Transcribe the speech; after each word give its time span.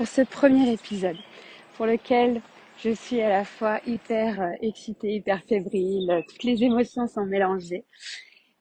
pour 0.00 0.08
ce 0.08 0.22
premier 0.22 0.72
épisode 0.72 1.18
pour 1.76 1.84
lequel 1.84 2.40
je 2.78 2.88
suis 2.88 3.20
à 3.20 3.28
la 3.28 3.44
fois 3.44 3.82
hyper 3.86 4.40
euh, 4.40 4.52
excitée, 4.62 5.16
hyper 5.16 5.42
fébrile, 5.44 6.24
toutes 6.26 6.44
les 6.44 6.64
émotions 6.64 7.06
sont 7.06 7.26
mélangées. 7.26 7.84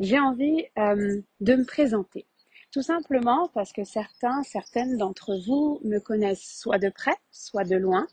J'ai 0.02 0.20
envie 0.20 0.66
euh, 0.78 1.22
de 1.40 1.56
me 1.56 1.64
présenter. 1.64 2.28
Tout 2.74 2.82
simplement 2.82 3.50
parce 3.54 3.72
que 3.72 3.86
certains, 3.86 4.44
certaines 4.44 4.98
d'entre 4.98 5.34
vous 5.48 5.80
me 5.86 6.00
connaissent 6.00 6.60
soit 6.60 6.78
de 6.78 6.90
près, 6.90 7.16
soit 7.32 7.64
de 7.64 7.78
loin, 7.78 8.06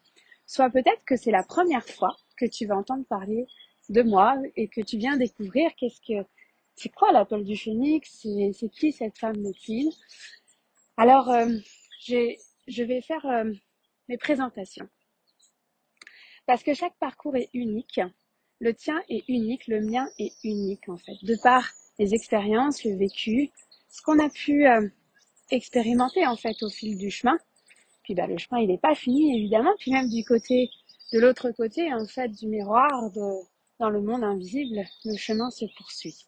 soit 0.47 0.71
peut-être 0.71 1.05
que 1.05 1.17
c'est 1.17 1.33
la 1.33 1.43
première 1.43 1.85
fois 1.85 2.15
que 2.39 2.47
tu 2.47 2.65
vas 2.65 2.77
entendre 2.77 3.05
parler 3.07 3.49
de 3.89 4.03
moi 4.03 4.37
et 4.55 4.69
que 4.69 4.83
tu 4.83 4.99
viens 4.99 5.17
découvrir 5.17 5.73
qu'est-ce 5.77 6.01
que 6.01 6.25
c'est 6.77 6.91
quoi 6.91 7.11
l'appel 7.11 7.43
du 7.43 7.57
phénix, 7.57 8.25
c'est 8.53 8.69
qui 8.69 8.93
cette 8.93 9.19
femme 9.19 9.41
médecine. 9.41 9.91
Alors, 10.97 11.29
euh, 11.29 11.49
je 12.67 12.83
vais 12.83 13.01
faire 13.01 13.25
euh, 13.27 13.53
mes 14.09 14.19
présentations. 14.19 14.89
Parce 16.47 16.63
que 16.63 16.75
chaque 16.75 16.97
parcours 16.99 17.37
est 17.37 17.51
unique. 17.55 18.01
Le 18.61 18.73
tien 18.73 19.03
est 19.09 19.25
unique, 19.29 19.67
le 19.67 19.81
mien 19.81 20.09
est 20.19 20.33
unique 20.45 20.89
en 20.89 20.97
fait. 20.97 21.17
De 21.23 21.37
par 21.43 21.69
les 21.99 22.15
expériences, 22.15 22.85
le 22.85 22.97
vécu, 22.97 23.51
ce 23.89 24.01
qu'on 24.03 24.19
a 24.19 24.29
pu 24.29 24.67
euh, 24.67 24.89
expérimenter 25.51 26.27
en 26.27 26.37
fait 26.37 26.63
au 26.63 26.71
fil 26.71 26.97
du 26.97 27.11
chemin. 27.11 27.39
Puis 28.05 28.15
bah, 28.15 28.27
le 28.27 28.39
chemin 28.39 28.61
il 28.61 28.69
n'est 28.69 28.79
pas 28.79 28.95
fini 28.95 29.37
évidemment. 29.37 29.75
Puis 29.79 29.91
même 29.91 30.09
du 30.09 30.25
côté 30.25 30.71
de 31.13 31.21
l'autre 31.21 31.51
côté 31.51 31.93
en 31.93 32.07
fait 32.07 32.29
du 32.29 32.47
miroir 32.47 33.11
de 33.11 33.47
dans 33.79 33.91
le 33.91 34.01
monde 34.01 34.25
invisible, 34.25 34.87
le 35.05 35.17
chemin 35.17 35.51
se 35.51 35.67
poursuit. 35.77 36.27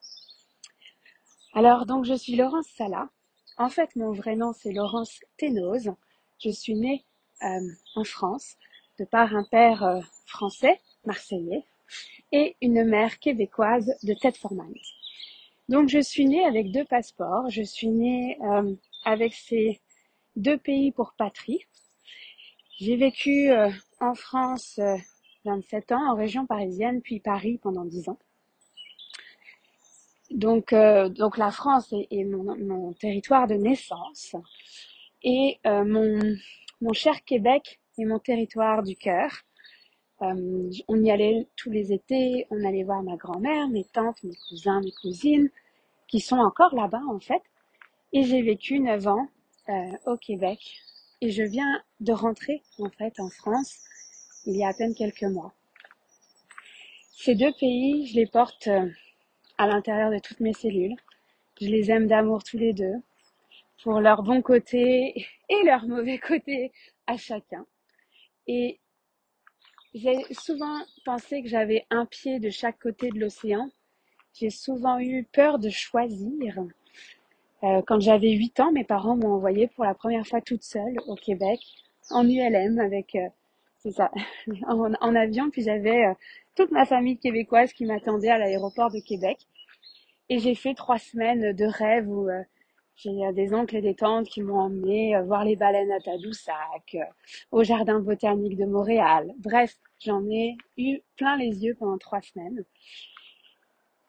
Alors 1.55 1.87
donc 1.87 2.05
je 2.05 2.15
suis 2.15 2.37
Laurence 2.37 2.69
Sala. 2.77 3.09
En 3.57 3.69
fait 3.69 3.95
mon 3.97 4.13
vrai 4.13 4.37
nom 4.37 4.53
c'est 4.53 4.73
Laurence 4.73 5.21
Ténose. 5.37 5.93
Je 6.41 6.51
suis 6.51 6.75
née 6.75 7.05
euh, 7.43 7.69
en 7.97 8.05
France 8.05 8.57
de 8.99 9.05
par 9.05 9.35
un 9.35 9.45
père 9.45 9.83
euh, 9.83 10.01
français, 10.27 10.81
marseillais, 11.05 11.65
et 12.31 12.57
une 12.63 12.85
mère 12.85 13.19
québécoise 13.19 13.93
de 14.05 14.15
tête 14.15 14.37
formale. 14.37 14.75
Donc 15.69 15.89
je 15.89 15.99
suis 15.99 16.27
née 16.27 16.45
avec 16.45 16.71
deux 16.71 16.85
passeports. 16.85 17.51
Je 17.51 17.63
suis 17.63 17.89
née 17.89 18.39
euh, 18.43 18.73
avec 19.05 19.35
ces 19.35 19.81
deux 20.37 20.59
pays 20.59 20.93
pour 20.93 21.15
patrie. 21.15 21.65
J'ai 22.79 22.97
vécu 22.97 23.51
en 23.99 24.15
France 24.15 24.79
27 25.45 25.91
ans, 25.91 26.13
en 26.13 26.15
région 26.15 26.47
parisienne, 26.47 27.03
puis 27.03 27.19
Paris 27.19 27.59
pendant 27.61 27.85
10 27.85 28.11
ans. 28.11 28.19
Donc, 30.31 30.73
donc 30.73 31.39
la 31.39 31.51
France 31.51 31.93
est, 31.93 32.25
mon, 32.25 32.93
territoire 32.93 33.49
de 33.49 33.55
naissance 33.55 34.37
et 35.29 35.61
euh, 35.67 35.85
mon, 35.85 36.93
cher 36.95 37.23
Québec 37.23 37.81
est 37.99 38.07
mon 38.07 38.19
territoire 38.19 38.83
du 38.83 38.97
cœur. 38.97 39.31
Euh, 40.23 40.71
on 40.89 41.05
y 41.05 41.11
allait 41.11 41.47
tous 41.55 41.71
les 41.71 41.93
étés, 41.93 42.47
on 42.51 42.65
allait 42.65 42.83
voir 42.83 43.03
ma 43.03 43.17
grand-mère, 43.17 43.69
mes 43.69 43.85
tantes, 43.85 44.23
mes 44.25 44.37
cousins, 44.49 44.81
mes 44.81 44.93
cousines, 45.03 45.51
qui 46.07 46.21
sont 46.21 46.39
encore 46.39 46.75
là-bas 46.75 47.03
en 47.11 47.21
fait. 47.21 47.43
Et 48.15 48.23
j'ai 48.23 48.41
vécu 48.41 48.81
9 48.81 49.07
ans 49.07 49.29
au 50.07 50.17
Québec 50.17 50.61
et 51.21 51.31
je 51.31 51.43
viens 51.43 51.83
de 52.01 52.13
rentrer 52.13 52.63
en 52.79 52.89
fait 52.89 53.21
en 53.21 53.29
France 53.29 53.77
il 54.47 54.57
y 54.57 54.65
a 54.65 54.69
à 54.69 54.73
peine 54.73 54.95
quelques 54.95 55.25
mois. 55.25 55.53
Ces 57.13 57.35
deux 57.35 57.53
pays, 57.61 58.07
je 58.07 58.15
les 58.15 58.27
porte 58.27 58.71
à 59.59 59.67
l'intérieur 59.67 60.11
de 60.11 60.21
toutes 60.21 60.41
mes 60.41 60.55
cellules. 60.55 60.97
Je 61.61 61.67
les 61.67 61.91
aime 61.91 62.07
d'amour 62.07 62.43
tous 62.45 62.57
les 62.57 62.73
deux, 62.73 62.95
pour 63.83 64.01
leur 64.01 64.23
bon 64.23 64.43
côté 64.43 65.27
et 65.49 65.63
leur 65.65 65.87
mauvais 65.87 66.19
côté 66.19 66.73
à 67.07 67.17
chacun. 67.17 67.65
Et 68.47 68.81
j'ai 69.95 70.25
souvent 70.33 70.81
pensé 71.05 71.43
que 71.43 71.49
j'avais 71.49 71.87
un 71.91 72.07
pied 72.07 72.41
de 72.41 72.51
chaque 72.51 72.79
côté 72.79 73.11
de 73.11 73.19
l'océan. 73.19 73.71
J'ai 74.35 74.51
souvent 74.51 74.99
eu 74.99 75.25
peur 75.33 75.59
de 75.59 75.71
choisir. 75.71 76.59
Euh, 77.63 77.83
quand 77.87 78.01
j'avais 78.01 78.31
8 78.31 78.61
ans, 78.61 78.73
mes 78.73 78.85
parents 78.85 79.17
m'ont 79.17 79.35
envoyée 79.35 79.69
pour 79.69 79.85
la 79.85 79.95
première 79.95 80.27
fois 80.27 80.41
toute 80.41 80.63
seule 80.63 80.97
au 81.07 81.17
Québec, 81.17 81.61
en 82.11 82.29
ULM, 82.29 82.79
avec, 82.79 83.15
euh, 83.17 83.29
c'est 83.79 83.91
ça, 83.93 84.11
en, 84.69 85.15
avion, 85.15 85.51
puis 85.51 85.63
j'avais 85.63 86.07
euh, 86.07 86.15
toute 86.55 86.71
ma 86.71 86.85
famille 86.85 87.19
québécoise 87.19 87.73
qui 87.73 87.85
m'attendait 87.85 88.31
à 88.31 88.39
l'aéroport 88.39 88.91
de 88.91 89.01
Québec. 89.01 89.39
Et 90.29 90.39
j'ai 90.39 90.55
fait 90.55 90.75
trois 90.75 90.99
semaines 90.99 91.53
de 91.53 91.65
rêve 91.65 92.09
où 92.09 92.29
j'ai 92.99 93.25
euh, 93.25 93.33
des 93.33 93.55
oncles 93.55 93.77
et 93.77 93.81
des 93.81 93.95
tantes 93.95 94.27
qui 94.29 94.43
m'ont 94.43 94.59
emmené 94.61 95.17
euh, 95.17 95.23
voir 95.23 95.45
les 95.45 95.57
baleines 95.57 95.91
à 95.93 96.01
Tadoussac, 96.01 96.97
au 97.51 97.65
jardin 97.65 98.01
botanique 98.01 98.57
de 98.57 98.67
Montréal. 98.67 99.33
Bref, 99.39 99.77
j'en 100.01 100.25
ai 100.29 100.57
eu 100.77 101.01
plein 101.17 101.37
les 101.37 101.65
yeux 101.65 101.75
pendant 101.75 101.99
trois 101.99 102.21
semaines. 102.21 102.65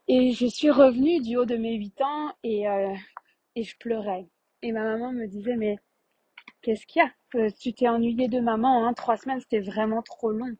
Et 0.07 0.33
je 0.33 0.47
suis 0.47 0.71
revenue 0.71 1.21
du 1.21 1.37
haut 1.37 1.45
de 1.45 1.55
mes 1.55 1.75
huit 1.75 2.01
ans 2.01 2.33
et, 2.43 2.65
et 3.55 3.63
je 3.63 3.77
pleurais. 3.77 4.25
Et 4.63 4.71
ma 4.71 4.83
maman 4.83 5.11
me 5.11 5.27
disait, 5.27 5.55
mais 5.55 5.77
qu'est-ce 6.63 6.87
qu'il 6.87 7.03
y 7.03 7.05
a? 7.05 7.51
Tu 7.51 7.73
t'es 7.73 7.87
ennuyée 7.87 8.27
de 8.27 8.39
maman, 8.39 8.87
hein? 8.87 8.93
Trois 8.93 9.17
semaines 9.17 9.39
c'était 9.39 9.59
vraiment 9.59 10.01
trop 10.01 10.31
long. 10.31 10.55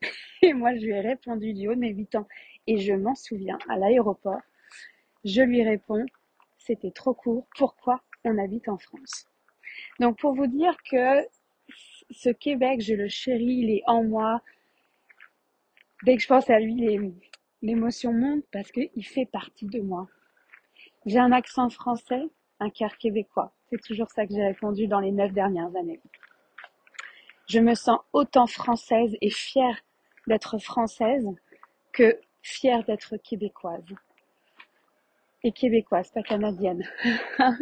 Et 0.42 0.52
moi, 0.52 0.74
je 0.74 0.80
lui 0.84 0.92
ai 0.92 1.00
répondu 1.00 1.52
du 1.52 1.68
haut 1.68 1.74
de 1.74 1.80
mes 1.80 1.92
huit 1.92 2.14
ans. 2.14 2.26
Et 2.66 2.78
je 2.78 2.92
m'en 2.92 3.14
souviens, 3.14 3.58
à 3.68 3.76
l'aéroport, 3.76 4.40
je 5.24 5.42
lui 5.42 5.62
réponds, 5.62 6.04
c'était 6.68 6.90
trop 6.90 7.14
court, 7.14 7.46
pourquoi 7.56 8.02
on 8.24 8.36
habite 8.38 8.68
en 8.68 8.76
France? 8.76 9.26
Donc 10.00 10.18
pour 10.18 10.34
vous 10.34 10.46
dire 10.46 10.76
que 10.90 11.26
ce 12.10 12.28
Québec, 12.28 12.80
je 12.82 12.94
le 12.94 13.08
chéris, 13.08 13.60
il 13.62 13.70
est 13.70 13.82
en 13.86 14.04
moi. 14.04 14.42
Dès 16.04 16.16
que 16.16 16.22
je 16.22 16.28
pense 16.28 16.48
à 16.50 16.60
lui, 16.60 17.00
l'émotion 17.62 18.12
monte 18.12 18.44
parce 18.52 18.70
qu'il 18.70 19.04
fait 19.04 19.26
partie 19.26 19.66
de 19.66 19.80
moi. 19.80 20.08
J'ai 21.06 21.18
un 21.18 21.32
accent 21.32 21.70
français, 21.70 22.22
un 22.60 22.70
cœur 22.70 22.98
québécois. 22.98 23.54
C'est 23.70 23.80
toujours 23.82 24.10
ça 24.10 24.26
que 24.26 24.34
j'ai 24.34 24.44
répondu 24.44 24.88
dans 24.88 25.00
les 25.00 25.12
neuf 25.12 25.32
dernières 25.32 25.74
années. 25.74 26.00
Je 27.48 27.60
me 27.60 27.74
sens 27.74 27.98
autant 28.12 28.46
française 28.46 29.16
et 29.22 29.30
fière 29.30 29.80
d'être 30.26 30.58
française 30.58 31.26
que 31.92 32.20
fière 32.42 32.84
d'être 32.84 33.16
québécoise. 33.16 33.84
Et 35.44 35.52
québécoise, 35.52 36.10
pas 36.10 36.22
canadienne. 36.22 36.84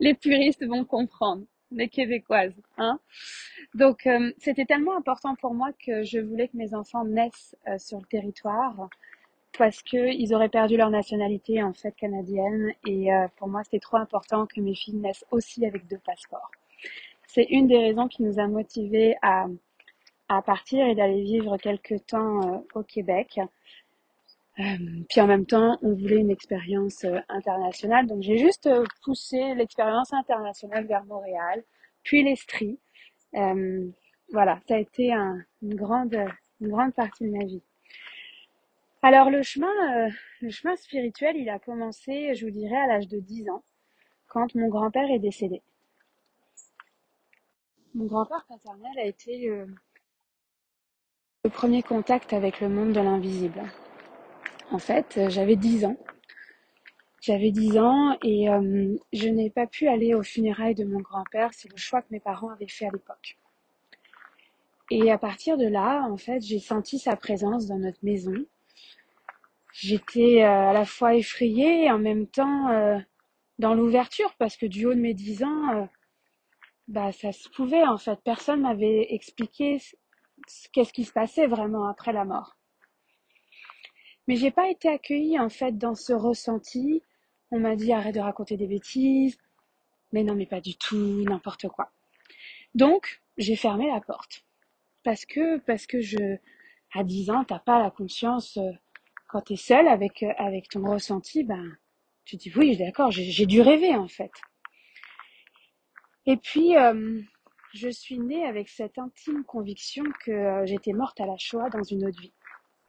les, 0.00 0.14
puristes 0.14 0.64
vont 0.66 0.84
comprendre. 0.84 1.44
Les 1.72 1.88
québécoises, 1.88 2.54
hein. 2.78 3.00
Donc 3.74 4.06
euh, 4.06 4.32
c'était 4.38 4.64
tellement 4.64 4.96
important 4.96 5.34
pour 5.34 5.52
moi 5.52 5.70
que 5.84 6.04
je 6.04 6.18
voulais 6.20 6.46
que 6.48 6.56
mes 6.56 6.74
enfants 6.74 7.04
naissent 7.04 7.56
euh, 7.66 7.76
sur 7.76 7.98
le 7.98 8.06
territoire 8.06 8.88
parce 9.58 9.82
qu'ils 9.82 10.32
auraient 10.32 10.48
perdu 10.48 10.76
leur 10.76 10.90
nationalité 10.90 11.62
en 11.62 11.72
fait 11.72 11.92
canadienne 11.92 12.72
et 12.86 13.12
euh, 13.12 13.26
pour 13.36 13.48
moi 13.48 13.64
c'était 13.64 13.80
trop 13.80 13.96
important 13.96 14.46
que 14.46 14.60
mes 14.60 14.76
filles 14.76 14.94
naissent 14.94 15.24
aussi 15.32 15.66
avec 15.66 15.88
deux 15.88 15.98
passeports. 15.98 16.52
C'est 17.26 17.46
une 17.50 17.66
des 17.66 17.78
raisons 17.78 18.06
qui 18.06 18.22
nous 18.22 18.38
a 18.38 18.46
motivés 18.46 19.16
à 19.22 19.46
à 20.28 20.42
partir 20.42 20.86
et 20.86 20.94
d'aller 20.94 21.22
vivre 21.22 21.56
quelques 21.56 22.04
temps 22.06 22.64
au 22.74 22.82
Québec. 22.82 23.40
Euh, 24.58 24.62
puis 25.08 25.20
en 25.20 25.26
même 25.26 25.44
temps, 25.44 25.78
on 25.82 25.94
voulait 25.94 26.16
une 26.16 26.30
expérience 26.30 27.04
euh, 27.04 27.18
internationale. 27.28 28.06
Donc 28.06 28.22
j'ai 28.22 28.38
juste 28.38 28.68
poussé 29.02 29.54
l'expérience 29.54 30.12
internationale 30.12 30.86
vers 30.86 31.04
Montréal, 31.04 31.62
puis 32.02 32.22
l'Estrie. 32.22 32.78
voilà, 34.32 34.60
ça 34.66 34.76
a 34.76 34.78
été 34.78 35.12
une 35.12 35.74
grande, 35.74 36.16
une 36.60 36.68
grande 36.68 36.94
partie 36.94 37.24
de 37.24 37.30
ma 37.30 37.44
vie. 37.44 37.62
Alors 39.02 39.30
le 39.30 39.42
chemin, 39.42 40.08
le 40.40 40.50
chemin 40.50 40.74
spirituel, 40.76 41.36
il 41.36 41.48
a 41.48 41.58
commencé, 41.58 42.34
je 42.34 42.46
vous 42.46 42.50
dirais, 42.50 42.76
à 42.76 42.86
l'âge 42.86 43.08
de 43.08 43.20
10 43.20 43.50
ans, 43.50 43.62
quand 44.26 44.54
mon 44.54 44.68
grand-père 44.68 45.10
est 45.10 45.18
décédé. 45.18 45.62
Mon 47.94 48.06
grand-père 48.06 48.44
paternel 48.48 48.98
a 48.98 49.04
été 49.04 49.48
le 51.46 51.50
premier 51.50 51.82
contact 51.82 52.32
avec 52.32 52.60
le 52.60 52.68
monde 52.68 52.92
de 52.92 53.00
l'invisible. 53.00 53.62
En 54.72 54.78
fait, 54.78 55.16
euh, 55.16 55.30
j'avais 55.30 55.56
10 55.56 55.84
ans. 55.84 55.96
J'avais 57.20 57.50
10 57.50 57.78
ans 57.78 58.18
et 58.22 58.48
euh, 58.48 58.96
je 59.12 59.28
n'ai 59.28 59.50
pas 59.50 59.66
pu 59.66 59.88
aller 59.88 60.14
aux 60.14 60.22
funérailles 60.22 60.74
de 60.74 60.84
mon 60.84 61.00
grand-père. 61.00 61.50
C'est 61.52 61.70
le 61.70 61.76
choix 61.76 62.02
que 62.02 62.08
mes 62.10 62.20
parents 62.20 62.50
avaient 62.50 62.68
fait 62.68 62.86
à 62.86 62.90
l'époque. 62.90 63.38
Et 64.90 65.10
à 65.10 65.18
partir 65.18 65.56
de 65.56 65.66
là, 65.66 66.06
en 66.10 66.16
fait, 66.16 66.40
j'ai 66.40 66.60
senti 66.60 66.98
sa 66.98 67.16
présence 67.16 67.66
dans 67.66 67.78
notre 67.78 67.98
maison. 68.02 68.34
J'étais 69.72 70.42
euh, 70.42 70.70
à 70.70 70.72
la 70.72 70.84
fois 70.84 71.14
effrayée 71.14 71.84
et 71.84 71.90
en 71.90 71.98
même 71.98 72.26
temps 72.26 73.00
dans 73.58 73.74
l'ouverture 73.74 74.34
parce 74.38 74.56
que 74.56 74.66
du 74.66 74.86
haut 74.86 74.94
de 74.94 75.00
mes 75.00 75.14
10 75.14 75.44
ans, 75.44 75.88
bah 76.88 77.12
ça 77.12 77.32
se 77.32 77.48
pouvait 77.48 77.84
en 77.84 77.98
fait. 77.98 78.18
Personne 78.24 78.62
m'avait 78.62 79.06
expliqué 79.10 79.78
qu'est-ce 80.72 80.92
qui 80.92 81.04
se 81.04 81.12
passait 81.12 81.46
vraiment 81.46 81.88
après 81.88 82.12
la 82.12 82.24
mort. 82.24 82.55
Mais 84.28 84.36
j'ai 84.36 84.50
pas 84.50 84.68
été 84.68 84.88
accueillie 84.88 85.38
en 85.38 85.48
fait 85.48 85.78
dans 85.78 85.94
ce 85.94 86.12
ressenti. 86.12 87.02
On 87.50 87.60
m'a 87.60 87.76
dit 87.76 87.92
arrête 87.92 88.14
de 88.14 88.20
raconter 88.20 88.56
des 88.56 88.66
bêtises. 88.66 89.38
Mais 90.12 90.24
non, 90.24 90.34
mais 90.34 90.46
pas 90.46 90.60
du 90.60 90.76
tout, 90.76 91.22
n'importe 91.24 91.68
quoi. 91.68 91.92
Donc, 92.74 93.22
j'ai 93.38 93.56
fermé 93.56 93.88
la 93.88 94.00
porte. 94.00 94.44
Parce 95.02 95.24
que, 95.24 95.58
parce 95.58 95.86
que 95.86 96.00
je, 96.00 96.36
à 96.94 97.04
10 97.04 97.30
ans, 97.30 97.44
t'as 97.44 97.58
pas 97.58 97.82
la 97.82 97.90
conscience, 97.90 98.56
euh, 98.56 98.72
quand 99.28 99.42
t'es 99.42 99.56
seule 99.56 99.88
avec, 99.88 100.22
euh, 100.22 100.32
avec 100.38 100.68
ton 100.68 100.84
ressenti, 100.90 101.44
ben, 101.44 101.76
tu 102.24 102.36
dis 102.36 102.52
oui, 102.56 102.76
d'accord, 102.76 103.10
j'ai 103.10 103.46
dû 103.46 103.60
rêver, 103.60 103.94
en 103.94 104.08
fait. 104.08 104.32
Et 106.26 106.36
puis, 106.36 106.76
euh, 106.76 107.20
je 107.72 107.88
suis 107.88 108.18
née 108.18 108.44
avec 108.44 108.68
cette 108.68 108.98
intime 108.98 109.44
conviction 109.44 110.04
que 110.24 110.62
j'étais 110.66 110.92
morte 110.92 111.20
à 111.20 111.26
la 111.26 111.36
Shoah 111.36 111.70
dans 111.70 111.84
une 111.84 112.06
autre 112.06 112.20
vie. 112.20 112.32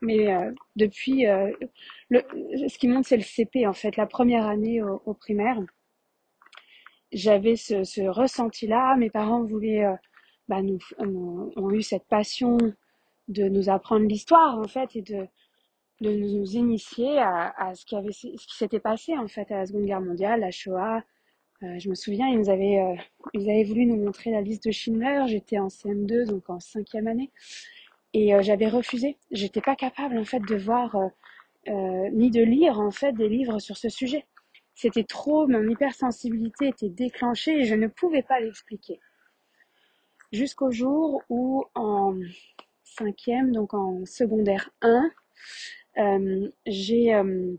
Mais 0.02 0.28
depuis, 0.76 1.26
le, 2.10 2.22
ce 2.68 2.78
qui 2.78 2.88
monte, 2.88 3.06
c'est 3.06 3.18
le 3.18 3.24
CP, 3.24 3.66
en 3.66 3.74
fait, 3.74 3.98
la 3.98 4.06
première 4.06 4.46
année 4.46 4.82
au, 4.82 5.14
primaire 5.14 5.60
j'avais 7.12 7.56
ce, 7.56 8.08
ressenti-là. 8.08 8.96
Mes 8.98 9.10
parents 9.10 9.44
voulaient, 9.44 9.86
euh, 9.86 9.96
bah, 10.48 10.62
nous, 10.62 10.80
ont, 11.00 11.72
eu 11.72 11.82
cette 11.82 12.06
passion 12.06 12.58
de 13.28 13.44
nous 13.50 13.70
apprendre 13.70 14.08
l'histoire 14.08 14.58
en 14.58 14.68
fait 14.68 14.96
et 14.96 15.02
de, 15.02 15.28
nous 16.00 16.56
initier 16.56 17.18
à, 17.18 17.74
ce 17.74 17.84
qui 17.84 17.96
avait, 17.96 18.12
ce 18.12 18.28
qui 18.28 18.56
s'était 18.56 18.80
passé 18.80 19.18
en 19.18 19.28
fait 19.28 19.52
à 19.52 19.58
la 19.58 19.66
Seconde 19.66 19.86
Guerre 19.86 20.02
mondiale, 20.02 20.42
la 20.42 20.52
Shoah. 20.52 21.04
Euh, 21.64 21.80
je 21.80 21.90
me 21.90 21.96
souviens, 21.96 22.28
ils 22.28 22.52
avaient, 22.52 22.80
euh, 22.80 22.96
ils 23.34 23.50
avaient 23.50 23.64
voulu 23.64 23.88
nous 23.88 23.96
montrer 23.96 24.30
la 24.30 24.42
liste 24.42 24.68
de 24.68 24.72
Schindler. 24.72 25.24
J'étais 25.26 25.58
en 25.58 25.70
CM2, 25.70 26.28
donc 26.28 26.48
en 26.52 26.60
cinquième 26.60 27.08
année, 27.08 27.32
et 28.14 28.32
j'avais 28.42 28.68
refusé. 28.68 29.18
J'étais 29.32 29.62
pas 29.62 29.76
capable 29.76 30.18
en 30.18 30.26
fait 30.26 30.40
de 30.40 30.56
voir 30.56 30.96
ni 31.68 32.32
de 32.32 32.42
lire 32.42 32.80
en 32.80 32.92
fait 32.92 33.14
des 33.14 33.30
livres 33.30 33.60
sur 33.60 33.78
ce 33.78 33.90
sujet. 33.90 34.26
C'était 34.80 35.04
trop, 35.04 35.48
mon 35.48 35.68
hypersensibilité 35.68 36.68
était 36.68 36.90
déclenchée 36.90 37.62
et 37.62 37.64
je 37.64 37.74
ne 37.74 37.88
pouvais 37.88 38.22
pas 38.22 38.40
l'expliquer. 38.40 39.00
Jusqu'au 40.32 40.70
jour 40.70 41.24
où 41.30 41.66
en 41.74 42.16
cinquième, 42.84 43.52
donc 43.54 43.74
en 43.74 44.06
secondaire 44.06 44.70
1, 44.82 45.10
euh, 45.98 46.52
j'ai 46.68 47.16
euh, 47.16 47.56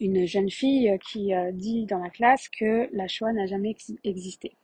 une 0.00 0.26
jeune 0.26 0.50
fille 0.50 0.98
qui 1.08 1.34
euh, 1.34 1.50
dit 1.50 1.86
dans 1.86 1.98
la 1.98 2.10
classe 2.10 2.48
que 2.50 2.88
la 2.92 3.08
Shoah 3.08 3.32
n'a 3.32 3.46
jamais 3.46 3.74
existé, 4.04 4.54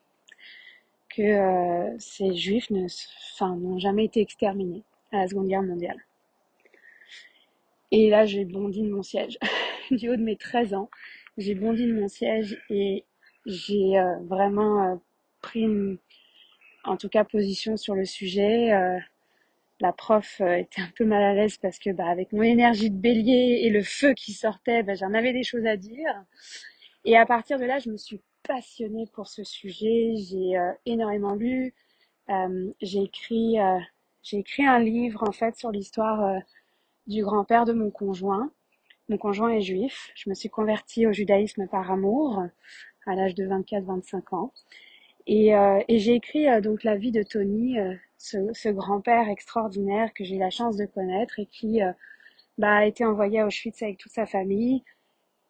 que 1.08 1.96
ces 1.98 2.34
juifs 2.34 2.68
n'ont 2.70 3.78
jamais 3.78 4.04
été 4.04 4.20
exterminés 4.20 4.84
à 5.12 5.18
la 5.18 5.28
Seconde 5.28 5.48
Guerre 5.48 5.62
mondiale. 5.62 6.04
Et 7.90 8.10
là, 8.10 8.26
j'ai 8.26 8.44
bondi 8.44 8.82
de 8.82 8.90
mon 8.90 9.02
siège, 9.02 9.38
du 9.90 10.08
haut 10.10 10.16
de 10.16 10.22
mes 10.22 10.36
13 10.36 10.74
ans 10.74 10.90
j'ai 11.36 11.54
bondi 11.54 11.86
de 11.86 11.92
mon 11.92 12.08
siège 12.08 12.62
et 12.70 13.04
j'ai 13.44 13.98
euh, 13.98 14.16
vraiment 14.24 14.84
euh, 14.84 14.96
pris 15.42 15.60
une, 15.60 15.98
en 16.84 16.96
tout 16.96 17.08
cas 17.08 17.24
position 17.24 17.76
sur 17.76 17.94
le 17.94 18.04
sujet. 18.04 18.72
Euh, 18.72 18.98
la 19.80 19.92
prof 19.92 20.40
était 20.40 20.80
un 20.80 20.90
peu 20.96 21.04
mal 21.04 21.22
à 21.22 21.34
l'aise 21.34 21.58
parce 21.58 21.78
que 21.78 21.90
bah, 21.90 22.06
avec 22.08 22.32
mon 22.32 22.42
énergie 22.42 22.90
de 22.90 22.96
bélier 22.96 23.60
et 23.64 23.70
le 23.70 23.82
feu 23.82 24.14
qui 24.14 24.32
sortait, 24.32 24.82
bah, 24.82 24.94
j'en 24.94 25.12
avais 25.12 25.32
des 25.32 25.42
choses 25.42 25.66
à 25.66 25.76
dire. 25.76 26.24
Et 27.04 27.16
à 27.16 27.26
partir 27.26 27.58
de 27.58 27.64
là, 27.66 27.78
je 27.78 27.90
me 27.90 27.98
suis 27.98 28.20
passionnée 28.42 29.06
pour 29.12 29.28
ce 29.28 29.44
sujet. 29.44 30.14
J'ai 30.16 30.54
énormément 30.86 31.34
lu. 31.34 31.74
j'ai 32.80 33.02
écrit, 33.02 33.58
j'ai 34.26 34.38
écrit 34.38 34.66
un 34.66 34.80
livre 34.80 35.22
en 35.22 35.32
fait 35.32 35.56
sur 35.56 35.70
l'histoire 35.70 36.42
du 37.06 37.22
grand-père 37.22 37.64
de 37.64 37.72
mon 37.72 37.90
conjoint. 37.90 38.50
Mon 39.08 39.18
conjoint 39.18 39.50
est 39.50 39.60
juif. 39.60 40.10
Je 40.16 40.28
me 40.28 40.34
suis 40.34 40.48
convertie 40.48 41.06
au 41.06 41.12
judaïsme 41.12 41.68
par 41.68 41.90
amour 41.92 42.42
à 43.06 43.14
l'âge 43.14 43.36
de 43.36 43.46
24-25 43.46 44.34
ans. 44.34 44.52
Et, 45.26 45.54
euh, 45.54 45.80
et 45.88 45.98
j'ai 45.98 46.14
écrit 46.14 46.48
euh, 46.48 46.60
donc 46.60 46.84
la 46.84 46.96
vie 46.96 47.12
de 47.12 47.22
Tony, 47.22 47.78
euh, 47.78 47.94
ce, 48.18 48.52
ce 48.52 48.68
grand-père 48.68 49.28
extraordinaire 49.28 50.12
que 50.14 50.24
j'ai 50.24 50.36
eu 50.36 50.40
la 50.40 50.50
chance 50.50 50.76
de 50.76 50.86
connaître 50.86 51.38
et 51.38 51.46
qui 51.46 51.80
bah, 52.58 52.76
a 52.76 52.86
été 52.86 53.04
envoyé 53.04 53.40
à 53.40 53.46
Auschwitz 53.46 53.82
avec 53.82 53.98
toute 53.98 54.12
sa 54.12 54.26
famille 54.26 54.82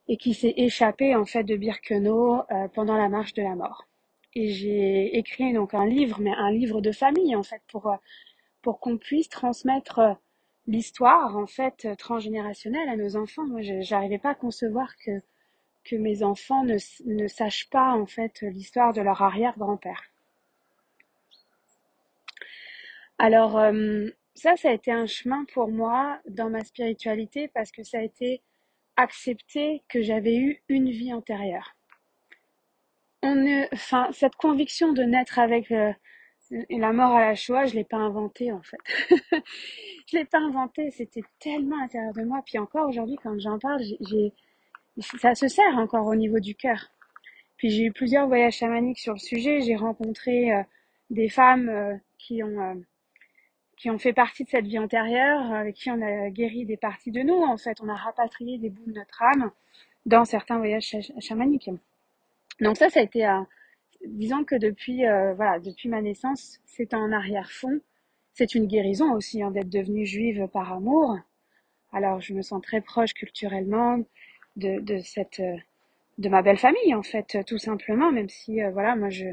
et 0.08 0.17
qui 0.17 0.34
s'est 0.34 0.55
échappé 0.56 1.14
en 1.14 1.25
fait 1.25 1.44
de 1.44 1.56
Birkenau 1.56 2.43
pendant 2.75 2.96
la 2.96 3.08
marche 3.08 3.34
de 3.34 3.43
la 3.43 3.55
mort. 3.55 3.87
Et 4.34 4.49
j'ai 4.49 5.17
écrit 5.17 5.52
donc 5.52 5.75
un 5.75 5.87
livre, 5.87 6.20
mais 6.20 6.32
un 6.32 6.50
livre 6.50 6.81
de 6.81 6.93
famille 6.93 7.34
en 7.37 7.43
fait 7.43 7.62
pour 7.69 7.96
pour 8.66 8.80
qu'on 8.80 8.98
puisse 8.98 9.28
transmettre 9.28 10.00
l'histoire 10.66 11.36
en 11.36 11.46
fait 11.46 11.86
transgénérationnelle 11.98 12.88
à 12.88 12.96
nos 12.96 13.14
enfants. 13.14 13.46
Moi, 13.46 13.60
j'arrivais 13.62 14.18
pas 14.18 14.30
à 14.30 14.34
concevoir 14.34 14.96
que 14.96 15.22
que 15.84 15.94
mes 15.94 16.24
enfants 16.24 16.64
ne, 16.64 16.76
ne 17.04 17.28
sachent 17.28 17.70
pas 17.70 17.92
en 17.92 18.06
fait 18.06 18.40
l'histoire 18.40 18.92
de 18.92 19.00
leur 19.02 19.22
arrière-grand-père. 19.22 20.02
Alors 23.18 23.56
euh, 23.56 24.08
ça, 24.34 24.56
ça 24.56 24.70
a 24.70 24.72
été 24.72 24.90
un 24.90 25.06
chemin 25.06 25.44
pour 25.54 25.68
moi 25.68 26.18
dans 26.28 26.50
ma 26.50 26.64
spiritualité 26.64 27.46
parce 27.46 27.70
que 27.70 27.84
ça 27.84 27.98
a 27.98 28.02
été 28.02 28.42
accepter 28.96 29.84
que 29.88 30.02
j'avais 30.02 30.34
eu 30.34 30.60
une 30.68 30.90
vie 30.90 31.12
antérieure. 31.12 31.76
Enfin, 33.22 34.08
cette 34.10 34.34
conviction 34.34 34.92
de 34.92 35.04
naître 35.04 35.38
avec 35.38 35.70
euh, 36.52 36.62
la 36.70 36.93
mort 36.93 37.12
à 37.12 37.20
la 37.20 37.34
Shoah, 37.34 37.66
je 37.66 37.75
l'ai 37.75 37.84
pas 37.84 37.96
inventée 37.96 38.52
en 38.52 38.62
fait. 38.62 38.78
je 40.06 40.16
l'ai 40.16 40.25
pas 40.25 40.38
inventée, 40.38 40.90
c'était 40.90 41.25
tellement 41.38 41.76
à 41.78 41.82
l'intérieur 41.82 42.12
de 42.14 42.22
moi. 42.22 42.43
Puis 42.44 42.58
encore 42.58 42.88
aujourd'hui, 42.88 43.16
quand 43.22 43.38
j'en 43.38 43.58
parle, 43.58 43.82
ça 45.20 45.34
se 45.34 45.48
sert 45.48 45.76
encore 45.76 46.06
au 46.06 46.14
niveau 46.14 46.40
du 46.40 46.54
cœur. 46.54 46.90
Puis 47.56 47.70
j'ai 47.70 47.84
eu 47.84 47.93
plusieurs 47.93 48.26
voyages 48.26 48.56
chamaniques 48.56 48.98
sur 48.98 49.14
le 49.14 49.19
sujet. 49.19 49.60
J'ai 49.60 49.76
rencontré 49.76 50.52
euh, 50.52 50.62
des 51.10 51.28
femmes 51.28 51.69
euh, 51.69 51.96
qui 52.19 52.43
ont 52.43 52.60
euh, 52.60 52.75
qui 53.76 53.90
ont 53.90 53.99
fait 53.99 54.14
partie 54.14 54.44
de 54.44 54.49
cette 54.49 54.66
vie 54.66 54.78
antérieure, 54.78 55.52
avec 55.52 55.75
qui 55.75 55.90
on 55.90 56.00
a 56.00 56.31
guéri 56.31 56.64
des 56.64 56.78
parties 56.78 57.10
de 57.10 57.20
nous. 57.20 57.42
En 57.42 57.58
fait, 57.58 57.78
on 57.82 57.88
a 57.90 57.94
rapatrié 57.94 58.56
des 58.56 58.70
bouts 58.70 58.87
de 58.87 58.94
notre 58.94 59.22
âme 59.22 59.50
dans 60.06 60.25
certains 60.25 60.56
voyages 60.56 60.96
chamaniques. 61.20 61.69
Donc 62.60 62.78
ça, 62.78 62.88
ça 62.88 63.00
a 63.00 63.02
été 63.02 63.26
un 63.26 63.46
disons 64.06 64.44
que 64.44 64.56
depuis, 64.56 65.06
euh, 65.06 65.34
voilà, 65.34 65.58
depuis 65.60 65.88
ma 65.88 66.02
naissance, 66.02 66.60
c'est 66.66 66.94
en 66.94 67.12
arrière-fond. 67.12 67.81
C'est 68.34 68.54
une 68.54 68.66
guérison 68.66 69.12
aussi 69.14 69.43
hein, 69.43 69.50
d'être 69.50 69.70
devenue 69.70 70.06
juive 70.06 70.48
par 70.52 70.72
amour. 70.72 71.19
Alors 71.93 72.20
je 72.20 72.34
me 72.34 72.43
sens 72.43 72.62
très 72.62 72.81
proche 72.81 73.14
culturellement 73.14 73.98
de, 74.56 74.81
de 74.81 74.98
cette, 74.98 75.40
euh, 75.40 75.56
de 76.19 76.28
ma 76.28 76.43
belle 76.43 76.58
famille 76.58 76.94
en 76.94 77.02
fait, 77.02 77.38
tout 77.46 77.58
simplement. 77.58 78.12
Même 78.12 78.28
si 78.28 78.62
euh, 78.62 78.70
voilà, 78.70 78.96
moi 78.96 79.10
je, 79.10 79.26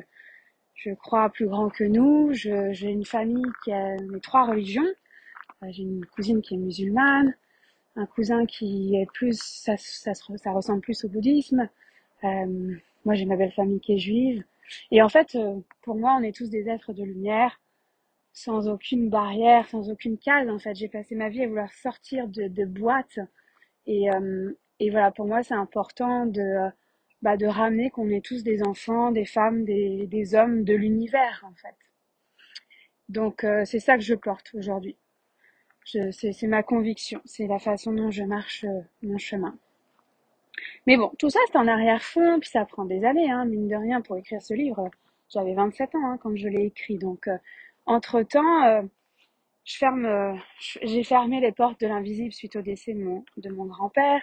je 0.75 0.91
crois 0.93 1.29
plus 1.29 1.47
grand 1.47 1.69
que 1.69 1.83
nous. 1.83 2.33
J'ai 2.33 2.89
une 2.89 3.05
famille 3.05 3.45
qui 3.63 3.71
a 3.73 3.95
les 3.97 4.19
trois 4.21 4.45
religions. 4.45 4.87
J'ai 5.69 5.83
une 5.83 6.05
cousine 6.05 6.41
qui 6.41 6.55
est 6.55 6.57
musulmane, 6.57 7.35
un 7.95 8.05
cousin 8.05 8.45
qui 8.45 8.95
est 8.97 9.09
plus, 9.13 9.39
ça, 9.41 9.77
ça, 9.77 10.13
ça 10.13 10.51
ressemble 10.51 10.81
plus 10.81 11.05
au 11.05 11.09
bouddhisme. 11.09 11.69
moi 12.21 13.15
j'ai 13.15 13.25
ma 13.25 13.37
belle 13.37 13.53
famille 13.53 13.79
qui 13.79 13.93
est 13.93 13.97
juive. 13.99 14.43
Et 14.91 15.01
en 15.01 15.09
fait, 15.09 15.35
euh, 15.35 15.59
pour 15.81 15.95
moi, 15.95 16.15
on 16.19 16.23
est 16.23 16.35
tous 16.35 16.49
des 16.49 16.69
êtres 16.69 16.93
de 16.93 17.03
lumière, 17.03 17.61
sans 18.33 18.67
aucune 18.69 19.09
barrière, 19.09 19.67
sans 19.69 19.89
aucune 19.91 20.17
case. 20.17 20.49
En 20.49 20.59
fait, 20.59 20.75
j'ai 20.75 20.89
passé 20.89 21.15
ma 21.15 21.29
vie 21.29 21.43
à 21.43 21.47
vouloir 21.47 21.71
sortir 21.73 22.27
de, 22.27 22.47
de 22.47 22.65
boîtes. 22.65 23.19
Et, 23.85 24.11
euh, 24.11 24.53
et 24.79 24.89
voilà, 24.89 25.11
pour 25.11 25.25
moi, 25.27 25.43
c'est 25.43 25.53
important 25.53 26.25
de, 26.25 26.69
bah, 27.21 27.37
de 27.37 27.47
ramener 27.47 27.89
qu'on 27.91 28.09
est 28.09 28.25
tous 28.25 28.43
des 28.43 28.63
enfants, 28.63 29.11
des 29.11 29.25
femmes, 29.25 29.65
des, 29.65 30.07
des 30.07 30.35
hommes 30.35 30.63
de 30.63 30.73
l'univers, 30.73 31.45
en 31.49 31.55
fait. 31.55 31.75
Donc, 33.09 33.43
euh, 33.43 33.63
c'est 33.65 33.79
ça 33.79 33.95
que 33.97 34.03
je 34.03 34.15
porte 34.15 34.51
aujourd'hui. 34.55 34.97
C'est 35.85 36.47
ma 36.47 36.63
conviction, 36.63 37.21
c'est 37.25 37.47
la 37.47 37.59
façon 37.59 37.93
dont 37.93 38.11
je 38.11 38.23
marche 38.23 38.65
mon 39.01 39.17
chemin. 39.17 39.57
Mais 40.87 40.97
bon, 40.97 41.11
tout 41.17 41.29
ça 41.29 41.39
c'est 41.47 41.57
en 41.57 41.67
arrière-fond, 41.67 42.39
puis 42.39 42.49
ça 42.49 42.65
prend 42.65 42.85
des 42.85 43.05
années, 43.05 43.31
hein, 43.31 43.45
mine 43.45 43.67
de 43.67 43.75
rien, 43.75 44.01
pour 44.01 44.17
écrire 44.17 44.41
ce 44.41 44.53
livre. 44.53 44.89
J'avais 45.29 45.53
27 45.53 45.95
ans 45.95 46.05
hein, 46.05 46.17
quand 46.21 46.35
je 46.35 46.47
l'ai 46.47 46.65
écrit, 46.65 46.97
donc 46.97 47.27
euh, 47.27 47.37
entre-temps, 47.85 48.63
euh, 48.65 48.81
euh, 49.83 50.35
j'ai 50.83 51.03
fermé 51.03 51.39
les 51.39 51.51
portes 51.51 51.79
de 51.81 51.87
l'invisible 51.87 52.31
suite 52.31 52.55
au 52.55 52.61
décès 52.61 52.93
de 52.93 52.99
mon, 53.03 53.25
de 53.37 53.49
mon 53.49 53.65
grand-père. 53.65 54.21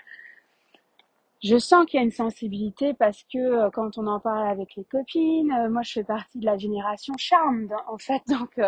Je 1.43 1.57
sens 1.57 1.87
qu'il 1.87 1.99
y 1.99 2.03
a 2.03 2.05
une 2.05 2.11
sensibilité 2.11 2.93
parce 2.95 3.25
que 3.25 3.71
quand 3.71 3.97
on 3.97 4.07
en 4.07 4.21
parle 4.21 4.49
avec 4.49 4.77
les 4.77 4.85
copines, 4.85 5.69
moi 5.71 5.81
je 5.83 5.93
fais 5.93 6.05
partie 6.05 6.39
de 6.39 6.45
la 6.45 6.59
génération 6.59 7.15
charme, 7.17 7.69
en 7.89 7.97
fait, 7.97 8.23
donc 8.29 8.61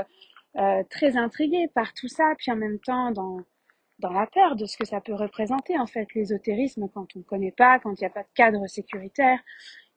très 0.88 1.16
intriguée 1.18 1.68
par 1.74 1.92
tout 1.92 2.08
ça, 2.08 2.32
puis 2.38 2.50
en 2.50 2.56
même 2.56 2.78
temps 2.78 3.10
dans 3.10 3.40
dans 4.02 4.12
la 4.12 4.26
peur 4.26 4.56
de 4.56 4.66
ce 4.66 4.76
que 4.76 4.84
ça 4.84 5.00
peut 5.00 5.14
représenter 5.14 5.78
en 5.78 5.86
fait 5.86 6.12
l'ésotérisme 6.14 6.88
quand 6.92 7.16
on 7.16 7.20
ne 7.20 7.24
connaît 7.24 7.52
pas, 7.52 7.78
quand 7.78 7.92
il 7.92 8.00
n'y 8.00 8.06
a 8.06 8.10
pas 8.10 8.22
de 8.22 8.28
cadre 8.34 8.66
sécuritaire, 8.66 9.40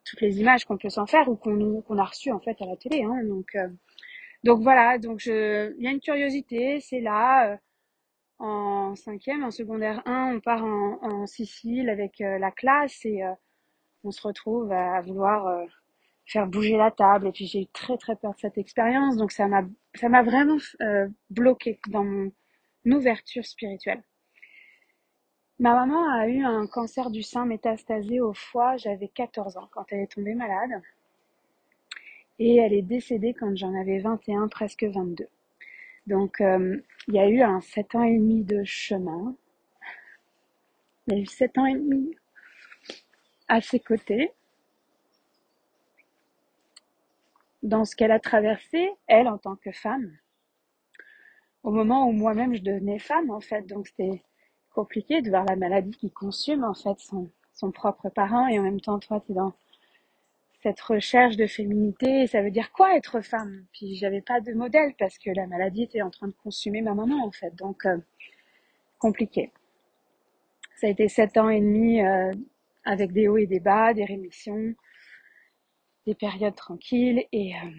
toutes 0.05 0.21
les 0.21 0.39
images 0.39 0.65
qu'on 0.65 0.77
peut 0.77 0.89
s'en 0.89 1.07
faire 1.07 1.27
ou 1.29 1.35
qu'on 1.35 1.97
a 1.97 2.03
reçues 2.03 2.31
en 2.31 2.39
fait 2.39 2.55
à 2.61 2.65
la 2.65 2.77
télé. 2.77 3.03
Hein, 3.03 3.23
donc 3.25 3.55
euh, 3.55 3.67
donc 4.43 4.61
voilà, 4.61 4.99
donc 4.99 5.25
il 5.25 5.75
y 5.79 5.87
a 5.87 5.91
une 5.91 5.99
curiosité, 5.99 6.79
c'est 6.79 7.01
là. 7.01 7.53
Euh, 7.53 7.57
en 8.37 8.95
cinquième, 8.95 9.45
en 9.45 9.51
secondaire 9.51 10.01
1, 10.05 10.35
on 10.35 10.39
part 10.41 10.65
en, 10.65 11.25
Sicile 11.25 11.89
avec 11.89 12.19
euh, 12.19 12.37
la 12.37 12.51
classe 12.51 13.05
et 13.05 13.21
on 14.03 14.11
se 14.11 14.21
retrouve 14.21 14.71
à 14.73 15.01
vouloir 15.01 15.65
faire 16.25 16.47
bouger 16.47 16.77
la 16.77 16.91
table. 16.91 17.27
Et 17.27 17.31
puis 17.31 17.47
j'ai 17.47 17.61
eu 17.61 17.67
très 17.67 17.97
très 17.97 18.15
peur 18.15 18.33
de 18.33 18.39
cette 18.39 18.57
expérience, 18.57 19.17
donc 19.17 19.31
ça 19.31 19.47
m'a 19.47 19.63
ça 19.95 20.09
m'a 20.09 20.23
vraiment 20.23 20.57
euh, 20.81 21.07
bloqué 21.29 21.79
dans 21.89 22.03
mon 22.03 22.31
ouverture 22.85 23.45
spirituelle. 23.45 24.03
Ma 25.59 25.73
maman 25.73 26.09
a 26.11 26.27
eu 26.27 26.43
un 26.43 26.67
cancer 26.67 27.09
du 27.09 27.23
sein 27.23 27.45
métastasé 27.45 28.19
au 28.19 28.33
foie, 28.33 28.75
j'avais 28.75 29.07
14 29.07 29.55
ans 29.57 29.69
quand 29.71 29.85
elle 29.91 30.01
est 30.01 30.11
tombée 30.11 30.35
malade. 30.35 30.81
Et 32.39 32.57
elle 32.57 32.73
est 32.73 32.81
décédée 32.81 33.33
quand 33.33 33.55
j'en 33.55 33.73
avais 33.73 33.99
21, 33.99 34.49
presque 34.49 34.83
22. 34.83 35.27
Donc 36.07 36.41
euh, 36.41 36.81
il 37.07 37.15
y 37.15 37.19
a 37.19 37.29
eu 37.29 37.41
un 37.41 37.61
7 37.61 37.95
ans 37.95 38.03
et 38.03 38.17
demi 38.17 38.43
de 38.43 38.63
chemin. 38.65 39.35
Il 41.07 41.13
y 41.13 41.17
a 41.17 41.21
eu 41.21 41.25
7 41.25 41.57
ans 41.57 41.65
et 41.65 41.75
demi 41.75 42.15
à 43.47 43.61
ses 43.61 43.79
côtés. 43.79 44.31
Dans 47.63 47.85
ce 47.85 47.95
qu'elle 47.95 48.11
a 48.11 48.19
traversé, 48.19 48.91
elle 49.07 49.27
en 49.27 49.37
tant 49.37 49.55
que 49.55 49.71
femme. 49.71 50.17
Au 51.65 51.71
moment 51.71 52.07
où 52.07 52.11
moi-même 52.11 52.53
je 52.53 52.61
devenais 52.61 52.99
femme 52.99 53.31
en 53.31 53.41
fait, 53.41 53.63
donc 53.63 53.87
c'était 53.87 54.21
compliqué 54.75 55.23
de 55.23 55.29
voir 55.31 55.45
la 55.45 55.55
maladie 55.55 55.97
qui 55.97 56.11
consume 56.11 56.63
en 56.63 56.75
fait 56.75 56.99
son, 56.99 57.31
son 57.55 57.71
propre 57.71 58.09
parent 58.09 58.47
et 58.47 58.59
en 58.59 58.61
même 58.61 58.79
temps 58.79 58.99
toi 58.99 59.19
tu 59.25 59.31
es 59.31 59.35
dans 59.35 59.51
cette 60.61 60.79
recherche 60.79 61.37
de 61.37 61.47
féminité. 61.47 62.27
Ça 62.27 62.43
veut 62.43 62.51
dire 62.51 62.71
quoi 62.71 62.95
être 62.95 63.19
femme? 63.21 63.65
Puis 63.73 63.95
j'avais 63.95 64.21
pas 64.21 64.41
de 64.41 64.53
modèle 64.53 64.93
parce 64.99 65.17
que 65.17 65.31
la 65.31 65.47
maladie 65.47 65.81
était 65.81 66.03
en 66.03 66.11
train 66.11 66.27
de 66.27 66.35
consumer 66.43 66.83
ma 66.83 66.93
maman 66.93 67.25
en 67.25 67.31
fait. 67.31 67.55
Donc 67.55 67.87
euh, 67.87 67.97
compliqué. 68.99 69.51
Ça 70.75 70.85
a 70.85 70.91
été 70.91 71.07
sept 71.07 71.35
ans 71.35 71.49
et 71.49 71.61
demi 71.61 72.05
euh, 72.05 72.31
avec 72.83 73.11
des 73.11 73.27
hauts 73.27 73.37
et 73.37 73.47
des 73.47 73.59
bas 73.59 73.95
des 73.95 74.05
rémissions 74.05 74.75
des 76.05 76.13
périodes 76.13 76.55
tranquilles. 76.55 77.25
Et 77.31 77.55
euh, 77.55 77.71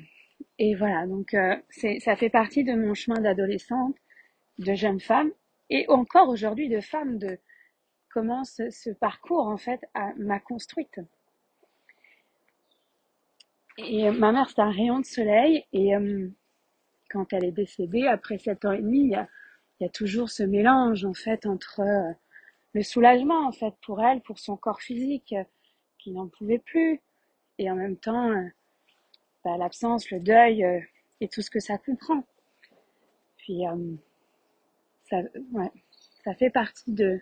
et 0.59 0.75
voilà 0.75 1.07
donc 1.07 1.37
c'est 1.69 2.01
ça 2.01 2.17
fait 2.17 2.31
partie 2.31 2.65
de 2.65 2.75
mon 2.75 2.95
chemin 2.95 3.21
d'adolescente 3.21 3.97
de 4.59 4.75
jeune 4.75 5.01
femme 5.01 5.31
et 5.71 5.87
encore 5.89 6.29
aujourd'hui 6.29 6.69
de 6.69 6.81
femmes 6.81 7.19
de 7.19 7.39
comment 8.17 8.45
ce, 8.45 8.91
parcours 8.95 9.47
en 9.47 9.59
fait 9.59 9.85
m'a 10.17 10.41
construite. 10.41 11.01
Et 13.77 14.09
euh, 14.09 14.13
ma 14.13 14.33
mère 14.33 14.49
c'est 14.49 14.61
un 14.61 14.71
rayon 14.71 15.01
de 15.01 15.05
soleil 15.05 15.67
et 15.75 15.95
euh, 15.95 16.29
quand 17.11 17.33
elle 17.35 17.45
est 17.45 17.53
décédée 17.53 18.07
après 18.07 18.39
sept 18.39 18.65
ans 18.65 18.73
et 18.73 18.81
demi, 18.81 19.01
il 19.01 19.27
y 19.81 19.85
a, 19.85 19.89
toujours 19.91 20.31
ce 20.31 20.43
mélange 20.43 21.05
en 21.05 21.13
fait 21.13 21.45
entre 21.45 21.81
euh, 21.81 22.13
le 22.73 22.83
soulagement 22.83 23.47
en 23.47 23.53
fait 23.53 23.75
pour 23.85 24.03
elle, 24.03 24.23
pour 24.23 24.39
son 24.39 24.57
corps 24.57 24.81
physique 24.81 25.35
qui 25.99 26.13
n'en 26.13 26.29
pouvait 26.29 26.59
plus 26.59 27.03
et 27.59 27.71
en 27.71 27.75
même 27.75 27.99
temps 27.99 28.33
bah, 29.51 29.57
l'absence, 29.59 30.11
le 30.11 30.21
deuil 30.21 30.65
et 31.21 31.29
tout 31.29 31.43
ce 31.43 31.51
que 31.51 31.61
ça 31.61 31.79
comprend. 31.79 32.25
Puis 33.39 33.63
ça, 35.09 35.19
ouais, 35.53 35.71
ça 36.25 36.35
fait 36.35 36.51
partie 36.51 36.93
de, 36.93 37.21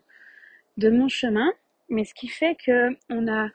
de 0.76 0.90
mon 0.90 1.08
chemin. 1.08 1.52
Mais 1.90 2.04
ce 2.04 2.14
qui 2.14 2.28
fait 2.28 2.56
que 2.56 2.96
on 3.10 3.28
a, 3.28 3.50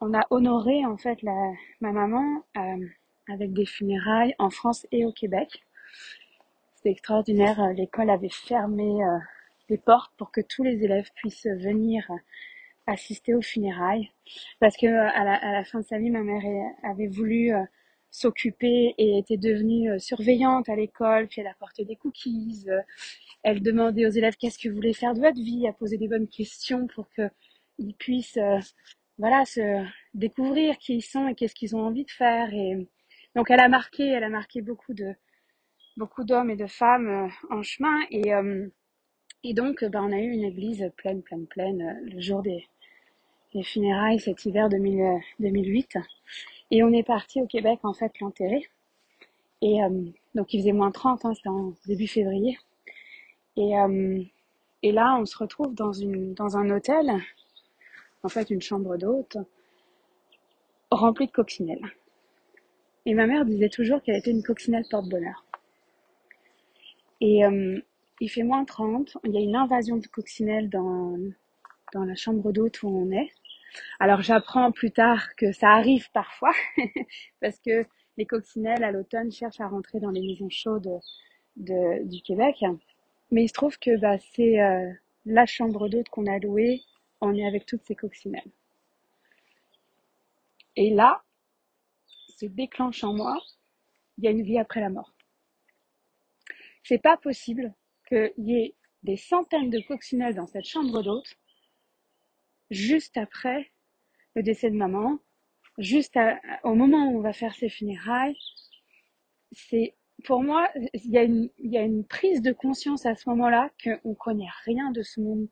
on 0.00 0.14
a 0.14 0.26
honoré 0.30 0.86
en 0.86 0.96
fait 0.96 1.22
la, 1.22 1.52
ma 1.80 1.92
maman 1.92 2.44
euh, 2.56 2.86
avec 3.28 3.52
des 3.52 3.66
funérailles 3.66 4.34
en 4.38 4.50
France 4.50 4.86
et 4.92 5.04
au 5.04 5.12
Québec. 5.12 5.64
C'était 6.76 6.90
extraordinaire. 6.90 7.60
L'école 7.74 8.10
avait 8.10 8.28
fermé 8.28 9.04
euh, 9.04 9.18
les 9.68 9.78
portes 9.78 10.12
pour 10.16 10.30
que 10.30 10.40
tous 10.40 10.62
les 10.62 10.84
élèves 10.84 11.10
puissent 11.14 11.46
venir 11.46 12.10
assister 12.86 13.34
aux 13.34 13.42
funérailles. 13.42 14.10
Parce 14.60 14.76
que 14.76 14.86
à 14.86 15.24
la, 15.24 15.34
à 15.34 15.52
la 15.52 15.64
fin 15.64 15.80
de 15.80 15.84
sa 15.84 15.98
vie, 15.98 16.10
ma 16.10 16.22
mère 16.22 16.42
avait 16.82 17.06
voulu 17.06 17.54
euh, 17.54 17.62
s'occuper 18.10 18.94
et 18.98 19.18
était 19.18 19.36
devenue 19.36 19.98
surveillante 19.98 20.68
à 20.68 20.76
l'école, 20.76 21.28
puis 21.28 21.40
elle 21.40 21.46
apportait 21.46 21.84
des 21.84 21.96
cookies, 21.96 22.66
elle 23.42 23.62
demandait 23.62 24.06
aux 24.06 24.10
élèves 24.10 24.36
qu'est-ce 24.36 24.58
que 24.58 24.68
vous 24.68 24.76
voulez 24.76 24.92
faire 24.92 25.14
de 25.14 25.20
votre 25.20 25.40
vie, 25.40 25.66
à 25.66 25.72
poser 25.72 25.98
des 25.98 26.08
bonnes 26.08 26.28
questions 26.28 26.86
pour 26.86 27.08
qu'ils 27.10 27.94
puissent, 27.98 28.36
euh, 28.36 28.58
voilà, 29.18 29.44
se 29.44 29.84
découvrir 30.14 30.78
qui 30.78 30.96
ils 30.96 31.02
sont 31.02 31.26
et 31.28 31.34
qu'est-ce 31.34 31.54
qu'ils 31.54 31.74
ont 31.74 31.80
envie 31.80 32.04
de 32.04 32.10
faire. 32.10 32.52
Et 32.54 32.88
donc 33.34 33.50
elle 33.50 33.60
a 33.60 33.68
marqué, 33.68 34.06
elle 34.06 34.24
a 34.24 34.28
marqué 34.28 34.62
beaucoup 34.62 34.94
de 34.94 35.14
beaucoup 35.96 36.24
d'hommes 36.24 36.50
et 36.50 36.56
de 36.56 36.66
femmes 36.66 37.08
euh, 37.08 37.28
en 37.50 37.62
chemin. 37.62 38.00
Et 38.10 38.32
euh, 38.32 38.68
et 39.44 39.54
donc, 39.54 39.84
ben, 39.84 40.04
on 40.04 40.12
a 40.12 40.18
eu 40.18 40.30
une 40.30 40.44
église 40.44 40.90
pleine, 40.96 41.22
pleine, 41.22 41.46
pleine 41.46 42.00
le 42.04 42.20
jour 42.20 42.42
des, 42.42 42.66
des 43.54 43.62
funérailles 43.62 44.20
cet 44.20 44.44
hiver 44.44 44.68
2008. 44.68 45.98
Et 46.70 46.82
on 46.82 46.92
est 46.92 47.02
parti 47.02 47.40
au 47.42 47.46
Québec 47.46 47.80
en 47.82 47.92
fait 47.92 48.12
l'enterrer. 48.20 48.66
Et 49.60 49.78
donc 50.34 50.52
il 50.52 50.60
faisait 50.60 50.72
moins 50.72 50.90
30, 50.90 51.24
hein, 51.24 51.34
c'était 51.34 51.48
en 51.48 51.72
début 51.86 52.08
février. 52.08 52.58
Et, 53.56 53.78
euh, 53.78 54.22
et 54.82 54.92
là, 54.92 55.16
on 55.20 55.26
se 55.26 55.36
retrouve 55.38 55.74
dans, 55.74 55.92
une, 55.92 56.34
dans 56.34 56.56
un 56.56 56.70
hôtel, 56.70 57.12
en 58.22 58.28
fait 58.28 58.50
une 58.50 58.62
chambre 58.62 58.96
d'hôte, 58.96 59.36
remplie 60.90 61.26
de 61.26 61.32
coccinelles. 61.32 61.92
Et 63.06 63.14
ma 63.14 63.26
mère 63.26 63.44
disait 63.44 63.68
toujours 63.68 64.02
qu'elle 64.02 64.16
était 64.16 64.30
une 64.30 64.42
coccinelle 64.42 64.84
porte-bonheur. 64.90 65.44
Et 67.20 67.44
euh, 67.44 67.80
il 68.20 68.28
fait 68.28 68.42
moins 68.42 68.64
30, 68.64 69.18
il 69.24 69.32
y 69.32 69.38
a 69.38 69.40
une 69.40 69.56
invasion 69.56 69.96
de 69.96 70.06
coccinelles 70.06 70.68
dans, 70.70 71.18
dans 71.92 72.04
la 72.04 72.14
chambre 72.14 72.52
d'hôte 72.52 72.82
où 72.82 72.88
on 72.88 73.10
est. 73.10 73.30
Alors 74.00 74.22
j'apprends 74.22 74.70
plus 74.70 74.90
tard 74.90 75.34
que 75.36 75.52
ça 75.52 75.70
arrive 75.70 76.10
parfois, 76.12 76.52
parce 77.40 77.58
que 77.60 77.86
les 78.16 78.26
coccinelles 78.26 78.84
à 78.84 78.92
l'automne 78.92 79.32
cherchent 79.32 79.60
à 79.60 79.68
rentrer 79.68 79.98
dans 79.98 80.10
les 80.10 80.20
maisons 80.20 80.50
chaudes 80.50 81.00
de, 81.56 82.04
du 82.04 82.22
Québec. 82.22 82.64
Mais 83.30 83.44
il 83.44 83.48
se 83.48 83.54
trouve 83.54 83.78
que 83.78 83.96
bah, 83.98 84.18
c'est 84.34 84.60
euh, 84.60 84.92
la 85.24 85.46
chambre 85.46 85.88
d'hôte 85.88 86.08
qu'on 86.10 86.26
a 86.26 86.38
louée. 86.38 86.82
On 87.20 87.34
est 87.34 87.46
avec 87.46 87.66
toutes 87.66 87.84
ces 87.84 87.94
coccinelles. 87.94 88.50
Et 90.76 90.90
là, 90.90 91.22
se 92.36 92.46
déclenche 92.46 93.04
en 93.04 93.14
moi, 93.14 93.38
il 94.18 94.24
y 94.24 94.28
a 94.28 94.30
une 94.30 94.42
vie 94.42 94.58
après 94.58 94.80
la 94.80 94.90
mort. 94.90 95.14
C'est 96.82 97.00
pas 97.00 97.16
possible 97.16 97.72
qu'il 98.12 98.44
y 98.44 98.56
ait 98.56 98.74
des 99.02 99.16
centaines 99.16 99.70
de 99.70 99.80
coccinelles 99.80 100.34
dans 100.34 100.46
cette 100.46 100.66
chambre 100.66 101.02
d'hôte 101.02 101.36
juste 102.70 103.16
après 103.16 103.70
le 104.34 104.42
décès 104.42 104.70
de 104.70 104.76
maman, 104.76 105.18
juste 105.78 106.18
au 106.62 106.74
moment 106.74 107.08
où 107.08 107.18
on 107.18 107.20
va 107.20 107.32
faire 107.32 107.54
ses 107.54 107.68
funérailles. 107.68 108.36
C'est 109.52 109.94
pour 110.24 110.42
moi, 110.42 110.68
il 110.94 111.10
y, 111.10 111.18
a 111.18 111.22
une, 111.22 111.50
il 111.58 111.72
y 111.72 111.78
a 111.78 111.82
une 111.82 112.04
prise 112.06 112.42
de 112.42 112.52
conscience 112.52 113.06
à 113.06 113.14
ce 113.14 113.28
moment-là 113.30 113.70
qu'on 113.82 114.10
ne 114.10 114.14
connaît 114.14 114.48
rien 114.64 114.90
de 114.92 115.02
ce 115.02 115.20
monde, 115.20 115.48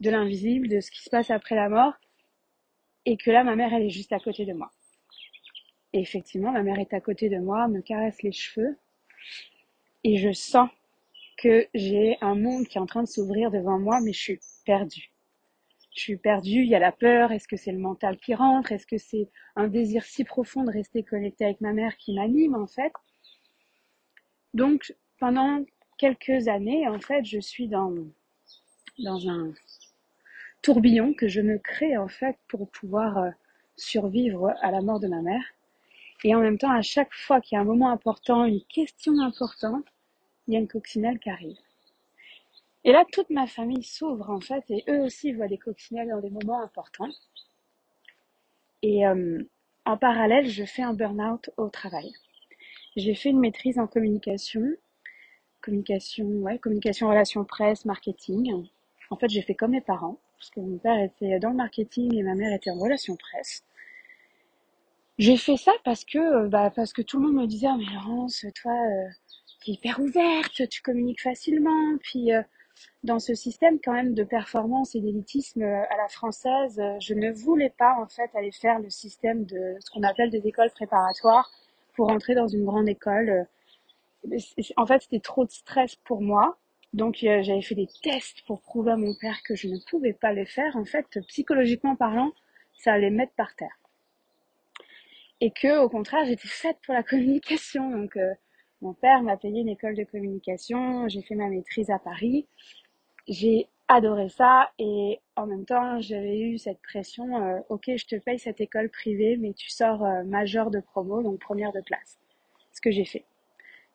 de 0.00 0.10
l'invisible, 0.10 0.68
de 0.68 0.80
ce 0.80 0.90
qui 0.90 1.02
se 1.02 1.10
passe 1.10 1.30
après 1.30 1.54
la 1.54 1.68
mort, 1.68 1.94
et 3.06 3.16
que 3.16 3.30
là, 3.30 3.44
ma 3.44 3.56
mère, 3.56 3.72
elle 3.72 3.84
est 3.84 3.90
juste 3.90 4.12
à 4.12 4.18
côté 4.18 4.44
de 4.44 4.52
moi. 4.52 4.70
Et 5.92 6.00
effectivement, 6.00 6.52
ma 6.52 6.62
mère 6.62 6.78
est 6.78 6.92
à 6.92 7.00
côté 7.00 7.28
de 7.28 7.38
moi, 7.38 7.68
me 7.68 7.80
caresse 7.80 8.22
les 8.22 8.32
cheveux, 8.32 8.76
et 10.02 10.16
je 10.16 10.32
sens 10.32 10.68
que 11.42 11.66
j'ai 11.74 12.18
un 12.20 12.34
monde 12.34 12.66
qui 12.66 12.78
est 12.78 12.80
en 12.80 12.86
train 12.86 13.02
de 13.02 13.08
s'ouvrir 13.08 13.50
devant 13.50 13.78
moi, 13.78 14.00
mais 14.02 14.12
je 14.12 14.20
suis 14.20 14.40
perdue. 14.64 15.10
Je 15.94 16.00
suis 16.00 16.16
perdue, 16.16 16.62
il 16.62 16.68
y 16.68 16.74
a 16.74 16.78
la 16.78 16.92
peur, 16.92 17.32
est-ce 17.32 17.48
que 17.48 17.56
c'est 17.56 17.72
le 17.72 17.78
mental 17.78 18.16
qui 18.18 18.34
rentre, 18.34 18.72
est-ce 18.72 18.86
que 18.86 18.98
c'est 18.98 19.28
un 19.56 19.68
désir 19.68 20.04
si 20.04 20.24
profond 20.24 20.62
de 20.64 20.70
rester 20.70 21.02
connecté 21.02 21.44
avec 21.44 21.60
ma 21.60 21.72
mère 21.72 21.96
qui 21.96 22.14
m'anime 22.14 22.54
en 22.54 22.66
fait 22.66 22.92
donc, 24.54 24.94
pendant 25.20 25.64
quelques 25.96 26.48
années, 26.48 26.88
en 26.88 26.98
fait, 26.98 27.24
je 27.24 27.38
suis 27.38 27.68
dans, 27.68 27.94
dans 28.98 29.28
un 29.28 29.52
tourbillon 30.62 31.14
que 31.14 31.28
je 31.28 31.40
me 31.40 31.58
crée, 31.58 31.96
en 31.96 32.08
fait, 32.08 32.36
pour 32.48 32.68
pouvoir 32.70 33.18
euh, 33.18 33.30
survivre 33.76 34.52
à 34.60 34.70
la 34.72 34.80
mort 34.80 34.98
de 34.98 35.06
ma 35.06 35.22
mère. 35.22 35.44
Et 36.24 36.34
en 36.34 36.40
même 36.40 36.58
temps, 36.58 36.72
à 36.72 36.82
chaque 36.82 37.14
fois 37.14 37.40
qu'il 37.40 37.56
y 37.56 37.58
a 37.58 37.62
un 37.62 37.64
moment 37.64 37.90
important, 37.90 38.44
une 38.44 38.62
question 38.64 39.20
importante, 39.20 39.86
il 40.50 40.54
y 40.54 40.56
a 40.56 40.60
une 40.60 40.68
coccinelle 40.68 41.20
qui 41.20 41.30
arrive. 41.30 41.56
Et 42.82 42.90
là, 42.90 43.04
toute 43.12 43.30
ma 43.30 43.46
famille 43.46 43.84
s'ouvre, 43.84 44.30
en 44.30 44.40
fait, 44.40 44.64
et 44.68 44.82
eux 44.88 45.00
aussi 45.02 45.32
voient 45.32 45.46
des 45.46 45.58
coccinelles 45.58 46.08
dans 46.08 46.20
des 46.20 46.30
moments 46.30 46.60
importants. 46.60 47.10
Et 48.82 49.06
euh, 49.06 49.42
en 49.84 49.96
parallèle, 49.96 50.48
je 50.48 50.64
fais 50.64 50.82
un 50.82 50.92
burn-out 50.92 51.50
au 51.56 51.68
travail. 51.68 52.12
J'ai 52.96 53.14
fait 53.14 53.28
une 53.28 53.38
maîtrise 53.38 53.78
en 53.78 53.86
communication, 53.86 54.62
communication, 55.60 56.24
ouais, 56.24 56.58
communication, 56.58 57.08
relations 57.08 57.44
presse, 57.44 57.84
marketing. 57.84 58.66
En 59.10 59.16
fait, 59.16 59.28
j'ai 59.28 59.42
fait 59.42 59.54
comme 59.54 59.70
mes 59.70 59.80
parents, 59.80 60.18
parce 60.36 60.50
que 60.50 60.60
mon 60.60 60.78
père 60.78 60.98
était 61.00 61.38
dans 61.38 61.50
le 61.50 61.56
marketing 61.56 62.16
et 62.16 62.24
ma 62.24 62.34
mère 62.34 62.52
était 62.52 62.70
en 62.70 62.78
relations 62.78 63.14
presse. 63.14 63.62
J'ai 65.18 65.36
fait 65.36 65.58
ça 65.58 65.72
parce 65.84 66.04
que, 66.04 66.48
bah, 66.48 66.72
parce 66.74 66.92
que 66.92 67.02
tout 67.02 67.20
le 67.20 67.26
monde 67.26 67.42
me 67.42 67.46
disait, 67.46 67.68
oh, 67.70 67.76
mais 67.76 67.84
Laurence, 67.92 68.44
toi, 68.60 68.72
euh, 68.72 69.08
tu 69.60 69.70
es 69.70 69.74
hyper 69.74 70.00
ouverte, 70.00 70.68
tu 70.68 70.82
communiques 70.82 71.22
facilement, 71.22 71.96
puis, 72.02 72.32
euh, 72.32 72.42
dans 73.04 73.18
ce 73.18 73.34
système 73.34 73.78
quand 73.82 73.92
même 73.92 74.14
de 74.14 74.24
performance 74.24 74.94
et 74.94 75.00
d'élitisme 75.00 75.62
à 75.62 75.96
la 75.96 76.08
française, 76.08 76.80
je 77.00 77.14
ne 77.14 77.30
voulais 77.30 77.70
pas 77.70 77.94
en 77.98 78.06
fait 78.06 78.30
aller 78.34 78.52
faire 78.52 78.78
le 78.78 78.90
système 78.90 79.44
de 79.44 79.76
ce 79.80 79.90
qu'on 79.90 80.02
appelle 80.02 80.30
des 80.30 80.46
écoles 80.46 80.70
préparatoires 80.70 81.50
pour 81.94 82.10
entrer 82.10 82.34
dans 82.34 82.48
une 82.48 82.64
grande 82.64 82.88
école. 82.88 83.46
En 84.76 84.86
fait, 84.86 85.02
c'était 85.02 85.20
trop 85.20 85.44
de 85.44 85.50
stress 85.50 85.96
pour 85.96 86.20
moi. 86.20 86.58
Donc 86.92 87.22
euh, 87.22 87.42
j'avais 87.42 87.62
fait 87.62 87.74
des 87.76 87.88
tests 88.02 88.42
pour 88.46 88.60
prouver 88.60 88.92
à 88.92 88.96
mon 88.96 89.14
père 89.14 89.42
que 89.44 89.54
je 89.54 89.68
ne 89.68 89.78
pouvais 89.88 90.12
pas 90.12 90.32
les 90.32 90.46
faire. 90.46 90.76
En 90.76 90.84
fait, 90.84 91.06
psychologiquement 91.28 91.94
parlant, 91.94 92.32
ça 92.76 92.92
allait 92.92 93.10
me 93.10 93.18
mettre 93.18 93.32
par 93.34 93.54
terre. 93.54 93.78
Et 95.40 95.52
que 95.52 95.78
au 95.78 95.88
contraire, 95.88 96.24
j'étais 96.26 96.48
faite 96.48 96.78
pour 96.84 96.94
la 96.94 97.02
communication. 97.04 97.90
Donc 97.90 98.16
euh, 98.16 98.34
mon 98.82 98.94
père 98.94 99.22
m'a 99.22 99.36
payé 99.36 99.60
une 99.60 99.68
école 99.68 99.94
de 99.94 100.04
communication, 100.04 101.08
j'ai 101.08 101.22
fait 101.22 101.34
ma 101.34 101.48
maîtrise 101.48 101.90
à 101.90 101.98
Paris. 101.98 102.46
J'ai 103.28 103.68
adoré 103.88 104.28
ça 104.28 104.70
et 104.78 105.20
en 105.36 105.46
même 105.46 105.64
temps, 105.64 106.00
j'avais 106.00 106.38
eu 106.40 106.58
cette 106.58 106.80
pression 106.80 107.42
euh, 107.42 107.60
OK, 107.68 107.90
je 107.96 108.06
te 108.06 108.16
paye 108.16 108.38
cette 108.38 108.60
école 108.60 108.88
privée 108.88 109.36
mais 109.36 109.52
tu 109.52 109.70
sors 109.70 110.02
majeur 110.24 110.70
de 110.70 110.80
promo 110.80 111.22
donc 111.22 111.40
première 111.40 111.72
de 111.72 111.80
classe. 111.80 112.18
Ce 112.72 112.80
que 112.80 112.90
j'ai 112.90 113.04
fait 113.04 113.24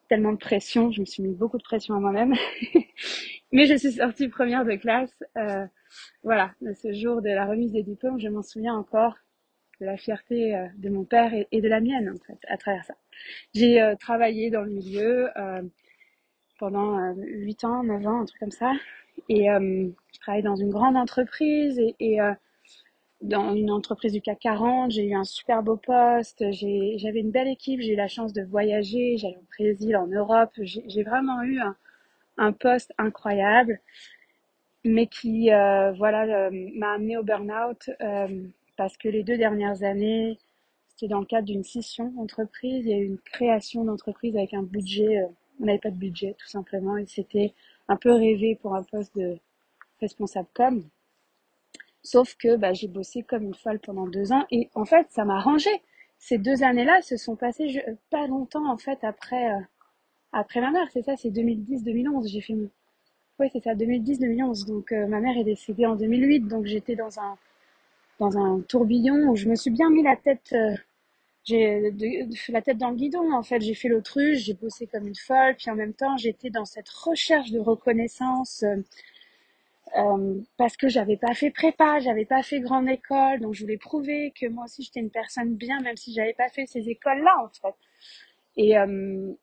tellement 0.07 0.31
de 0.31 0.37
pression, 0.37 0.91
je 0.91 1.01
me 1.01 1.05
suis 1.05 1.23
mis 1.23 1.33
beaucoup 1.33 1.57
de 1.57 1.63
pression 1.63 1.95
à 1.95 1.99
moi-même. 1.99 2.33
Mais 3.51 3.65
je 3.65 3.75
suis 3.75 3.93
sortie 3.93 4.27
première 4.27 4.65
de 4.65 4.75
classe. 4.75 5.23
Euh, 5.37 5.65
voilà, 6.23 6.51
ce 6.61 6.93
jour 6.93 7.21
de 7.21 7.29
la 7.29 7.45
remise 7.45 7.71
des 7.71 7.83
diplômes, 7.83 8.19
je 8.19 8.27
m'en 8.27 8.41
souviens 8.41 8.75
encore 8.75 9.13
de 9.13 9.19
la 9.79 9.97
fierté 9.97 10.55
euh, 10.55 10.67
de 10.77 10.89
mon 10.89 11.03
père 11.03 11.31
et, 11.33 11.61
de 11.61 11.67
la 11.67 11.79
mienne 11.79 12.09
en 12.13 12.25
fait 12.25 12.39
à 12.47 12.57
travers 12.57 12.83
ça. 12.85 12.95
J'ai 13.53 13.81
euh, 13.81 13.95
travaillé 13.95 14.49
dans 14.49 14.61
le 14.61 14.71
milieu 14.71 15.29
euh, 15.37 15.61
pendant 16.59 17.13
8 17.15 17.63
ans, 17.65 17.83
9 17.83 18.07
ans, 18.07 18.21
un 18.21 18.25
truc 18.25 18.39
comme 18.39 18.51
ça. 18.51 18.71
Et 19.29 19.47
je 19.47 20.19
travaillais 20.19 20.43
dans 20.43 20.55
une 20.55 20.69
grande 20.69 20.97
entreprise 20.97 21.79
et, 21.99 22.19
dans 23.21 23.55
une 23.55 23.71
entreprise 23.71 24.11
du 24.11 24.21
CAC 24.21 24.39
40, 24.39 24.91
j'ai 24.91 25.05
eu 25.05 25.15
un 25.15 25.23
super 25.23 25.63
beau 25.63 25.77
poste, 25.77 26.43
j'avais 26.51 27.19
une 27.19 27.31
belle 27.31 27.47
équipe, 27.47 27.81
j'ai 27.81 27.93
eu 27.93 27.95
la 27.95 28.07
chance 28.07 28.33
de 28.33 28.43
voyager, 28.43 29.17
j'allais 29.17 29.37
au 29.37 29.45
Brésil, 29.57 29.95
en 29.97 30.07
Europe, 30.07 30.51
j'ai 30.57 31.03
vraiment 31.03 31.41
eu 31.43 31.59
un, 32.37 32.51
poste 32.51 32.93
incroyable, 32.97 33.79
mais 34.83 35.07
qui 35.07 35.51
euh, 35.51 35.91
voilà 35.93 36.23
euh, 36.23 36.49
m'a 36.75 36.93
amené 36.93 37.17
au 37.17 37.23
burn-out 37.23 37.89
euh, 38.01 38.43
parce 38.77 38.97
que 38.97 39.09
les 39.09 39.23
deux 39.23 39.37
dernières 39.37 39.83
années, 39.83 40.37
c'était 40.89 41.07
dans 41.07 41.19
le 41.19 41.25
cadre 41.25 41.47
d'une 41.47 41.63
scission 41.63 42.09
d'entreprise, 42.11 42.85
il 42.85 43.01
une 43.01 43.19
création 43.19 43.83
d'entreprise 43.83 44.35
avec 44.35 44.53
un 44.53 44.63
budget, 44.63 45.25
on 45.59 45.65
n'avait 45.65 45.79
pas 45.79 45.91
de 45.91 45.97
budget 45.97 46.35
tout 46.37 46.47
simplement, 46.47 46.97
et 46.97 47.05
c'était 47.05 47.53
un 47.87 47.97
peu 47.97 48.11
rêvé 48.11 48.55
pour 48.61 48.75
un 48.75 48.83
poste 48.83 49.15
de 49.15 49.37
responsable 49.99 50.47
com. 50.53 50.83
Sauf 52.03 52.35
que 52.35 52.55
bah, 52.55 52.73
j'ai 52.73 52.87
bossé 52.87 53.23
comme 53.23 53.43
une 53.43 53.55
folle 53.55 53.79
pendant 53.79 54.07
deux 54.07 54.31
ans 54.31 54.45
et 54.51 54.69
en 54.75 54.85
fait 54.85 55.07
ça 55.09 55.25
m'a 55.25 55.37
arrangé. 55.37 55.69
Ces 56.19 56.37
deux 56.37 56.63
années-là 56.63 57.01
se 57.01 57.17
sont 57.17 57.35
passées 57.35 57.83
pas 58.11 58.27
longtemps 58.27 58.69
en 58.69 58.77
fait 58.77 58.99
après 59.03 59.51
euh, 59.51 59.59
après 60.31 60.61
ma 60.61 60.71
mère. 60.71 60.87
C'est 60.93 61.01
ça, 61.01 61.15
c'est 61.17 61.31
2010-2011. 61.31 62.27
J'ai 62.31 62.41
fait 62.41 62.53
mon 62.53 62.69
oui 63.39 63.47
c'est 63.51 63.63
ça 63.63 63.73
2010-2011. 63.73 64.67
Donc 64.67 64.91
euh, 64.91 65.07
ma 65.07 65.19
mère 65.19 65.37
est 65.37 65.43
décédée 65.43 65.87
en 65.87 65.95
2008, 65.95 66.41
donc 66.41 66.65
j'étais 66.65 66.95
dans 66.95 67.19
un 67.19 67.37
dans 68.19 68.37
un 68.37 68.61
tourbillon 68.61 69.29
où 69.29 69.35
je 69.35 69.47
me 69.47 69.55
suis 69.55 69.71
bien 69.71 69.89
mis 69.89 70.03
la 70.03 70.15
tête 70.15 70.53
euh, 70.53 70.75
j'ai 71.43 71.93
la 72.49 72.61
tête 72.61 72.77
dans 72.77 72.89
le 72.89 72.95
guidon 72.95 73.33
en 73.33 73.43
fait 73.43 73.61
j'ai 73.61 73.75
fait 73.75 73.87
l'autruche 73.87 74.39
j'ai 74.39 74.53
bossé 74.53 74.87
comme 74.87 75.07
une 75.07 75.15
folle 75.15 75.55
puis 75.57 75.69
en 75.69 75.75
même 75.75 75.93
temps 75.93 76.17
j'étais 76.17 76.49
dans 76.49 76.65
cette 76.65 76.89
recherche 76.89 77.51
de 77.51 77.59
reconnaissance 77.59 78.63
euh, 79.97 80.41
parce 80.57 80.75
que 80.75 80.89
j'avais 80.89 81.15
pas 81.15 81.33
fait 81.33 81.51
prépa, 81.51 81.99
j'avais 81.99 82.25
pas 82.25 82.43
fait 82.43 82.59
grande 82.59 82.89
école, 82.89 83.39
donc 83.39 83.53
je 83.53 83.61
voulais 83.61 83.77
prouver 83.77 84.33
que 84.39 84.45
moi 84.47 84.65
aussi 84.65 84.83
j'étais 84.83 84.99
une 84.99 85.11
personne 85.11 85.55
bien, 85.55 85.79
même 85.81 85.95
si 85.95 86.13
j'avais 86.13 86.33
pas 86.33 86.49
fait 86.49 86.65
ces 86.65 86.89
écoles-là 86.89 87.33
en 87.41 87.47
fait. 87.49 87.75
Et 88.57 88.77
euh, 88.77 89.33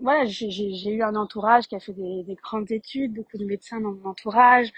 voilà, 0.00 0.24
j'ai 0.26 0.90
eu 0.90 1.02
un 1.02 1.16
entourage 1.16 1.66
qui 1.66 1.74
a 1.74 1.80
fait 1.80 1.92
des, 1.92 2.36
grandes 2.42 2.70
études, 2.70 3.14
beaucoup 3.14 3.38
de 3.38 3.44
médecins 3.44 3.80
dans 3.80 3.92
mon 3.92 4.10
entourage. 4.10 4.72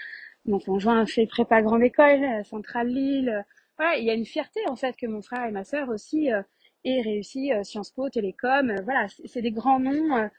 Mon 0.47 0.59
conjoint 0.59 1.05
fait 1.05 1.27
prépa 1.27 1.61
grande 1.61 1.83
école 1.83 2.43
Centrale 2.45 2.87
Lille. 2.87 3.45
Voilà, 3.77 3.97
il 3.97 4.05
y 4.05 4.09
a 4.09 4.13
une 4.13 4.25
fierté 4.25 4.61
en 4.67 4.75
fait 4.75 4.95
que 4.95 5.05
mon 5.05 5.21
frère 5.21 5.45
et 5.45 5.51
ma 5.51 5.63
sœur 5.63 5.89
aussi 5.89 6.31
euh, 6.31 6.41
aient 6.85 7.01
réussi 7.01 7.53
euh, 7.53 7.63
Sciences 7.63 7.91
Po, 7.91 8.09
Télécom. 8.09 8.73
voilà, 8.83 9.07
c'est 9.25 9.41
des 9.41 9.51
grands 9.51 9.79
noms 9.79 10.29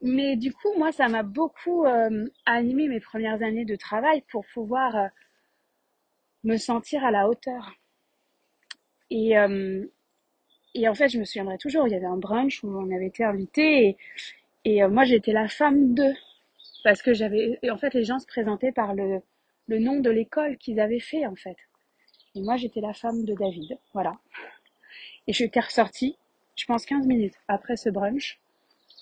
mais 0.00 0.36
du 0.36 0.52
coup, 0.52 0.72
moi, 0.76 0.92
ça 0.92 1.08
m'a 1.08 1.22
beaucoup 1.22 1.84
euh, 1.84 2.28
animé 2.46 2.88
mes 2.88 3.00
premières 3.00 3.42
années 3.42 3.64
de 3.64 3.76
travail 3.76 4.22
pour 4.30 4.44
pouvoir 4.54 4.96
euh, 4.96 5.08
me 6.44 6.56
sentir 6.56 7.04
à 7.04 7.10
la 7.10 7.28
hauteur. 7.28 7.74
Et, 9.10 9.38
euh, 9.38 9.84
en 10.86 10.94
fait, 10.94 11.08
je 11.08 11.18
me 11.18 11.24
souviendrai 11.24 11.58
toujours, 11.58 11.86
il 11.88 11.92
y 11.92 11.96
avait 11.96 12.06
un 12.06 12.16
brunch 12.16 12.62
où 12.62 12.68
on 12.68 12.94
avait 12.94 13.06
été 13.08 13.24
invités 13.24 13.88
et, 13.88 13.96
et 14.64 14.86
moi, 14.86 15.04
j'étais 15.04 15.32
la 15.32 15.48
femme 15.48 15.94
d'eux. 15.94 16.14
Parce 16.84 17.02
que 17.02 17.12
j'avais, 17.12 17.58
en 17.70 17.76
fait, 17.76 17.94
les 17.94 18.04
gens 18.04 18.18
se 18.18 18.26
présentaient 18.26 18.72
par 18.72 18.94
le, 18.94 19.20
nom 19.68 20.00
de 20.00 20.10
l'école 20.10 20.56
qu'ils 20.56 20.80
avaient 20.80 21.00
fait, 21.00 21.26
en 21.26 21.34
fait. 21.34 21.56
Et 22.34 22.40
moi, 22.40 22.56
j'étais 22.56 22.80
la 22.80 22.92
femme 22.92 23.24
de 23.24 23.34
David. 23.34 23.78
Voilà. 23.92 24.14
Et 25.26 25.32
je 25.32 25.44
suis 25.44 25.50
ressortie, 25.54 26.16
je 26.56 26.64
pense 26.64 26.86
15 26.86 27.06
minutes 27.06 27.34
après 27.48 27.76
ce 27.76 27.90
brunch 27.90 28.40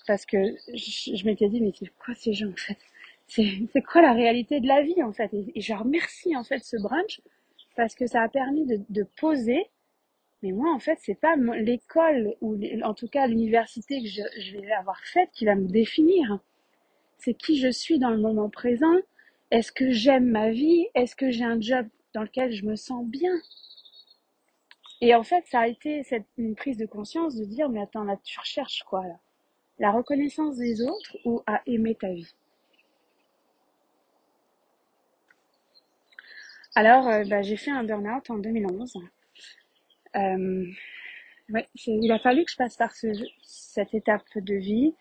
parce 0.05 0.25
que 0.25 0.55
je, 0.73 1.25
m'étais 1.25 1.49
dit 1.49 1.61
mais 1.61 1.71
c'est 1.77 1.91
quoi 1.97 2.13
ces 2.15 2.33
gens 2.33 2.49
en 2.49 2.55
fait? 2.55 2.77
C'est 3.27 3.81
quoi 3.81 4.01
la 4.01 4.13
réalité 4.13 4.61
de 4.61 4.67
la 4.67 4.81
vie 4.81 5.01
en 5.03 5.11
fait? 5.11 5.29
Et, 5.33 5.59
je 5.59 5.73
remercie 5.73 6.35
en 6.35 6.43
fait 6.43 6.63
ce 6.63 6.77
brunch 6.77 7.21
parce 7.75 7.95
que 7.95 8.07
ça 8.07 8.21
a 8.21 8.29
permis 8.29 8.65
de, 8.65 9.03
poser 9.19 9.65
mais 10.43 10.51
moi 10.51 10.73
en 10.73 10.79
fait 10.79 10.97
c'est 11.01 11.19
pas 11.19 11.35
l'école 11.35 12.35
ou 12.41 12.57
en 12.83 12.93
tout 12.93 13.07
cas 13.07 13.27
l'université 13.27 14.01
que 14.01 14.07
je 14.07 14.57
vais 14.59 14.71
avoir 14.71 14.99
faite 15.03 15.29
qui 15.33 15.45
va 15.45 15.55
me 15.55 15.67
définir 15.67 16.39
c'est 17.17 17.33
qui 17.33 17.57
je 17.59 17.69
suis 17.71 17.99
dans 17.99 18.09
le 18.11 18.17
moment 18.17 18.49
présent. 18.49 18.95
Est-ce 19.51 19.71
que 19.71 19.91
j'aime 19.91 20.29
ma 20.29 20.51
vie? 20.51 20.87
Est-ce 20.95 21.15
que 21.15 21.31
j'ai 21.31 21.43
un 21.45 21.59
job 21.61 21.87
dans 22.13 22.23
lequel 22.23 22.51
je 22.51 22.65
me 22.65 22.75
sens 22.75 23.05
bien? 23.05 23.33
Et 25.01 25.15
en 25.15 25.23
fait 25.23 25.43
ça 25.47 25.61
a 25.61 25.67
été 25.67 26.03
cette, 26.03 26.27
une 26.37 26.55
prise 26.55 26.77
de 26.77 26.85
conscience 26.85 27.35
de 27.35 27.45
dire 27.45 27.69
mais 27.69 27.81
attends 27.81 28.03
là 28.03 28.17
tu 28.23 28.39
recherches 28.39 28.83
quoi 28.83 29.03
là? 29.05 29.19
La 29.79 29.91
reconnaissance 29.91 30.57
des 30.57 30.81
autres 30.81 31.17
ou 31.25 31.41
à 31.47 31.61
aimer 31.67 31.95
ta 31.95 32.11
vie? 32.11 32.33
Alors, 36.75 37.07
euh, 37.07 37.23
bah, 37.25 37.41
j'ai 37.41 37.57
fait 37.57 37.71
un 37.71 37.83
burn-out 37.83 38.29
en 38.29 38.37
2011. 38.37 38.93
Euh, 40.15 40.65
il 41.85 42.11
a 42.11 42.19
fallu 42.19 42.45
que 42.45 42.51
je 42.51 42.57
passe 42.57 42.77
par 42.77 42.91
cette 42.93 43.93
étape 43.93 44.23
de 44.35 44.55
vie. 44.55 44.93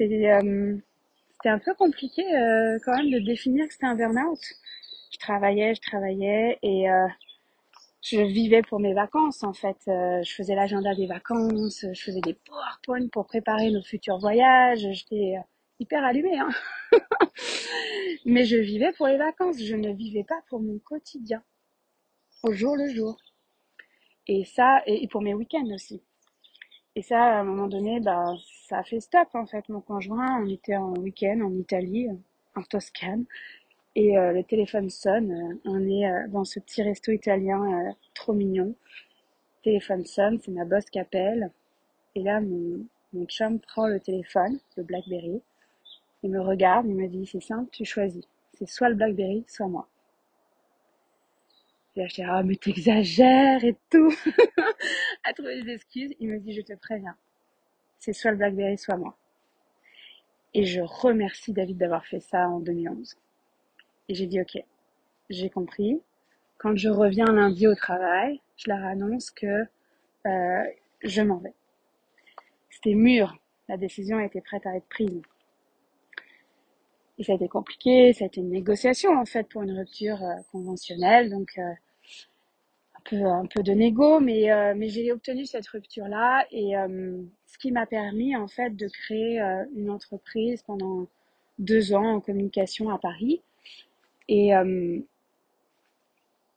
Euh, 0.00 0.76
c'était 1.38 1.50
un 1.50 1.58
peu 1.58 1.74
compliqué 1.74 2.22
euh, 2.34 2.78
quand 2.84 2.96
même 2.96 3.10
de 3.10 3.18
définir 3.20 3.66
que 3.66 3.72
c'était 3.72 3.86
un 3.86 3.94
burn-out. 3.94 4.40
Je 5.12 5.18
travaillais, 5.18 5.74
je 5.74 5.80
travaillais 5.80 6.58
et 6.62 6.88
je 8.00 8.20
vivais 8.20 8.62
pour 8.62 8.80
mes 8.80 8.94
vacances 8.94 9.42
en 9.42 9.52
fait. 9.52 9.76
Euh, 9.88 10.22
je 10.22 10.34
faisais 10.34 10.54
l'agenda 10.54 10.94
des 10.94 11.06
vacances, 11.06 11.84
je 11.92 12.00
faisais 12.00 12.20
des 12.20 12.34
PowerPoint 12.34 13.08
pour 13.08 13.26
préparer 13.26 13.70
nos 13.70 13.82
futurs 13.82 14.18
voyages. 14.18 14.86
J'étais 14.92 15.36
euh, 15.36 15.42
hyper 15.80 16.04
allumée, 16.04 16.38
hein 16.38 16.50
mais 18.24 18.44
je 18.44 18.56
vivais 18.56 18.92
pour 18.92 19.08
les 19.08 19.18
vacances. 19.18 19.58
Je 19.58 19.74
ne 19.74 19.92
vivais 19.92 20.24
pas 20.24 20.40
pour 20.48 20.60
mon 20.60 20.78
quotidien, 20.78 21.42
au 22.42 22.52
jour 22.52 22.76
le 22.76 22.88
jour. 22.88 23.16
Et 24.26 24.44
ça, 24.44 24.82
et 24.86 25.08
pour 25.08 25.22
mes 25.22 25.34
week-ends 25.34 25.74
aussi. 25.74 26.02
Et 26.94 27.02
ça, 27.02 27.22
à 27.22 27.40
un 27.40 27.44
moment 27.44 27.66
donné, 27.66 28.00
bah, 28.00 28.34
ça 28.68 28.78
a 28.78 28.82
fait 28.82 29.00
stop 29.00 29.28
en 29.32 29.46
fait. 29.46 29.66
Mon 29.70 29.80
conjoint, 29.80 30.42
on 30.42 30.46
était 30.46 30.76
en 30.76 30.92
week-end 30.92 31.40
en 31.40 31.54
Italie, 31.54 32.08
en 32.54 32.62
Toscane. 32.62 33.24
Et 33.94 34.18
euh, 34.18 34.32
le 34.32 34.44
téléphone 34.44 34.90
sonne. 34.90 35.32
Euh, 35.32 35.60
on 35.64 35.88
est 35.88 36.06
euh, 36.06 36.28
dans 36.28 36.44
ce 36.44 36.60
petit 36.60 36.82
resto 36.82 37.10
italien 37.10 37.94
trop 38.14 38.34
mignon. 38.34 38.74
téléphone 39.62 40.04
sonne, 40.04 40.38
c'est 40.40 40.50
ma 40.50 40.66
boss 40.66 40.84
qui 40.84 40.98
appelle. 40.98 41.50
Et 42.14 42.22
là, 42.22 42.40
mon, 42.42 42.84
mon 43.14 43.24
chum 43.26 43.58
prend 43.58 43.86
le 43.86 44.00
téléphone, 44.00 44.60
le 44.76 44.82
Blackberry. 44.82 45.40
Il 46.22 46.30
me 46.30 46.40
regarde, 46.40 46.86
il 46.86 46.94
me 46.94 47.08
dit, 47.08 47.26
c'est 47.26 47.40
simple, 47.40 47.70
tu 47.72 47.86
choisis. 47.86 48.24
C'est 48.54 48.68
soit 48.68 48.90
le 48.90 48.96
Blackberry, 48.96 49.44
soit 49.48 49.68
moi. 49.68 49.88
Et 51.96 52.00
là, 52.00 52.06
je 52.08 52.14
dis, 52.16 52.22
ah, 52.22 52.42
mais 52.42 52.56
t'exagères 52.56 53.64
et 53.64 53.76
tout. 53.90 54.12
à 55.24 55.32
trouver 55.32 55.62
des 55.62 55.72
excuses. 55.72 56.14
Il 56.20 56.28
me 56.28 56.38
dit, 56.38 56.52
je 56.52 56.60
te 56.60 56.74
préviens. 56.74 57.16
C'est 57.98 58.12
soit 58.12 58.30
le 58.30 58.36
Blackberry, 58.36 58.78
soit 58.78 58.96
moi. 58.96 59.16
Et 60.54 60.64
je 60.64 60.80
remercie 60.80 61.52
David 61.52 61.78
d'avoir 61.78 62.06
fait 62.06 62.20
ça 62.20 62.48
en 62.48 62.60
2011. 62.60 63.16
Et 64.08 64.14
j'ai 64.14 64.26
dit, 64.26 64.40
ok, 64.40 64.62
j'ai 65.30 65.50
compris. 65.50 66.00
Quand 66.56 66.74
je 66.76 66.88
reviens 66.88 67.26
lundi 67.26 67.66
au 67.66 67.74
travail, 67.74 68.40
je 68.56 68.70
leur 68.70 68.84
annonce 68.84 69.30
que 69.30 69.64
euh, 70.26 70.64
je 71.02 71.22
m'en 71.22 71.38
vais. 71.38 71.54
C'était 72.70 72.94
mûr. 72.94 73.36
La 73.68 73.76
décision 73.76 74.18
était 74.20 74.40
prête 74.40 74.66
à 74.66 74.74
être 74.76 74.88
prise. 74.88 75.22
Et 77.18 77.24
ça 77.24 77.32
a 77.32 77.34
été 77.34 77.48
compliqué, 77.48 78.12
ça 78.12 78.24
a 78.24 78.26
été 78.28 78.40
une 78.40 78.50
négociation 78.50 79.18
en 79.18 79.24
fait 79.24 79.48
pour 79.48 79.62
une 79.62 79.76
rupture 79.76 80.20
conventionnelle, 80.52 81.30
donc 81.30 81.58
un 81.58 81.74
un 83.12 83.46
peu 83.46 83.62
de 83.62 83.72
négo, 83.72 84.20
mais 84.20 84.48
mais 84.74 84.88
j'ai 84.88 85.12
obtenu 85.12 85.46
cette 85.46 85.66
rupture 85.68 86.08
là 86.08 86.46
et 86.50 86.74
ce 87.46 87.58
qui 87.58 87.72
m'a 87.72 87.86
permis 87.86 88.36
en 88.36 88.48
fait 88.48 88.70
de 88.76 88.88
créer 88.88 89.40
une 89.74 89.90
entreprise 89.90 90.62
pendant 90.62 91.06
deux 91.58 91.92
ans 91.94 92.16
en 92.16 92.20
communication 92.20 92.90
à 92.90 92.98
Paris 92.98 93.40
et 94.28 94.54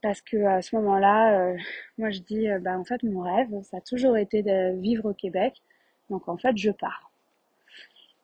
parce 0.01 0.21
que 0.21 0.37
à 0.45 0.61
ce 0.61 0.75
moment-là, 0.77 1.39
euh, 1.39 1.57
moi 1.97 2.09
je 2.11 2.19
dis, 2.19 2.49
euh, 2.49 2.59
bah 2.59 2.77
en 2.77 2.83
fait 2.83 3.03
mon 3.03 3.21
rêve, 3.21 3.49
ça 3.63 3.77
a 3.77 3.81
toujours 3.81 4.17
été 4.17 4.43
de 4.43 4.79
vivre 4.79 5.09
au 5.09 5.13
Québec, 5.13 5.61
donc 6.09 6.27
en 6.27 6.37
fait 6.37 6.57
je 6.57 6.71
pars. 6.71 7.11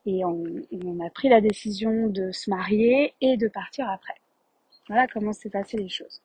Et 0.06 0.24
on, 0.24 0.44
on 0.72 1.06
a 1.06 1.10
pris 1.10 1.30
la 1.30 1.42
décision 1.42 2.08
de 2.08 2.32
se 2.32 2.50
marier 2.50 3.14
et 3.20 3.36
de 3.36 3.48
partir 3.50 3.90
après. 3.90 4.16
Voilà 4.88 5.06
comment 5.08 5.34
s'est 5.34 5.50
passé 5.50 5.78
les 5.78 5.90
choses. 5.90 6.22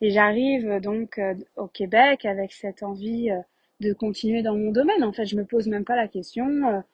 Et 0.00 0.10
j'arrive 0.10 0.80
donc 0.80 1.18
euh, 1.18 1.34
au 1.56 1.66
Québec 1.66 2.24
avec 2.24 2.52
cette 2.52 2.82
envie 2.82 3.30
de 3.80 3.92
continuer 3.92 4.42
dans 4.42 4.56
mon 4.56 4.72
domaine. 4.72 5.04
En 5.04 5.12
fait, 5.12 5.26
je 5.26 5.36
me 5.36 5.44
pose 5.44 5.66
même 5.68 5.84
pas 5.84 5.96
la 5.96 6.08
question. 6.08 6.84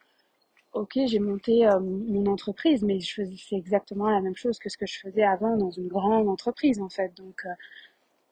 ok, 0.72 0.98
j'ai 1.06 1.18
monté 1.18 1.66
mon 1.80 2.26
entreprise, 2.26 2.82
mais 2.82 3.00
je 3.00 3.14
faisais 3.14 3.36
exactement 3.56 4.10
la 4.10 4.20
même 4.20 4.36
chose 4.36 4.58
que 4.58 4.68
ce 4.68 4.76
que 4.76 4.86
je 4.86 4.98
faisais 4.98 5.24
avant 5.24 5.56
dans 5.56 5.70
une 5.70 5.88
grande 5.88 6.28
entreprise 6.28 6.80
en 6.80 6.88
fait. 6.88 7.14
Donc 7.16 7.44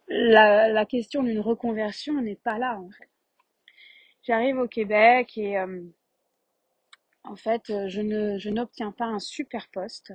la, 0.09 0.87
question 0.87 1.23
d'une 1.23 1.41
reconversion 1.41 2.21
n'est 2.21 2.37
pas 2.37 2.59
là 2.59 2.79
en 2.79 2.91
fait. 2.91 3.09
J'arrive 4.23 4.59
au 4.59 4.69
Québec 4.69 5.39
et 5.39 5.59
euh, 5.59 5.83
en 7.25 7.37
fait 7.37 7.89
je 7.89 8.01
ne 8.01 8.39
je 8.39 8.51
n'obtiens 8.51 8.93
pas 8.93 9.07
un 9.07 9.19
super 9.19 9.69
poste 9.69 10.13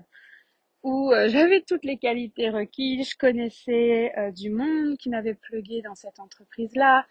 où 0.83 1.11
euh, 1.11 1.27
j'avais 1.29 1.61
toutes 1.61 1.85
les 1.85 1.97
qualités 1.97 2.49
requises, 2.49 3.11
je 3.11 3.17
connaissais 3.17 4.13
euh, 4.17 4.31
du 4.31 4.49
monde 4.49 4.97
qui 4.97 5.09
m'avait 5.09 5.33
plugué 5.33 5.81
dans 5.81 5.95
cette 5.95 6.19
entreprise 6.19 6.75
là. 6.75 7.05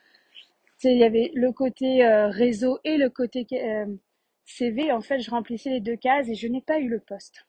il 0.84 0.98
y 0.98 1.04
avait 1.04 1.30
le 1.34 1.52
côté 1.52 2.06
réseau 2.30 2.78
et 2.84 2.96
le 2.96 3.08
côté 3.08 3.46
CV. 4.44 4.92
En 4.92 5.00
fait, 5.00 5.20
je 5.20 5.30
remplissais 5.30 5.70
les 5.70 5.80
deux 5.80 5.96
cases 5.96 6.28
et 6.28 6.34
je 6.34 6.48
n'ai 6.48 6.60
pas 6.60 6.78
eu 6.78 6.88
le 6.88 7.00
poste 7.00 7.46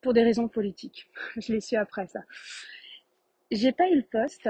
pour 0.00 0.12
des 0.12 0.22
raisons 0.22 0.48
politiques. 0.48 1.08
je 1.36 1.52
l'ai 1.52 1.60
su 1.60 1.76
après 1.76 2.06
ça 2.06 2.20
j'ai 3.50 3.72
pas 3.72 3.88
eu 3.88 3.96
le 3.96 4.02
poste 4.02 4.48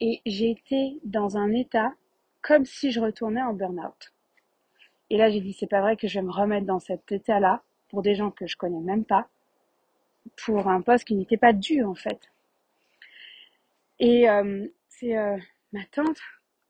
et 0.00 0.22
j'ai 0.26 0.50
été 0.50 0.98
dans 1.04 1.36
un 1.36 1.52
état 1.52 1.92
comme 2.42 2.64
si 2.64 2.90
je 2.90 3.00
retournais 3.00 3.42
en 3.42 3.52
burn-out. 3.52 4.12
Et 5.10 5.18
là, 5.18 5.28
j'ai 5.28 5.40
dit, 5.40 5.52
c'est 5.52 5.66
pas 5.66 5.80
vrai 5.80 5.96
que 5.96 6.08
je 6.08 6.18
vais 6.18 6.24
me 6.24 6.32
remettre 6.32 6.66
dans 6.66 6.78
cet 6.78 7.10
état-là 7.12 7.62
pour 7.88 8.02
des 8.02 8.14
gens 8.14 8.30
que 8.30 8.46
je 8.46 8.56
connais 8.56 8.80
même 8.80 9.04
pas, 9.04 9.28
pour 10.44 10.68
un 10.68 10.82
poste 10.82 11.04
qui 11.04 11.14
n'était 11.14 11.36
pas 11.36 11.52
dû, 11.52 11.82
en 11.84 11.94
fait. 11.94 12.30
Et 14.00 14.28
euh, 14.28 14.66
c'est 14.88 15.16
euh, 15.16 15.36
ma 15.72 15.84
tante, 15.92 16.18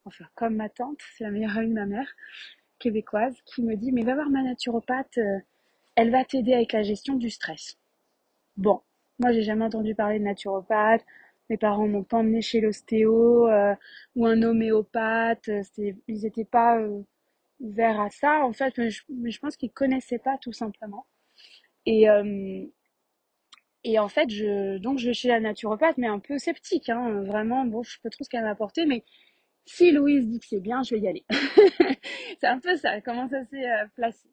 enfin 0.05 0.25
comme 0.35 0.57
ma 0.57 0.69
tante, 0.69 0.99
c'est 1.17 1.25
la 1.25 1.31
meilleure 1.31 1.57
amie 1.57 1.69
de 1.69 1.75
ma 1.75 1.87
mère, 1.87 2.09
québécoise, 2.79 3.37
qui 3.47 3.63
me 3.63 3.77
dit, 3.77 3.93
mais 3.93 4.03
va 4.03 4.15
voir 4.15 4.31
ma 4.31 4.43
naturopathe, 4.43 5.19
euh, 5.19 5.39
elle 5.95 6.11
va 6.11 6.25
t'aider 6.25 6.55
avec 6.55 6.73
la 6.73 6.83
gestion 6.83 7.15
du 7.15 7.31
stress. 7.31 7.79
Bon, 8.57 8.83
moi 9.21 9.33
j'ai 9.33 9.43
jamais 9.43 9.65
entendu 9.65 9.95
parler 9.95 10.19
de 10.19 10.25
naturopathe, 10.25 11.05
mes 11.51 11.57
parents 11.57 11.87
m'ont 11.89 12.05
pas 12.05 12.19
emmené 12.19 12.43
chez 12.43 12.61
l'ostéo 12.61 13.49
ou 14.17 14.27
un 14.27 14.43
homéopathe. 14.43 15.51
Ils 15.79 15.97
n'étaient 16.23 16.45
pas 16.45 16.79
ouverts 17.59 18.01
à 18.01 18.11
ça. 18.11 18.45
En 18.45 18.53
fait, 18.53 18.79
mais 18.79 18.91
je, 18.91 19.41
pense 19.41 19.57
qu'ils 19.57 19.73
connaissaient 19.73 20.21
pas 20.21 20.39
tout 20.39 20.53
simplement. 20.53 21.07
Et 21.87 22.07
et 23.85 23.99
en 23.99 24.09
fait, 24.09 24.31
je 24.31 24.79
donc 24.79 24.99
je 24.99 25.09
vais 25.09 25.15
chez 25.15 25.29
la 25.29 25.41
naturopathe, 25.41 25.99
mais 25.99 26.07
un 26.09 26.19
peu 26.19 26.39
sceptique. 26.39 26.89
Hein, 26.89 27.23
vraiment, 27.23 27.65
bon, 27.65 27.83
je 27.83 27.93
sais 27.93 27.99
pas 28.03 28.11
trop 28.11 28.25
ce 28.25 28.29
qu'elle 28.29 28.43
m'a 28.43 28.51
apporté, 28.51 28.87
mais 28.87 29.05
si 29.67 29.93
Louise 29.93 30.27
dit 30.29 30.41
que 30.41 30.47
c'est 30.47 30.61
bien, 30.61 30.83
je 30.83 30.95
vais 30.95 31.01
y 31.01 31.09
aller. 31.09 31.25
c'est 32.41 32.47
un 32.47 32.59
peu 32.61 32.77
ça, 32.77 33.01
comment 33.01 33.29
ça 33.29 33.45
s'est 33.47 33.69
placé. 33.97 34.29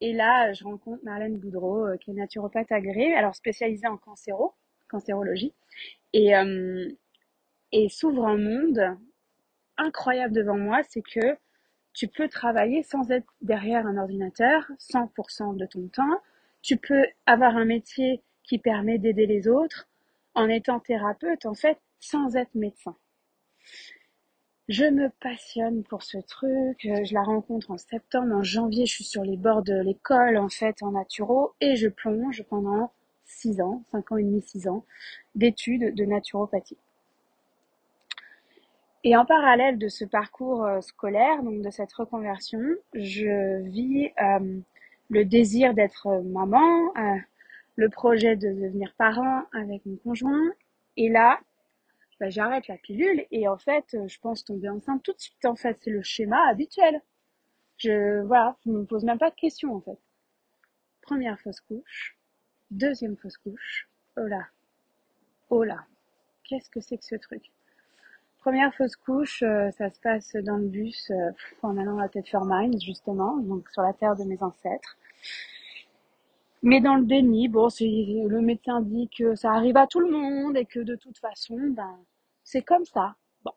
Et 0.00 0.12
là, 0.12 0.52
je 0.52 0.64
rencontre 0.64 1.04
Marlène 1.04 1.38
Boudreau, 1.38 1.86
qui 2.00 2.10
est 2.10 2.14
naturopathe 2.14 2.72
agréée, 2.72 3.14
alors 3.14 3.34
spécialisée 3.34 3.86
en 3.86 3.98
cancéro, 3.98 4.54
cancérologie. 4.88 5.52
Et, 6.12 6.34
euh, 6.36 6.88
et 7.72 7.88
s'ouvre 7.88 8.26
un 8.26 8.38
monde 8.38 8.96
incroyable 9.76 10.34
devant 10.34 10.56
moi, 10.56 10.80
c'est 10.88 11.02
que 11.02 11.36
tu 11.92 12.08
peux 12.08 12.28
travailler 12.28 12.82
sans 12.82 13.10
être 13.10 13.26
derrière 13.42 13.86
un 13.86 13.98
ordinateur 13.98 14.70
100% 14.78 15.56
de 15.56 15.66
ton 15.66 15.88
temps. 15.88 16.20
Tu 16.62 16.76
peux 16.76 17.04
avoir 17.26 17.56
un 17.56 17.64
métier 17.64 18.22
qui 18.50 18.58
permet 18.58 18.98
d'aider 18.98 19.26
les 19.26 19.46
autres 19.46 19.86
en 20.34 20.48
étant 20.48 20.80
thérapeute, 20.80 21.46
en 21.46 21.54
fait, 21.54 21.78
sans 22.00 22.34
être 22.34 22.52
médecin. 22.56 22.96
Je 24.68 24.86
me 24.86 25.08
passionne 25.20 25.84
pour 25.84 26.02
ce 26.02 26.18
truc. 26.18 26.78
Je 26.82 27.14
la 27.14 27.22
rencontre 27.22 27.70
en 27.70 27.78
septembre, 27.78 28.34
en 28.34 28.42
janvier, 28.42 28.86
je 28.86 28.92
suis 28.92 29.04
sur 29.04 29.22
les 29.22 29.36
bords 29.36 29.62
de 29.62 29.80
l'école, 29.80 30.36
en 30.36 30.48
fait, 30.48 30.82
en 30.82 30.90
naturo, 30.90 31.52
et 31.60 31.76
je 31.76 31.86
plonge 31.86 32.42
pendant 32.50 32.90
6 33.24 33.60
ans, 33.60 33.84
5 33.92 34.10
ans 34.10 34.16
et 34.16 34.24
demi, 34.24 34.42
6 34.42 34.66
ans, 34.66 34.84
d'études 35.36 35.94
de 35.94 36.04
naturopathie. 36.04 36.78
Et 39.04 39.16
en 39.16 39.24
parallèle 39.24 39.78
de 39.78 39.86
ce 39.86 40.04
parcours 40.04 40.64
euh, 40.64 40.80
scolaire, 40.80 41.44
donc 41.44 41.62
de 41.62 41.70
cette 41.70 41.92
reconversion, 41.92 42.58
je 42.94 43.62
vis 43.62 44.10
euh, 44.20 44.58
le 45.08 45.24
désir 45.24 45.72
d'être 45.72 46.20
maman, 46.24 46.92
euh, 46.96 47.16
le 47.76 47.88
projet 47.88 48.36
de 48.36 48.48
devenir 48.48 48.94
parent 48.96 49.44
avec 49.52 49.84
mon 49.86 49.96
conjoint. 49.96 50.52
Et 50.96 51.08
là, 51.08 51.40
bah, 52.18 52.30
j'arrête 52.30 52.68
la 52.68 52.76
pilule 52.76 53.24
et 53.30 53.48
en 53.48 53.56
fait, 53.56 53.96
je 54.06 54.18
pense 54.20 54.44
tomber 54.44 54.68
enceinte 54.68 55.02
tout 55.02 55.12
de 55.12 55.20
suite. 55.20 55.44
En 55.44 55.56
fait, 55.56 55.78
c'est 55.80 55.90
le 55.90 56.02
schéma 56.02 56.48
habituel. 56.48 57.00
Je 57.78 58.22
voilà, 58.22 58.56
je 58.64 58.70
me 58.70 58.84
pose 58.84 59.04
même 59.04 59.18
pas 59.18 59.30
de 59.30 59.36
questions 59.36 59.74
en 59.74 59.80
fait. 59.80 59.98
Première 61.00 61.40
fausse 61.40 61.60
couche, 61.60 62.16
Deuxième 62.70 63.16
fausse 63.16 63.36
couche. 63.38 63.88
Oh 64.16 64.26
là. 64.26 64.46
Oh 65.48 65.64
là. 65.64 65.84
Qu'est-ce 66.44 66.70
que 66.70 66.80
c'est 66.80 66.98
que 66.98 67.04
ce 67.04 67.16
truc? 67.16 67.50
Première 68.38 68.72
fausse 68.74 68.94
couche, 68.94 69.42
euh, 69.42 69.72
ça 69.72 69.90
se 69.90 69.98
passe 69.98 70.36
dans 70.36 70.56
le 70.56 70.68
bus 70.68 71.10
euh, 71.10 71.32
en 71.62 71.76
allant 71.76 71.98
à 71.98 72.08
Thetford 72.08 72.46
Mines, 72.46 72.80
justement, 72.80 73.36
donc 73.38 73.68
sur 73.70 73.82
la 73.82 73.92
terre 73.92 74.14
de 74.14 74.22
mes 74.22 74.40
ancêtres. 74.40 74.96
Mais 76.62 76.80
dans 76.80 76.96
le 76.96 77.04
déni, 77.04 77.48
bon, 77.48 77.68
le 77.80 78.40
médecin 78.40 78.82
dit 78.82 79.08
que 79.08 79.34
ça 79.34 79.52
arrive 79.52 79.78
à 79.78 79.86
tout 79.86 80.00
le 80.00 80.10
monde 80.10 80.56
et 80.56 80.66
que 80.66 80.80
de 80.80 80.94
toute 80.94 81.18
façon, 81.18 81.56
ben, 81.70 81.98
c'est 82.44 82.62
comme 82.62 82.84
ça. 82.84 83.14
Bon. 83.44 83.52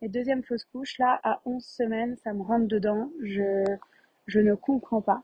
Et 0.00 0.08
deuxième 0.08 0.44
fausse 0.44 0.64
couche, 0.64 0.98
là, 0.98 1.20
à 1.24 1.40
11 1.44 1.64
semaines, 1.64 2.16
ça 2.22 2.32
me 2.32 2.42
rentre 2.42 2.68
dedans. 2.68 3.10
Je, 3.20 3.64
je 4.26 4.40
ne 4.40 4.54
comprends 4.54 5.00
pas. 5.00 5.22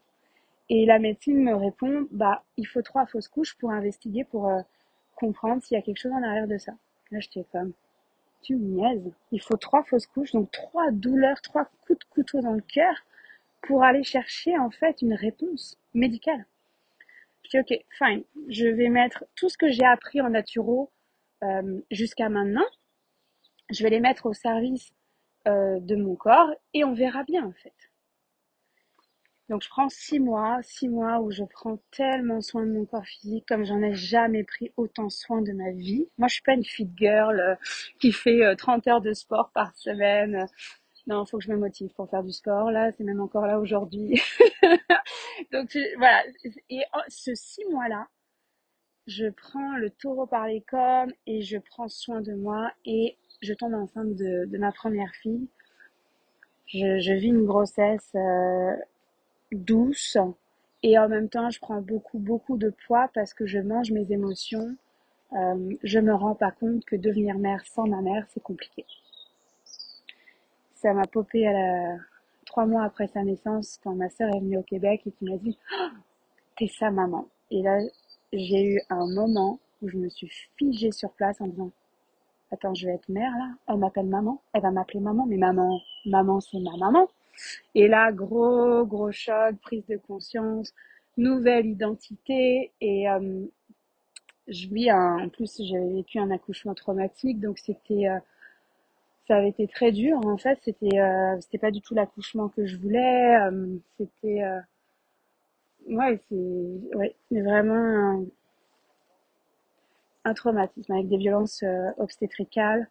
Et 0.69 0.85
la 0.87 0.99
médecine 0.99 1.45
me 1.45 1.55
répond, 1.55 2.09
bah, 2.11 2.43
il 2.57 2.67
faut 2.67 2.83
trois 2.83 3.07
fausses 3.07 3.29
couches 3.29 3.57
pour 3.59 3.71
investiguer, 3.71 4.25
pour 4.25 4.49
euh, 4.49 4.61
comprendre 5.15 5.63
s'il 5.63 5.77
y 5.77 5.79
a 5.79 5.83
quelque 5.83 5.99
chose 5.99 6.13
en 6.13 6.23
arrière 6.25 6.49
de 6.49 6.59
ça. 6.59 6.73
Là, 7.13 7.21
j'étais 7.21 7.45
comme, 7.53 7.73
tu 8.43 8.57
niaises. 8.57 9.13
Il 9.31 9.41
faut 9.41 9.57
trois 9.57 9.85
fausses 9.85 10.07
couches, 10.07 10.33
donc 10.33 10.51
trois 10.51 10.91
douleurs, 10.91 11.41
trois 11.43 11.67
coups 11.87 11.99
de 12.01 12.05
couteau 12.11 12.41
dans 12.41 12.55
le 12.55 12.63
cœur 12.63 12.95
pour 13.63 13.85
aller 13.85 14.03
chercher, 14.03 14.59
en 14.59 14.71
fait, 14.71 15.03
une 15.03 15.15
réponse 15.15 15.79
médicale. 15.95 16.47
Dis, 17.53 17.59
ok, 17.59 17.85
fine. 17.91 18.25
Je 18.49 18.67
vais 18.67 18.89
mettre 18.89 19.25
tout 19.35 19.51
ce 19.51 19.59
que 19.59 19.71
j'ai 19.71 19.85
appris 19.85 20.23
en 20.23 20.31
naturo 20.31 20.91
euh, 21.43 21.81
jusqu'à 21.91 22.31
maintenant. 22.31 22.65
Je 23.71 23.83
vais 23.83 23.91
les 23.91 24.01
mettre 24.01 24.25
au 24.27 24.33
service 24.33 24.91
euh, 25.49 25.79
de 25.81 25.97
mon 25.97 26.17
corps 26.17 26.51
et 26.73 26.85
on 26.85 26.95
verra 26.95 27.25
bien, 27.25 27.45
en 27.45 27.53
fait. 27.53 27.75
Donc 29.51 29.63
je 29.63 29.69
prends 29.69 29.91
six 29.91 30.19
mois, 30.19 30.61
six 30.63 30.89
mois 30.89 31.21
où 31.21 31.31
je 31.31 31.45
prends 31.45 31.79
tellement 31.91 32.41
soin 32.41 32.65
de 32.65 32.73
mon 32.73 32.87
corps 32.87 33.05
physique 33.05 33.45
comme 33.47 33.67
j'en 33.67 33.83
ai 33.83 33.93
jamais 33.93 34.45
pris 34.45 34.73
autant 34.79 35.11
soin 35.11 35.43
de 35.43 35.53
ma 35.53 35.73
vie. 35.73 36.09
Moi 36.17 36.29
je 36.29 36.35
suis 36.35 36.43
pas 36.43 36.55
une 36.55 36.65
fit 36.65 36.89
girl 36.97 37.39
euh, 37.39 37.55
qui 38.01 38.13
fait 38.13 38.57
30 38.57 38.87
euh, 38.87 38.91
heures 38.91 39.01
de 39.03 39.13
sport 39.13 39.51
par 39.53 39.77
semaine. 39.77 40.47
Non, 41.09 41.27
faut 41.27 41.39
que 41.39 41.45
je 41.45 41.51
me 41.51 41.57
motive 41.57 41.93
pour 41.95 42.09
faire 42.09 42.23
du 42.23 42.33
sport. 42.33 42.71
Là, 42.71 42.93
c'est 42.93 43.03
même 43.03 43.21
encore 43.21 43.47
là 43.47 43.59
aujourd'hui. 43.59 44.23
Donc 45.51 45.77
voilà. 45.99 46.23
Et 46.71 46.83
ce 47.09 47.35
six 47.35 47.65
mois-là, 47.71 48.09
je 49.07 49.27
prends 49.29 49.77
le 49.77 49.91
taureau 49.91 50.27
par 50.27 50.47
les 50.47 50.61
cornes 50.61 51.13
et 51.27 51.43
je 51.43 51.59
prends 51.59 51.89
soin 51.89 52.21
de 52.21 52.35
moi 52.35 52.71
et 52.85 53.17
je 53.43 53.53
tombe 53.55 53.75
enceinte 53.75 54.15
de, 54.15 54.47
de 54.47 54.59
ma 54.59 54.73
première 54.73 55.13
fille. 55.15 55.49
Je, 56.67 56.99
je 57.01 57.13
vis 57.13 57.29
une 57.29 57.45
grossesse 57.45 58.11
euh, 58.15 58.75
douce 59.53 60.17
et 60.83 60.99
en 60.99 61.09
même 61.09 61.29
temps 61.29 61.51
je 61.51 61.61
prends 61.61 61.81
beaucoup 61.81 62.19
beaucoup 62.19 62.57
de 62.57 62.71
poids 62.87 63.11
parce 63.15 63.35
que 63.35 63.47
je 63.47 63.59
mange 63.59 63.91
mes 63.93 64.11
émotions. 64.13 64.77
Euh, 65.35 65.75
je 65.83 65.99
me 65.99 66.15
rends 66.15 66.35
pas 66.35 66.51
compte 66.53 66.85
que 66.85 66.97
devenir 66.97 67.39
mère 67.39 67.65
sans 67.67 67.87
ma 67.87 68.03
mère 68.03 68.27
c'est 68.31 68.43
compliqué. 68.43 68.85
Ça 70.75 70.93
m'a 70.93 71.07
popé 71.07 71.47
à 71.47 71.53
la... 71.53 71.97
trois 72.53 72.67
mois 72.67 72.85
après 72.85 73.07
sa 73.09 73.23
naissance 73.25 73.81
quand 73.83 73.95
ma 73.95 74.11
sœur 74.11 74.29
est 74.35 74.41
venue 74.41 74.59
au 74.59 74.63
Québec 74.63 75.01
et 75.07 75.11
qui 75.11 75.25
m'a 75.25 75.39
dit 75.39 75.59
oh, 75.81 75.89
t'es 76.59 76.69
sa 76.69 76.91
maman. 76.91 77.27
Et 77.51 77.63
là 77.63 77.79
j'ai 78.33 78.63
eu 78.75 78.81
un 78.91 79.07
moment 79.07 79.59
où 79.81 79.89
je 79.89 79.97
me 79.97 80.11
suis 80.11 80.31
figée 80.59 80.93
sur 80.93 81.11
place 81.13 81.41
en 81.41 81.47
disant 81.47 81.71
Attends, 82.53 82.75
je 82.75 82.87
vais 82.87 82.93
être 82.95 83.09
mère 83.09 83.33
là. 83.39 83.49
Elle 83.67 83.79
m'appelle 83.79 84.07
maman. 84.07 84.43
Elle 84.53 84.61
va 84.61 84.71
m'appeler 84.71 85.01
maman. 85.01 85.25
Mais 85.27 85.39
maman, 85.39 85.81
maman, 86.05 86.41
c'est 86.41 86.61
ma 86.61 86.77
maman. 86.77 87.09
Et 87.75 87.89
là, 87.89 88.13
gros, 88.13 88.85
gros 88.85 89.11
choc, 89.11 89.57
prise 89.63 89.87
de 89.87 89.97
conscience, 89.97 90.75
nouvelle 91.17 91.67
identité. 91.67 92.71
Et 92.83 93.09
euh, 93.09 93.47
je 94.49 94.69
vis 94.69 94.91
un, 94.91 95.25
en 95.25 95.29
plus, 95.31 95.63
j'avais 95.65 95.95
vécu 95.95 96.19
un 96.19 96.31
accouchement 96.31 96.75
traumatique, 96.75 97.41
donc 97.41 97.59
c'était, 97.59 98.09
euh, 98.09 98.19
ça 99.27 99.37
avait 99.37 99.49
été 99.51 99.67
très 99.69 99.93
dur. 99.93 100.19
En 100.27 100.37
fait, 100.37 100.59
c'était, 100.63 101.01
euh, 101.01 101.41
c'était 101.41 101.59
pas 101.59 101.71
du 101.71 101.81
tout 101.81 101.95
l'accouchement 101.95 102.49
que 102.49 102.67
je 102.67 102.77
voulais. 102.77 103.39
c'était, 103.99 104.43
ouais, 105.89 106.21
c'est, 106.29 106.97
ouais, 106.97 107.15
vraiment 107.31 107.75
un, 107.75 108.25
un 110.25 110.35
traumatisme 110.35 110.93
avec 110.93 111.09
des 111.09 111.17
violences 111.17 111.65
obstétricales. 111.99 112.89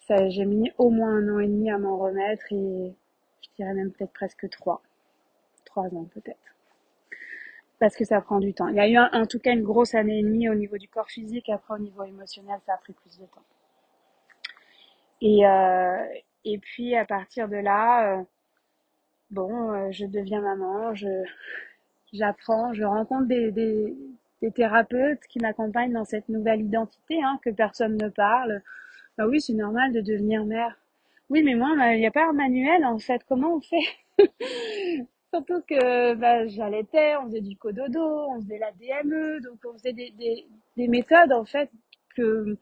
Ça, 0.00 0.28
j'ai 0.30 0.46
mis 0.46 0.72
au 0.78 0.90
moins 0.90 1.10
un 1.10 1.28
an 1.34 1.38
et 1.38 1.46
demi 1.46 1.70
à 1.70 1.78
m'en 1.78 1.98
remettre 1.98 2.46
et 2.50 2.94
je 3.42 3.48
dirais 3.56 3.74
même 3.74 3.92
peut-être 3.92 4.12
presque 4.12 4.48
trois. 4.50 4.82
Trois 5.64 5.86
ans 5.94 6.06
peut-être. 6.14 6.38
Parce 7.78 7.94
que 7.94 8.04
ça 8.04 8.20
prend 8.20 8.40
du 8.40 8.54
temps. 8.54 8.68
Il 8.68 8.76
y 8.76 8.80
a 8.80 8.88
eu 8.88 8.98
en 8.98 9.26
tout 9.26 9.38
cas 9.38 9.52
une 9.52 9.62
grosse 9.62 9.94
année 9.94 10.18
et 10.18 10.22
demie 10.22 10.48
au 10.48 10.54
niveau 10.54 10.78
du 10.78 10.88
corps 10.88 11.10
physique, 11.10 11.48
après 11.48 11.74
au 11.74 11.78
niveau 11.78 12.04
émotionnel, 12.04 12.58
ça 12.66 12.74
a 12.74 12.76
pris 12.78 12.92
plus 12.94 13.18
de 13.18 13.26
temps. 13.26 13.42
Et, 15.20 15.46
euh, 15.46 16.04
et 16.44 16.58
puis 16.58 16.94
à 16.96 17.04
partir 17.04 17.48
de 17.48 17.56
là, 17.56 18.18
euh, 18.18 18.22
bon, 19.30 19.72
euh, 19.72 19.90
je 19.90 20.06
deviens 20.06 20.40
maman, 20.40 20.94
je 20.94 21.08
j'apprends, 22.12 22.72
je 22.72 22.84
rencontre 22.84 23.26
des, 23.26 23.52
des, 23.52 24.50
thérapeutes 24.52 25.20
qui 25.28 25.40
m'accompagnent 25.40 25.92
dans 25.92 26.04
cette 26.04 26.28
nouvelle 26.28 26.62
identité, 26.62 27.22
hein, 27.22 27.38
que 27.44 27.50
personne 27.50 27.96
ne 27.96 28.08
parle. 28.08 28.62
Bah 29.18 29.26
oui, 29.26 29.40
c'est 29.40 29.54
normal 29.54 29.92
de 29.92 30.00
devenir 30.00 30.44
mère. 30.44 30.78
Oui, 31.30 31.42
mais 31.42 31.54
moi, 31.54 31.70
il 31.92 31.98
n'y 31.98 32.06
a 32.06 32.10
pas 32.10 32.28
un 32.28 32.32
manuel 32.32 32.84
en 32.84 32.98
fait. 32.98 33.22
Comment 33.28 33.56
on 33.56 33.60
fait? 33.60 33.76
Surtout 35.34 35.60
que 35.68 36.14
bah, 36.14 36.46
j'allaitais, 36.46 37.16
on 37.16 37.26
faisait 37.26 37.42
du 37.42 37.56
cododo, 37.56 38.00
on 38.30 38.40
faisait 38.40 38.58
la 38.58 38.72
DME, 38.72 39.40
donc 39.40 39.58
on 39.66 39.74
faisait 39.74 39.92
des, 39.92 40.14
des 40.76 40.88
méthodes 40.88 41.32
en 41.32 41.44
fait 41.44 41.70
que 42.16 42.56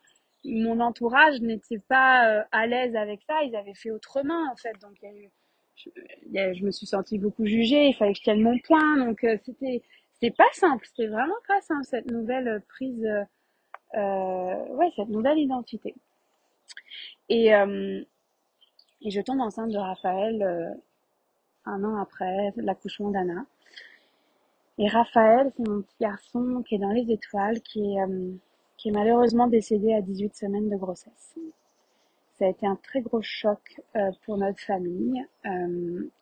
mon 0.46 0.80
entourage 0.80 1.40
n'était 1.40 1.78
pas 1.78 2.28
euh, 2.28 2.44
à 2.52 2.66
l'aise 2.66 2.96
avec 2.96 3.22
ça. 3.22 3.42
Ils 3.42 3.56
avaient 3.56 3.74
fait 3.74 3.90
autrement 3.90 4.50
en 4.50 4.56
fait. 4.56 4.74
Donc 4.80 4.96
je, 5.76 6.64
me 6.64 6.70
suis 6.70 6.87
sentie 6.87 7.18
beaucoup 7.18 7.46
jugée. 7.46 7.88
Il 7.88 7.94
fallait 7.94 8.12
que 8.12 8.18
je 8.18 8.24
tienne 8.24 8.40
mon 8.40 8.59
point. 8.59 8.96
Donc 8.96 9.24
euh, 9.24 9.37
c'était 9.44 9.82
c'était 10.14 10.35
pas 10.35 10.48
simple. 10.52 10.87
C'était 10.87 11.09
vraiment 11.09 11.35
pas 11.46 11.61
simple 11.61 11.85
cette 11.85 12.11
nouvelle 12.11 12.62
prise, 12.68 13.06
euh, 13.94 14.64
ouais, 14.74 14.90
cette 14.96 15.09
nouvelle 15.09 15.38
identité. 15.38 15.94
Et 17.28 17.50
et 19.02 19.11
je 19.11 19.20
tombe 19.20 19.40
enceinte 19.40 19.70
de 19.70 19.78
Raphaël 19.78 20.76
un 21.66 21.85
an 21.85 22.00
après 22.00 22.52
l'accouchement 22.56 23.11
d'Anna. 23.11 23.44
Et 24.78 24.88
Raphaël, 24.88 25.52
c'est 25.56 25.66
mon 25.66 25.82
petit 25.82 25.96
garçon 26.00 26.62
qui 26.66 26.74
est 26.76 26.78
dans 26.78 26.92
les 26.92 27.11
étoiles, 27.11 27.61
qui 27.62 27.80
est, 27.80 27.98
qui 28.76 28.88
est 28.88 28.92
malheureusement 28.92 29.46
décédé 29.46 29.94
à 29.94 30.00
18 30.00 30.34
semaines 30.34 30.68
de 30.68 30.76
grossesse. 30.76 31.34
Ça 32.38 32.44
a 32.44 32.48
été 32.48 32.66
un 32.66 32.76
très 32.76 33.00
gros 33.00 33.22
choc 33.22 33.80
euh, 33.96 34.10
pour 34.24 34.36
notre 34.36 34.60
famille. 34.60 35.24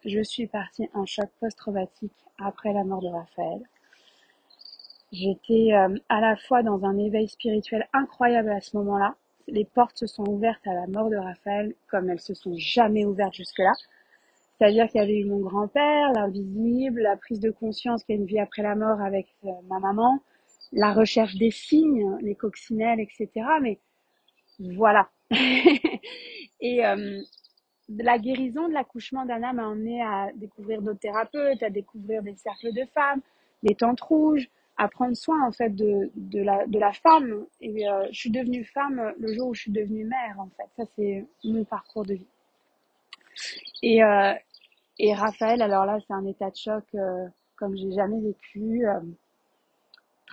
je 0.04 0.22
suis 0.22 0.46
partie 0.46 0.88
en 0.94 1.06
choc 1.06 1.28
post-traumatique 1.40 2.12
après 2.38 2.72
la 2.72 2.84
mort 2.84 3.00
de 3.00 3.08
Raphaël. 3.08 3.62
J'étais 5.12 5.72
à 5.72 6.20
la 6.20 6.36
fois 6.36 6.62
dans 6.62 6.84
un 6.84 6.98
éveil 6.98 7.28
spirituel 7.28 7.88
incroyable 7.92 8.50
à 8.50 8.60
ce 8.60 8.76
moment-là, 8.76 9.14
les 9.48 9.64
portes 9.64 9.98
se 9.98 10.06
sont 10.06 10.26
ouvertes 10.28 10.66
à 10.66 10.74
la 10.74 10.86
mort 10.86 11.10
de 11.10 11.16
Raphaël 11.16 11.74
comme 11.90 12.10
elles 12.10 12.20
se 12.20 12.34
sont 12.34 12.54
jamais 12.56 13.04
ouvertes 13.04 13.34
jusque-là. 13.34 13.72
C'est-à-dire 14.58 14.88
qu'il 14.88 15.00
y 15.00 15.04
avait 15.04 15.18
eu 15.18 15.24
mon 15.24 15.40
grand-père, 15.40 16.12
l'invisible, 16.12 17.02
la 17.02 17.16
prise 17.16 17.40
de 17.40 17.50
conscience 17.50 18.04
qu'il 18.04 18.14
y 18.14 18.18
a 18.18 18.20
une 18.20 18.26
vie 18.26 18.38
après 18.38 18.62
la 18.62 18.76
mort 18.76 19.00
avec 19.00 19.26
euh, 19.44 19.50
ma 19.68 19.78
maman, 19.80 20.20
la 20.74 20.92
recherche 20.92 21.36
des 21.36 21.50
signes, 21.50 22.18
les 22.20 22.34
coccinelles, 22.34 23.00
etc. 23.00 23.30
Mais 23.62 23.78
voilà. 24.58 25.08
et 26.60 26.84
euh, 26.84 27.22
la 27.88 28.18
guérison 28.18 28.68
de 28.68 28.74
l'accouchement 28.74 29.24
d'Anna 29.24 29.52
m'a 29.52 29.68
emmené 29.68 30.02
à 30.02 30.30
découvrir 30.34 30.82
d'autres 30.82 30.98
thérapeutes, 31.00 31.62
à 31.62 31.70
découvrir 31.70 32.22
des 32.22 32.34
cercles 32.36 32.72
de 32.72 32.84
femmes, 32.92 33.20
des 33.62 33.74
tentes 33.74 34.00
rouges, 34.00 34.48
à 34.76 34.88
prendre 34.88 35.16
soin 35.16 35.46
en 35.46 35.52
fait 35.52 35.70
de, 35.70 36.10
de, 36.16 36.42
la, 36.42 36.66
de 36.66 36.78
la 36.78 36.92
femme. 36.92 37.46
Et 37.60 37.88
euh, 37.88 38.06
je 38.10 38.18
suis 38.18 38.30
devenue 38.30 38.64
femme 38.64 39.14
le 39.18 39.32
jour 39.32 39.48
où 39.48 39.54
je 39.54 39.62
suis 39.62 39.72
devenue 39.72 40.04
mère 40.04 40.38
en 40.38 40.48
fait. 40.56 40.68
Ça 40.76 40.90
c'est 40.96 41.24
mon 41.44 41.64
parcours 41.64 42.04
de 42.04 42.14
vie. 42.14 42.26
Et, 43.82 44.02
euh, 44.02 44.32
et 44.98 45.14
Raphaël, 45.14 45.62
alors 45.62 45.86
là 45.86 45.98
c'est 46.06 46.14
un 46.14 46.26
état 46.26 46.50
de 46.50 46.56
choc 46.56 46.84
comme 47.56 47.76
j'ai 47.76 47.92
jamais 47.92 48.20
vécu, 48.20 48.84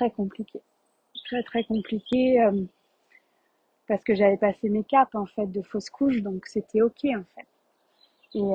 très 0.01 0.11
compliqué, 0.11 0.61
très 1.25 1.43
très 1.43 1.63
compliqué 1.63 2.41
euh, 2.41 2.63
parce 3.87 4.03
que 4.03 4.15
j'avais 4.15 4.37
passé 4.37 4.69
mes 4.69 4.83
caps 4.83 5.15
en 5.15 5.25
fait 5.25 5.47
de 5.47 5.61
fausse 5.61 5.89
couche, 5.89 6.21
donc 6.21 6.45
c'était 6.47 6.81
ok 6.81 7.05
en 7.05 7.23
fait. 7.35 7.47
Et, 8.33 8.53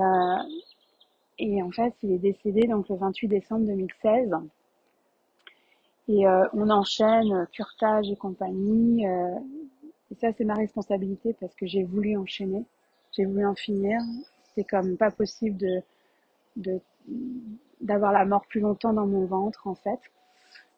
et 1.38 1.62
en 1.62 1.70
fait 1.70 1.94
il 2.02 2.12
est 2.12 2.18
décédé 2.18 2.66
donc 2.66 2.88
le 2.88 2.96
28 2.96 3.28
décembre 3.28 3.66
2016. 3.66 4.35
Et 6.09 6.26
euh, 6.26 6.46
on 6.52 6.70
enchaîne 6.70 7.32
euh, 7.32 7.46
curtage 7.46 8.09
et 8.11 8.16
compagnie. 8.16 9.06
Euh, 9.06 9.38
et 10.11 10.14
ça, 10.14 10.28
c'est 10.32 10.44
ma 10.44 10.54
responsabilité 10.54 11.35
parce 11.40 11.54
que 11.54 11.66
j'ai 11.66 11.82
voulu 11.82 12.16
enchaîner. 12.16 12.64
J'ai 13.12 13.24
voulu 13.24 13.44
en 13.44 13.54
finir. 13.54 14.00
C'est 14.54 14.64
comme 14.64 14.96
pas 14.96 15.11
possible 15.11 15.56
de 15.56 15.80
de 16.56 16.80
d'avoir 17.80 18.12
la 18.12 18.24
mort 18.24 18.46
plus 18.46 18.61
longtemps 18.61 18.92
dans 18.92 19.06
mon 19.06 19.26
ventre 19.26 19.66
en 19.66 19.74
fait. 19.74 19.98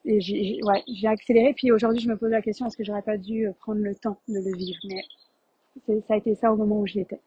Et 0.04 0.20
j'ai 0.20 0.60
ouais, 0.62 0.82
accéléré. 1.06 1.54
Puis 1.54 1.72
aujourd'hui, 1.72 2.00
je 2.00 2.08
me 2.08 2.16
pose 2.16 2.30
la 2.30 2.42
question 2.42 2.66
est-ce 2.66 2.76
que 2.76 2.84
j'aurais 2.84 3.02
pas 3.02 3.16
dû 3.16 3.48
prendre 3.60 3.80
le 3.80 3.94
temps 3.94 4.20
de 4.28 4.38
le 4.38 4.56
vivre? 4.56 4.78
Mais 4.84 6.00
ça 6.06 6.14
a 6.14 6.16
été 6.16 6.34
ça 6.34 6.52
au 6.52 6.56
moment 6.56 6.80
où 6.80 6.86
j'y 6.86 7.00
étais. 7.00 7.20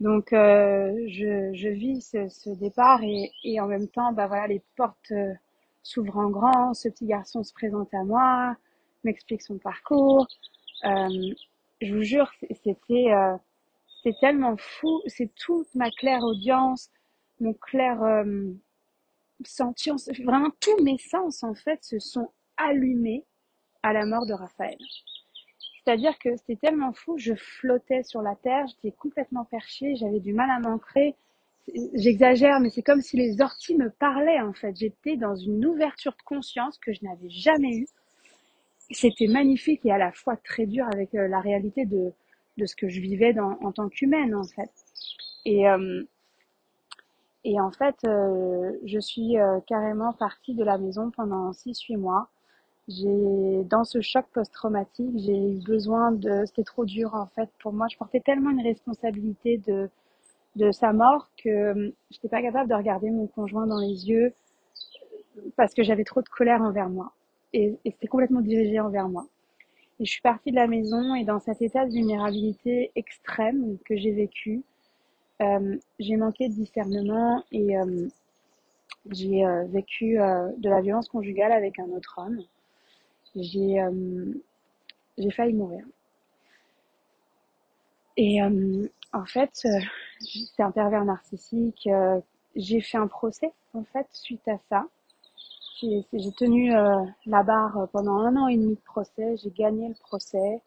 Donc 0.00 0.32
euh, 0.32 1.06
je, 1.06 1.52
je 1.54 1.68
vis 1.68 2.16
ce, 2.28 2.50
départ 2.50 3.02
et, 3.04 3.30
et 3.44 3.60
en 3.60 3.68
même 3.68 3.86
temps, 3.86 4.12
bah 4.12 4.26
voilà, 4.26 4.48
les 4.48 4.60
portes 4.76 5.12
s'ouvre 5.82 6.18
en 6.18 6.30
grand, 6.30 6.74
ce 6.74 6.88
petit 6.88 7.06
garçon 7.06 7.42
se 7.42 7.52
présente 7.52 7.92
à 7.94 8.04
moi, 8.04 8.56
m'explique 9.04 9.42
son 9.42 9.58
parcours. 9.58 10.26
Euh, 10.84 11.34
je 11.80 11.94
vous 11.94 12.02
jure, 12.02 12.30
c'était 12.64 13.12
euh, 13.12 13.36
c'est 14.02 14.14
tellement 14.20 14.56
fou, 14.56 15.02
c'est 15.06 15.30
toute 15.34 15.72
ma 15.74 15.90
claire 15.90 16.22
audience, 16.22 16.90
mon 17.40 17.54
clair 17.54 18.02
sentience, 19.46 20.08
vraiment 20.24 20.50
tous 20.60 20.82
mes 20.82 20.98
sens 20.98 21.42
en 21.42 21.54
fait 21.54 21.82
se 21.82 21.98
sont 21.98 22.30
allumés 22.56 23.24
à 23.82 23.92
la 23.92 24.06
mort 24.06 24.26
de 24.26 24.32
Raphaël. 24.32 24.78
C'est-à-dire 25.84 26.18
que 26.18 26.36
c'était 26.36 26.56
tellement 26.56 26.92
fou, 26.92 27.18
je 27.18 27.34
flottais 27.34 28.02
sur 28.04 28.22
la 28.22 28.36
terre, 28.36 28.66
j'étais 28.68 28.94
complètement 28.96 29.44
perchée, 29.44 29.96
j'avais 29.96 30.20
du 30.20 30.32
mal 30.32 30.48
à 30.50 30.60
m'ancrer, 30.60 31.16
j'exagère, 31.94 32.60
mais 32.60 32.70
c'est 32.70 32.82
comme 32.82 33.02
si 33.02 33.16
les 33.16 33.40
orties 33.40 33.76
me 33.76 33.90
parlaient 33.90 34.40
en 34.40 34.52
fait. 34.52 34.76
J'étais 34.76 35.16
dans 35.16 35.34
une 35.34 35.64
ouverture 35.66 36.12
de 36.12 36.22
conscience 36.22 36.78
que 36.78 36.92
je 36.92 37.00
n'avais 37.02 37.30
jamais 37.30 37.76
eue. 37.76 37.88
C'était 38.90 39.26
magnifique 39.26 39.84
et 39.84 39.92
à 39.92 39.98
la 39.98 40.12
fois 40.12 40.36
très 40.36 40.66
dur 40.66 40.86
avec 40.92 41.14
euh, 41.14 41.26
la 41.26 41.40
réalité 41.40 41.86
de, 41.86 42.12
de 42.58 42.66
ce 42.66 42.76
que 42.76 42.88
je 42.88 43.00
vivais 43.00 43.34
en 43.38 43.72
tant 43.72 43.88
qu'humaine 43.88 44.34
en 44.34 44.44
fait. 44.44 44.70
Et, 45.44 45.68
euh, 45.68 46.04
et 47.44 47.60
en 47.60 47.70
fait, 47.72 47.96
euh, 48.04 48.72
je 48.84 48.98
suis 48.98 49.34
carrément 49.66 50.12
partie 50.12 50.54
de 50.54 50.64
la 50.64 50.78
maison 50.78 51.10
pendant 51.10 51.52
6-8 51.52 51.96
mois. 51.96 52.28
J'ai, 52.88 53.64
dans 53.64 53.84
ce 53.84 54.00
choc 54.00 54.26
post-traumatique, 54.34 55.12
j'ai 55.16 55.36
eu 55.36 55.60
besoin 55.64 56.12
de, 56.12 56.44
c'était 56.46 56.64
trop 56.64 56.84
dur 56.84 57.14
en 57.14 57.26
fait 57.28 57.50
pour 57.60 57.72
moi. 57.72 57.86
Je 57.90 57.96
portais 57.96 58.20
tellement 58.20 58.50
une 58.50 58.62
responsabilité 58.62 59.58
de, 59.66 59.88
de 60.56 60.72
sa 60.72 60.92
mort 60.92 61.28
que 61.42 61.48
euh, 61.48 61.90
j'étais 62.10 62.28
pas 62.28 62.42
capable 62.42 62.70
de 62.70 62.74
regarder 62.74 63.10
mon 63.10 63.26
conjoint 63.28 63.66
dans 63.66 63.78
les 63.80 64.08
yeux 64.08 64.34
parce 65.56 65.74
que 65.74 65.82
j'avais 65.82 66.04
trop 66.04 66.22
de 66.22 66.28
colère 66.28 66.62
envers 66.62 66.88
moi 66.88 67.12
et, 67.52 67.74
et 67.84 67.90
c'était 67.90 68.06
complètement 68.06 68.40
dirigé 68.40 68.80
envers 68.80 69.08
moi. 69.08 69.26
Et 70.00 70.04
je 70.04 70.12
suis 70.12 70.22
partie 70.22 70.50
de 70.50 70.56
la 70.56 70.66
maison 70.66 71.14
et 71.14 71.24
dans 71.24 71.40
cet 71.40 71.62
état 71.62 71.86
de 71.86 71.92
vulnérabilité 71.92 72.92
extrême 72.96 73.78
que 73.86 73.96
j'ai 73.96 74.12
vécu, 74.12 74.58
euh, 74.58 74.62
j'ai 75.40 76.16
manqué 76.16 76.48
de 76.48 76.54
discernement 76.54 77.42
et 77.50 77.76
euh, 77.76 78.08
j'ai 79.10 79.44
euh, 79.44 79.64
vécu 79.66 80.20
euh, 80.20 80.50
de 80.58 80.68
la 80.68 80.80
violence 80.80 81.08
conjugale 81.08 81.52
avec 81.52 81.78
un 81.78 81.88
autre 81.90 82.14
homme. 82.18 82.42
J'ai 83.34 83.80
j'ai 85.18 85.30
failli 85.30 85.54
mourir. 85.54 85.84
Et 88.16 88.40
en 89.12 89.24
fait, 89.26 89.62
euh, 89.66 89.78
c'est 90.20 90.62
un 90.62 90.70
pervers 90.70 91.04
narcissique. 91.04 91.86
Euh, 91.86 92.20
j'ai 92.56 92.80
fait 92.80 92.98
un 92.98 93.06
procès, 93.06 93.52
en 93.74 93.84
fait, 93.84 94.06
suite 94.12 94.46
à 94.48 94.58
ça. 94.68 94.86
j'ai 95.80 96.32
tenu 96.38 96.74
euh, 96.74 97.04
la 97.26 97.42
barre 97.42 97.88
pendant 97.92 98.16
un 98.18 98.36
an 98.36 98.48
et 98.48 98.56
demi 98.56 98.74
de 98.74 98.80
procès. 98.80 99.36
J'ai 99.36 99.50
gagné 99.50 99.88
le 99.88 99.94
procès. 99.94 100.60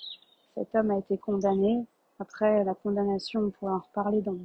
Cet 0.55 0.73
homme 0.75 0.91
a 0.91 0.99
été 0.99 1.17
condamné. 1.17 1.85
Après 2.19 2.63
la 2.63 2.73
condamnation, 2.75 3.41
on 3.41 3.49
pourrait 3.49 3.73
en 3.73 3.79
reparler 3.79 4.21
dans, 4.21 4.37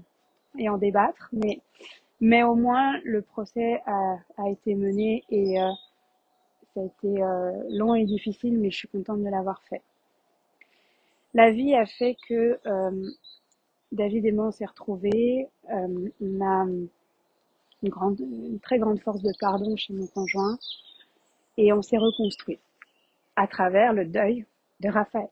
et 0.58 0.68
en 0.68 0.78
débattre, 0.78 1.28
mais 1.32 1.60
mais 2.20 2.42
au 2.42 2.54
moins 2.54 2.98
le 3.04 3.22
procès 3.22 3.80
a, 3.86 4.16
a 4.36 4.50
été 4.50 4.74
mené 4.74 5.24
et 5.30 5.60
euh, 5.60 5.70
ça 6.74 6.82
a 6.82 6.84
été 6.84 7.22
euh, 7.22 7.52
long 7.70 7.94
et 7.94 8.04
difficile, 8.04 8.58
mais 8.58 8.70
je 8.70 8.78
suis 8.78 8.88
contente 8.88 9.22
de 9.22 9.28
l'avoir 9.28 9.62
fait. 9.70 9.82
La 11.32 11.50
vie 11.50 11.74
a 11.74 11.86
fait 11.86 12.16
que 12.28 12.58
David 13.92 14.26
et 14.26 14.32
moi 14.32 14.48
on 14.48 14.50
s'est 14.50 14.66
retrouvés. 14.66 15.48
on 15.68 16.40
a 16.40 16.66
une, 17.82 17.88
grande, 17.88 18.20
une 18.20 18.60
très 18.60 18.78
grande 18.78 19.00
force 19.00 19.22
de 19.22 19.32
pardon 19.40 19.76
chez 19.76 19.94
mon 19.94 20.06
conjoint 20.08 20.58
et 21.56 21.72
on 21.72 21.82
s'est 21.82 21.98
reconstruit 21.98 22.58
à 23.36 23.46
travers 23.46 23.92
le 23.92 24.04
deuil 24.04 24.44
de 24.80 24.88
Raphaël. 24.88 25.28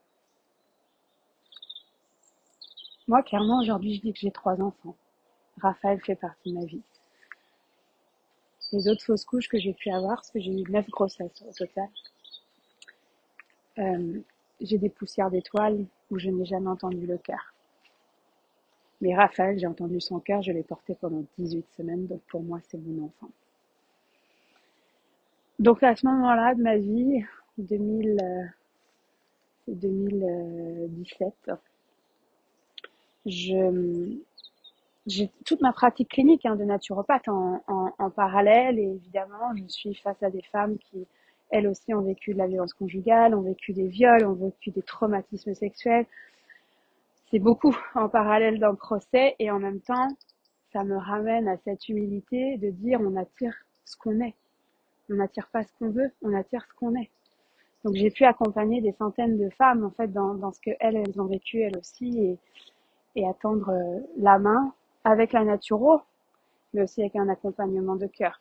Moi, 3.07 3.23
clairement, 3.23 3.61
aujourd'hui, 3.61 3.95
je 3.95 4.01
dis 4.03 4.13
que 4.13 4.19
j'ai 4.19 4.31
trois 4.31 4.61
enfants. 4.61 4.95
Raphaël 5.61 6.01
fait 6.01 6.17
partie 6.17 6.51
de 6.51 6.59
ma 6.59 6.65
vie. 6.65 6.83
Les 8.73 8.89
autres 8.89 9.05
fausses 9.05 9.25
couches 9.25 9.49
que 9.49 9.59
j'ai 9.59 9.73
pu 9.73 9.91
avoir, 9.91 10.17
parce 10.17 10.31
que 10.31 10.41
j'ai 10.41 10.53
eu 10.53 10.63
neuf 10.71 10.89
grossesses 10.91 11.43
au 11.47 11.53
total, 11.53 11.89
euh, 13.79 14.21
j'ai 14.61 14.79
des 14.79 14.91
poussières 14.91 15.31
d'étoiles 15.31 15.87
où 16.11 16.19
je 16.19 16.29
n'ai 16.31 16.45
jamais 16.45 16.69
entendu 16.69 17.07
le 17.07 17.19
cœur. 17.19 17.55
Mais 19.01 19.15
Raphaël, 19.15 19.59
j'ai 19.59 19.67
entendu 19.67 20.01
son 20.01 20.19
cœur, 20.19 20.43
je 20.43 20.53
l'ai 20.53 20.65
porté 20.65 20.95
pendant 20.97 21.25
18 21.39 21.65
semaines, 21.77 22.07
donc 22.07 22.21
pour 22.23 22.43
moi, 22.43 22.61
c'est 22.69 22.79
mon 22.79 23.07
enfant. 23.07 23.31
Donc 25.59 25.83
à 25.83 25.95
ce 25.97 26.07
moment-là 26.07 26.55
de 26.55 26.63
ma 26.63 26.77
vie, 26.77 27.25
2000, 27.59 28.19
2017, 29.69 31.35
euh, 31.49 31.57
je, 33.27 34.19
j'ai 35.09 35.31
toute 35.47 35.63
ma 35.63 35.73
pratique 35.73 36.11
clinique 36.11 36.45
hein, 36.45 36.55
de 36.55 36.65
naturopathe 36.65 37.29
en, 37.29 37.63
en, 37.67 37.93
en, 37.99 38.11
parallèle 38.11 38.79
et 38.79 38.83
évidemment 38.83 39.57
je 39.57 39.67
suis 39.67 39.95
face 39.95 40.23
à 40.23 40.31
des 40.31 40.43
femmes 40.53 40.77
qui 40.79 41.07
elles 41.51 41.67
aussi 41.67 41.95
ont 41.95 42.03
vécu 42.03 42.35
de 42.35 42.39
la 42.39 42.47
violence 42.47 42.75
conjugale, 42.75 43.35
ont 43.35 43.41
vécu 43.41 43.73
des 43.73 43.89
viols, 43.89 44.27
ont 44.27 44.35
vécu 44.35 44.71
des 44.71 44.83
traumatismes 44.83 45.55
sexuels. 45.55 46.05
C'est 47.31 47.39
beaucoup 47.39 47.75
en 47.95 48.11
parallèle 48.11 48.59
d'un 48.59 48.75
procès 48.75 49.35
et 49.39 49.51
en 49.51 49.59
même 49.59 49.81
temps 49.81 50.09
ça 50.73 50.85
me 50.85 50.97
ramène 50.97 51.49
à 51.49 51.57
cette 51.65 51.89
humilité 51.89 52.59
de 52.59 52.69
dire 52.69 53.01
on 53.01 53.17
attire 53.17 53.55
ce 53.87 53.97
qu'on 53.97 54.21
est. 54.21 54.35
On 55.11 55.15
n'attire 55.15 55.49
pas 55.51 55.63
ce 55.65 55.73
qu'on 55.79 55.89
veut, 55.89 56.11
on 56.21 56.35
attire 56.35 56.67
ce 56.69 56.75
qu'on 56.75 56.95
est. 56.95 57.09
Donc 57.83 57.95
j'ai 57.95 58.11
pu 58.11 58.25
accompagner 58.25 58.83
des 58.83 58.93
centaines 58.93 59.39
de 59.39 59.49
femmes 59.51 59.87
en 59.87 59.91
fait 59.91 60.13
dans, 60.13 60.35
dans 60.35 60.53
ce 60.53 60.61
que 60.61 60.71
elles, 60.81 60.97
elles 60.97 61.19
ont 61.19 61.25
vécu 61.25 61.63
elles 61.63 61.79
aussi 61.79 62.19
et, 62.19 62.39
et 63.17 63.27
attendre 63.27 63.71
euh, 63.71 64.01
la 64.19 64.39
main 64.39 64.75
avec 65.05 65.33
la 65.33 65.45
naturo, 65.45 66.01
mais 66.73 66.83
aussi 66.83 67.01
avec 67.01 67.17
un 67.17 67.29
accompagnement 67.29 67.97
de 67.97 68.07
cœur. 68.07 68.41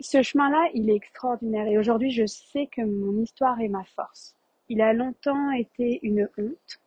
Ce 0.00 0.22
chemin-là, 0.22 0.68
il 0.74 0.90
est 0.90 0.96
extraordinaire 0.96 1.66
et 1.66 1.78
aujourd'hui, 1.78 2.10
je 2.10 2.26
sais 2.26 2.66
que 2.66 2.82
mon 2.82 3.20
histoire 3.22 3.60
est 3.60 3.68
ma 3.68 3.84
force. 3.84 4.34
Il 4.68 4.80
a 4.80 4.92
longtemps 4.92 5.50
été 5.52 6.00
une 6.02 6.28
honte. 6.36 6.80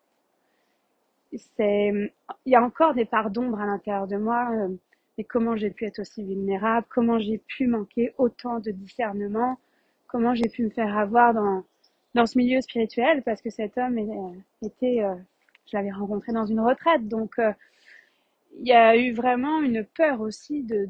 Il 1.32 2.12
y 2.46 2.56
a 2.56 2.64
encore 2.64 2.94
des 2.94 3.06
parts 3.06 3.32
d'ombre 3.32 3.60
à 3.60 3.66
l'intérieur 3.66 4.08
de 4.08 4.18
moi. 4.18 4.50
Euh, 4.52 4.76
mais 5.18 5.24
comment 5.24 5.56
j'ai 5.56 5.72
pu 5.72 5.86
être 5.86 6.00
aussi 6.00 6.24
vulnérable, 6.24 6.86
comment 6.90 7.20
j'ai 7.20 7.40
pu 7.40 7.68
manquer 7.68 8.14
autant 8.18 8.60
de 8.60 8.72
discernement, 8.72 9.58
comment 10.08 10.36
j'ai 10.36 10.48
pu 10.50 10.64
me 10.64 10.70
faire 10.70 10.96
avoir 10.96 11.34
dans, 11.34 11.64
dans 12.14 12.26
ce 12.26 12.38
milieu 12.38 12.62
spirituel 12.62 13.24
parce 13.24 13.42
que 13.42 13.50
cet 13.50 13.78
homme 13.78 13.98
était, 14.62 15.04
euh, 15.04 15.16
je 15.72 15.78
l'avais 15.78 15.92
rencontré 15.92 16.32
dans 16.32 16.46
une 16.46 16.60
retraite, 16.60 17.08
donc 17.08 17.40
euh, 17.40 17.52
il 18.60 18.68
y 18.68 18.74
a 18.74 18.98
eu 18.98 19.14
vraiment 19.14 19.62
une 19.62 19.84
peur 19.86 20.22
aussi 20.22 20.64
de, 20.64 20.88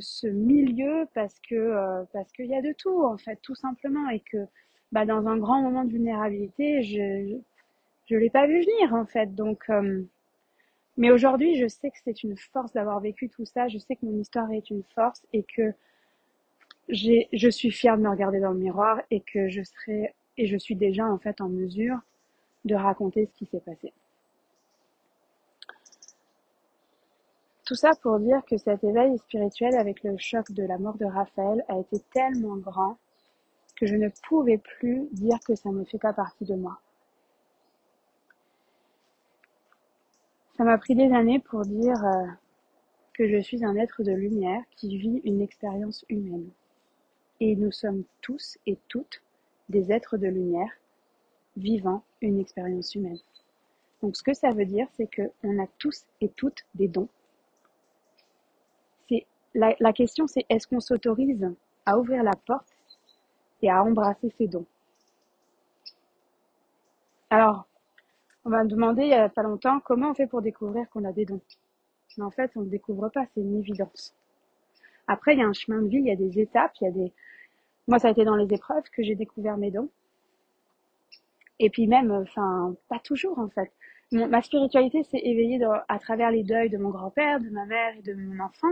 ce 0.00 0.26
milieu 0.26 1.06
parce 1.14 1.38
que 1.48 1.54
euh, 1.54 2.04
parce 2.12 2.30
qu'il 2.32 2.46
y 2.46 2.54
a 2.54 2.62
de 2.62 2.72
tout 2.72 3.04
en 3.04 3.16
fait, 3.16 3.38
tout 3.42 3.54
simplement, 3.54 4.08
et 4.10 4.20
que 4.20 4.38
bah, 4.92 5.06
dans 5.06 5.26
un 5.26 5.36
grand 5.38 5.62
moment 5.62 5.84
de 5.84 5.92
vulnérabilité, 5.92 6.82
je 6.82 7.38
je 8.06 8.16
l'ai 8.16 8.30
pas 8.30 8.46
vu 8.46 8.60
venir 8.60 8.94
en 8.94 9.06
fait, 9.06 9.34
donc 9.34 9.68
mais 10.96 11.10
aujourd'hui, 11.10 11.56
je 11.56 11.68
sais 11.68 11.90
que 11.90 11.98
c'est 12.04 12.22
une 12.22 12.36
force 12.36 12.72
d'avoir 12.72 13.00
vécu 13.00 13.28
tout 13.28 13.44
ça. 13.44 13.68
Je 13.68 13.78
sais 13.78 13.96
que 13.96 14.06
mon 14.06 14.18
histoire 14.18 14.50
est 14.52 14.70
une 14.70 14.82
force 14.94 15.26
et 15.32 15.42
que 15.42 15.72
je 16.88 17.48
suis 17.50 17.70
fière 17.70 17.98
de 17.98 18.02
me 18.02 18.08
regarder 18.08 18.40
dans 18.40 18.52
le 18.52 18.58
miroir 18.58 19.02
et 19.10 19.20
que 19.20 19.48
je 19.48 19.62
serai 19.62 20.14
et 20.38 20.46
je 20.46 20.56
suis 20.56 20.76
déjà 20.76 21.06
en 21.06 21.18
fait 21.18 21.40
en 21.40 21.48
mesure 21.48 21.98
de 22.64 22.74
raconter 22.74 23.26
ce 23.26 23.32
qui 23.38 23.46
s'est 23.46 23.60
passé. 23.60 23.92
Tout 27.66 27.74
ça 27.74 27.90
pour 28.00 28.20
dire 28.20 28.44
que 28.48 28.56
cet 28.56 28.84
éveil 28.84 29.18
spirituel 29.18 29.74
avec 29.74 30.04
le 30.04 30.16
choc 30.18 30.52
de 30.52 30.62
la 30.62 30.78
mort 30.78 30.96
de 30.98 31.04
Raphaël 31.04 31.64
a 31.66 31.76
été 31.80 31.98
tellement 32.12 32.56
grand 32.56 32.96
que 33.74 33.86
je 33.86 33.96
ne 33.96 34.08
pouvais 34.28 34.58
plus 34.58 35.08
dire 35.10 35.40
que 35.44 35.56
ça 35.56 35.70
ne 35.70 35.82
fait 35.84 35.98
pas 35.98 36.12
partie 36.12 36.44
de 36.44 36.54
moi. 36.54 36.78
Ça 40.56 40.62
m'a 40.62 40.78
pris 40.78 40.94
des 40.94 41.12
années 41.12 41.40
pour 41.40 41.62
dire 41.62 42.02
euh, 42.04 42.26
que 43.14 43.28
je 43.28 43.42
suis 43.42 43.64
un 43.64 43.74
être 43.74 44.04
de 44.04 44.12
lumière 44.12 44.62
qui 44.76 44.96
vit 44.96 45.20
une 45.24 45.42
expérience 45.42 46.04
humaine. 46.08 46.48
Et 47.40 47.56
nous 47.56 47.72
sommes 47.72 48.04
tous 48.22 48.58
et 48.66 48.78
toutes 48.86 49.22
des 49.70 49.90
êtres 49.90 50.18
de 50.18 50.28
lumière 50.28 50.70
vivant 51.56 52.04
une 52.20 52.38
expérience 52.38 52.94
humaine. 52.94 53.18
Donc 54.02 54.16
ce 54.16 54.22
que 54.22 54.34
ça 54.34 54.52
veut 54.52 54.66
dire, 54.66 54.86
c'est 54.96 55.10
qu'on 55.12 55.60
a 55.60 55.66
tous 55.78 56.04
et 56.20 56.28
toutes 56.28 56.64
des 56.76 56.86
dons. 56.86 57.08
La, 59.56 59.92
question, 59.94 60.26
c'est 60.26 60.44
est-ce 60.50 60.66
qu'on 60.66 60.80
s'autorise 60.80 61.50
à 61.86 61.98
ouvrir 61.98 62.22
la 62.22 62.34
porte 62.46 62.76
et 63.62 63.70
à 63.70 63.82
embrasser 63.82 64.30
ces 64.36 64.46
dons? 64.46 64.66
Alors, 67.30 67.66
on 68.44 68.50
m'a 68.50 68.64
demandé 68.64 69.02
il 69.04 69.08
y 69.08 69.14
a 69.14 69.30
pas 69.30 69.42
longtemps 69.42 69.80
comment 69.80 70.10
on 70.10 70.14
fait 70.14 70.26
pour 70.26 70.42
découvrir 70.42 70.90
qu'on 70.90 71.04
a 71.04 71.12
des 71.12 71.24
dons? 71.24 71.40
Mais 72.18 72.24
en 72.24 72.30
fait, 72.30 72.50
on 72.54 72.60
ne 72.60 72.68
découvre 72.68 73.08
pas, 73.08 73.24
c'est 73.32 73.40
une 73.40 73.58
évidence. 73.58 74.14
Après, 75.08 75.32
il 75.32 75.38
y 75.38 75.42
a 75.42 75.46
un 75.46 75.54
chemin 75.54 75.80
de 75.80 75.88
vie, 75.88 75.98
il 75.98 76.06
y 76.06 76.10
a 76.10 76.16
des 76.16 76.38
étapes, 76.38 76.72
il 76.82 76.84
y 76.84 76.88
a 76.88 76.90
des, 76.90 77.12
moi, 77.88 77.98
ça 77.98 78.08
a 78.08 78.10
été 78.10 78.24
dans 78.24 78.36
les 78.36 78.52
épreuves 78.52 78.84
que 78.92 79.02
j'ai 79.02 79.14
découvert 79.14 79.56
mes 79.56 79.70
dons. 79.70 79.88
Et 81.58 81.70
puis 81.70 81.86
même, 81.86 82.10
enfin, 82.10 82.74
pas 82.90 82.98
toujours 82.98 83.38
en 83.38 83.48
fait. 83.48 83.72
ma 84.12 84.42
spiritualité 84.42 85.02
s'est 85.04 85.22
éveillée 85.22 85.58
à 85.88 85.98
travers 85.98 86.30
les 86.30 86.42
deuils 86.42 86.68
de 86.68 86.76
mon 86.76 86.90
grand-père, 86.90 87.40
de 87.40 87.48
ma 87.48 87.64
mère 87.64 87.96
et 87.96 88.02
de 88.02 88.12
mon 88.12 88.44
enfant. 88.44 88.68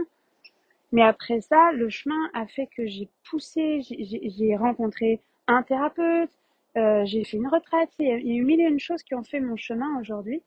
Mais 0.95 1.03
après 1.03 1.41
ça, 1.41 1.73
le 1.73 1.89
chemin 1.91 2.31
a 2.35 2.47
fait 2.47 2.69
que 2.69 2.87
j'ai 2.87 3.09
poussé, 3.29 3.81
j'ai 3.83 4.57
rencontré 4.57 5.21
un 5.49 5.63
thérapeute, 5.65 6.31
euh, 6.77 7.05
j'ai 7.05 7.25
fait 7.25 7.37
une 7.37 7.49
retraite. 7.49 7.91
Il 7.99 8.07
y, 8.07 8.13
a, 8.13 8.17
eu 8.17 8.45
mille 8.45 8.61
et 8.61 8.65
une 8.65 8.79
choses 8.79 9.03
qui 9.03 9.15
ont 9.15 9.25
fait 9.25 9.41
mon 9.41 9.57
chemin 9.57 9.99
aujourd'hui. 10.01 10.41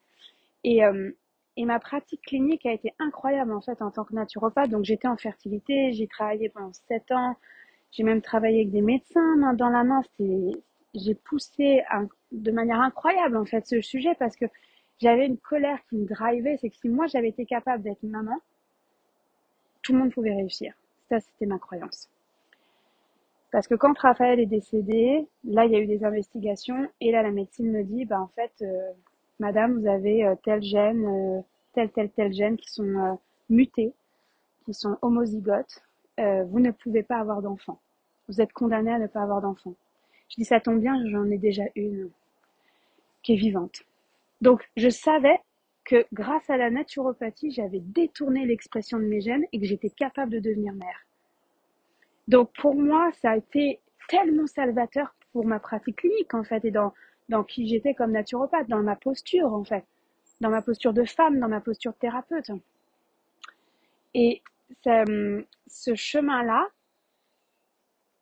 Et, 0.64 0.86
euh, 0.86 1.12
et 1.58 1.66
ma 1.66 1.80
pratique 1.80 2.22
clinique 2.22 2.66
a 2.66 2.72
été 2.72 2.94
incroyable 2.98 3.52
en 3.54 3.62
fait 3.62 3.82
en 3.82 3.92
tant 3.92 4.06
que 4.06 4.14
naturopathe. 4.16 4.70
Donc 4.70 4.86
j'étais 4.86 5.10
en 5.10 5.18
fertilité, 5.18 5.92
j'ai 5.92 6.08
travaillé 6.08 6.50
pendant 6.50 6.72
sept 6.74 7.12
ans 7.12 7.36
j'ai 7.92 8.04
même 8.04 8.22
travaillé 8.22 8.62
avec 8.62 8.72
des 8.72 8.82
médecins 8.82 9.36
main 9.38 9.54
dans 9.54 9.70
la 9.70 9.84
main. 9.84 10.02
J'ai 10.94 11.16
poussé 11.16 11.84
de 12.32 12.52
manière 12.52 12.80
incroyable 12.82 13.38
en 13.38 13.46
fait 13.46 13.66
ce 13.66 13.82
sujet 13.82 14.16
parce 14.16 14.36
que 14.36 14.46
j'avais 15.00 15.26
une 15.26 15.38
colère 15.38 15.80
qui 15.90 15.98
me 15.98 16.06
drivait. 16.06 16.58
C'est 16.62 16.70
que 16.70 16.76
si 16.76 16.90
moi 16.90 17.08
j'avais 17.08 17.30
été 17.30 17.46
capable 17.46 17.84
d'être 17.84 18.04
maman, 18.04 18.38
tout 19.82 19.94
le 19.94 20.00
monde 20.00 20.14
pouvait 20.14 20.34
réussir. 20.34 20.74
Ça, 21.10 21.20
c'était 21.20 21.46
ma 21.46 21.58
croyance. 21.58 22.10
Parce 23.52 23.68
que 23.68 23.76
quand 23.76 23.98
Raphaël 23.98 24.40
est 24.40 24.46
décédé, 24.46 25.28
là, 25.46 25.66
il 25.66 25.72
y 25.72 25.76
a 25.76 25.80
eu 25.80 25.88
des 25.88 26.04
investigations 26.04 26.90
et 27.00 27.12
là, 27.12 27.24
la 27.24 27.32
médecine 27.32 27.72
me 27.72 27.84
dit, 27.84 28.06
bah 28.06 28.20
en 28.20 28.28
fait, 28.28 28.52
euh, 28.62 28.92
madame, 29.40 29.80
vous 29.80 29.88
avez 29.88 30.26
euh, 30.26 30.36
tel 30.44 30.62
gène, 30.62 31.06
euh, 31.06 31.42
tel, 31.74 31.90
tel, 31.92 32.10
tel 32.10 32.34
gène 32.34 32.58
qui 32.58 32.70
sont 32.70 33.18
mutés, 33.50 33.94
qui 34.66 34.74
sont 34.74 34.98
homozygotes. 35.02 35.82
Vous 36.18 36.60
ne 36.60 36.72
pouvez 36.72 37.04
pas 37.04 37.18
avoir 37.18 37.42
d'enfant. 37.42 37.80
Vous 38.28 38.42
êtes 38.42 38.52
condamné 38.52 38.92
à 38.92 39.00
ne 39.00 39.08
pas 39.08 39.22
avoir 39.22 39.42
d'enfant. 39.42 39.76
Je 40.30 40.36
dis, 40.36 40.46
ça 40.46 40.60
tombe 40.60 40.82
bien, 40.82 41.00
j'en 41.10 41.30
ai 41.30 41.38
déjà 41.38 41.64
une 41.76 42.10
qui 43.22 43.34
est 43.34 43.38
vivante. 43.38 43.84
Donc, 44.42 44.68
je 44.76 44.90
savais 44.90 45.40
que 45.88 46.06
grâce 46.12 46.50
à 46.50 46.58
la 46.58 46.70
naturopathie, 46.70 47.50
j'avais 47.50 47.80
détourné 47.80 48.46
l'expression 48.46 49.00
de 49.00 49.06
mes 49.06 49.22
gènes 49.22 49.46
et 49.54 49.60
que 49.60 49.66
j'étais 49.66 49.90
capable 49.90 50.34
de 50.34 50.40
devenir 50.40 50.74
mère. 50.74 51.08
Donc, 52.28 52.52
pour 52.60 52.76
moi, 52.76 53.10
ça 53.22 53.32
a 53.32 53.38
été 53.38 53.80
tellement 54.10 54.48
salvateur 54.48 55.16
pour 55.32 55.46
ma 55.46 55.60
pratique 55.60 55.96
clinique, 55.96 56.34
en 56.34 56.44
fait, 56.44 56.66
et 56.66 56.72
dans, 56.72 56.94
dans 57.30 57.46
qui 57.46 57.70
j'étais 57.70 57.94
comme 57.94 58.12
naturopathe, 58.12 58.68
dans 58.68 58.84
ma 58.84 58.98
posture, 58.98 59.54
en 59.54 59.64
fait, 59.64 59.86
dans 60.42 60.50
ma 60.50 60.62
posture 60.62 60.92
de 60.92 61.06
femme, 61.06 61.40
dans 61.40 61.48
ma 61.48 61.62
posture 61.62 61.94
de 61.94 61.98
thérapeute. 62.00 62.52
Et 64.14 64.42
ce 64.84 65.96
chemin-là 65.96 66.68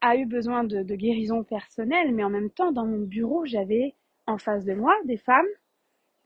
a 0.01 0.17
eu 0.17 0.27
besoin 0.27 0.63
de, 0.63 0.83
de 0.83 0.95
guérison 0.95 1.43
personnelle, 1.43 2.13
mais 2.13 2.23
en 2.23 2.29
même 2.29 2.51
temps, 2.51 2.71
dans 2.71 2.85
mon 2.85 2.99
bureau, 2.99 3.43
j'avais 3.47 3.95
en 4.27 4.37
face 4.37 4.65
de 4.65 4.75
moi 4.75 4.95
des 5.05 5.17
femmes 5.17 5.47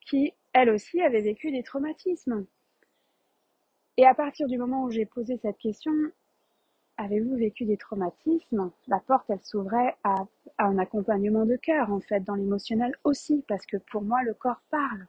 qui, 0.02 0.34
elles 0.54 0.70
aussi, 0.70 1.02
avaient 1.02 1.22
vécu 1.22 1.52
des 1.52 1.64
traumatismes. 1.64 2.46
Et 3.98 4.06
à 4.06 4.14
partir 4.14 4.48
du 4.48 4.58
moment 4.58 4.84
où 4.84 4.92
j'ai 4.92 5.06
posé 5.06 5.38
cette 5.38 5.58
question, 5.58 5.92
avez-vous 6.98 7.36
vécu 7.36 7.66
des 7.66 7.78
traumatismes? 7.78 8.72
La 8.88 9.00
porte, 9.00 9.30
elle 9.30 9.42
s'ouvrait 9.42 9.96
à, 10.04 10.16
un 10.58 10.78
accompagnement 10.78 11.46
de 11.46 11.56
cœur, 11.56 11.92
en 11.92 12.00
fait, 12.00 12.22
dans 12.22 12.36
l'émotionnel 12.36 12.94
aussi, 13.04 13.44
parce 13.48 13.66
que 13.66 13.78
pour 13.78 14.02
moi, 14.02 14.22
le 14.24 14.34
corps 14.34 14.62
parle. 14.70 15.06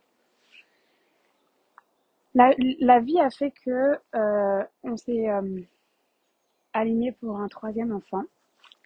La, 2.34 3.00
vie 3.00 3.20
a 3.20 3.30
fait 3.30 3.52
que 3.64 3.98
euh, 4.14 4.64
on 4.84 4.96
s'est 4.96 5.28
euh, 5.28 5.60
aligné 6.72 7.10
pour 7.12 7.40
un 7.40 7.48
troisième 7.48 7.92
enfant. 7.92 8.22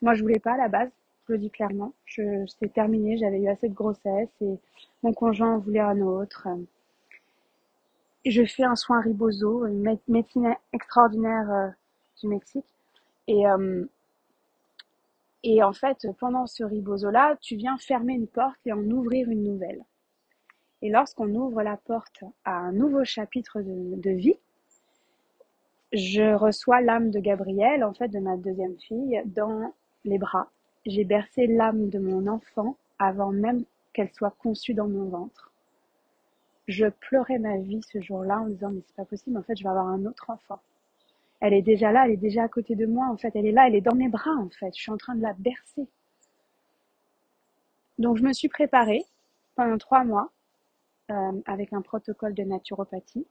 Moi, 0.01 0.15
je 0.15 0.23
voulais 0.23 0.39
pas 0.39 0.55
à 0.55 0.57
la 0.57 0.69
base, 0.69 0.91
je 1.27 1.33
le 1.33 1.39
dis 1.39 1.51
clairement. 1.51 1.93
Je, 2.05 2.47
c'était 2.47 2.69
terminé, 2.69 3.17
j'avais 3.17 3.41
eu 3.41 3.49
assez 3.49 3.69
de 3.69 3.75
grossesse 3.75 4.31
et 4.41 4.59
mon 5.03 5.13
conjoint 5.13 5.55
en 5.55 5.59
voulait 5.59 5.81
un 5.81 6.01
autre. 6.01 6.49
Je 8.25 8.45
fais 8.45 8.65
un 8.65 8.77
soin 8.77 9.01
ribozo, 9.01 9.67
une 9.67 9.99
médecine 10.09 10.55
extraordinaire 10.73 11.51
euh, 11.51 11.69
du 12.21 12.29
Mexique. 12.29 12.65
Et, 13.27 13.47
euh, 13.47 13.85
et 15.43 15.63
en 15.63 15.73
fait, 15.73 16.07
pendant 16.19 16.47
ce 16.47 16.65
ribozo-là, 16.65 17.37
tu 17.41 17.57
viens 17.57 17.77
fermer 17.77 18.15
une 18.15 18.27
porte 18.27 18.59
et 18.67 18.73
en 18.73 18.83
ouvrir 18.91 19.29
une 19.29 19.45
nouvelle. 19.45 19.83
Et 20.83 20.91
lorsqu'on 20.91 21.35
ouvre 21.35 21.63
la 21.63 21.77
porte 21.77 22.25
à 22.45 22.57
un 22.57 22.73
nouveau 22.73 23.05
chapitre 23.05 23.61
de, 23.61 23.97
de 23.97 24.11
vie, 24.11 24.39
je 25.93 26.35
reçois 26.35 26.81
l'âme 26.81 27.11
de 27.11 27.21
Gabrielle, 27.21 27.85
en 27.85 27.95
fait, 27.95 28.09
de 28.09 28.19
ma 28.19 28.37
deuxième 28.37 28.79
fille, 28.81 29.23
dans 29.27 29.73
les 30.05 30.19
bras. 30.19 30.51
J'ai 30.87 31.05
bercé 31.05 31.47
l'âme 31.47 31.89
de 31.89 31.99
mon 31.99 32.27
enfant 32.27 32.77
avant 32.99 33.33
même 33.33 33.65
qu'elle 33.93 34.13
soit 34.13 34.35
conçue 34.39 34.75
dans 34.75 34.89
mon 34.89 35.09
ventre. 35.09 35.51
Je 36.69 36.87
pleurais 36.87 37.39
ma 37.39 37.59
vie 37.59 37.83
ce 37.83 38.01
jour-là 38.01 38.41
en 38.41 38.45
me 38.47 38.55
disant 38.55 38.71
mais 38.71 38.83
c'est 38.87 38.97
pas 38.97 39.05
possible, 39.05 39.37
en 39.39 39.43
fait 39.43 39.57
je 39.57 39.63
vais 39.63 39.71
avoir 39.71 39.87
un 39.87 40.05
autre 40.07 40.31
enfant. 40.31 40.61
Elle 41.41 41.53
est 41.53 41.63
déjà 41.63 41.93
là, 41.93 42.07
elle 42.07 42.13
est 42.13 42.17
déjà 42.17 42.45
à 42.45 42.49
côté 42.49 42.75
de 42.75 42.87
moi, 42.87 43.07
en 43.09 43.17
fait, 43.17 43.33
elle 43.35 43.47
est 43.47 43.53
là, 43.53 43.67
elle 43.67 43.75
est 43.75 43.83
dans 43.83 43.95
mes 43.95 44.09
bras, 44.09 44.35
en 44.39 44.49
fait, 44.49 44.75
je 44.75 44.81
suis 44.81 44.91
en 44.91 44.97
train 44.97 45.15
de 45.15 45.23
la 45.23 45.35
bercer. 45.35 45.87
Donc 47.99 48.17
je 48.17 48.23
me 48.23 48.33
suis 48.33 48.49
préparée 48.49 49.05
pendant 49.55 49.79
trois 49.79 50.05
mois 50.05 50.31
euh, 51.11 51.33
avec 51.47 51.73
un 51.73 51.83
protocole 51.83 52.35
de 52.35 52.43
naturopathie 52.43 53.27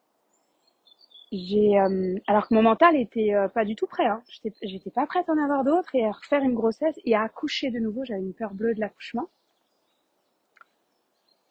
j'ai 1.34 1.80
euh, 1.80 2.16
alors 2.28 2.48
que 2.48 2.54
mon 2.54 2.62
mental 2.62 2.96
était 2.96 3.34
euh, 3.34 3.48
pas 3.48 3.66
du 3.66 3.76
tout 3.76 3.88
prêt. 3.88 4.06
Hein. 4.06 4.22
J'étais, 4.62 4.92
pas 4.92 5.08
prête 5.08 5.28
à 5.28 5.34
en 5.34 5.44
avoir 5.44 5.64
d'autres 5.64 5.96
et 5.96 6.06
à 6.06 6.12
refaire 6.12 6.44
une 6.44 6.54
grossesse 6.54 6.96
et 7.06 7.16
à 7.16 7.24
accoucher 7.24 7.72
de 7.72 7.80
nouveau. 7.80 8.06
J'avais 8.06 8.22
une 8.22 8.36
peur 8.36 8.54
bleue 8.54 8.76
de 8.76 8.80
l'accouchement. 8.80 9.28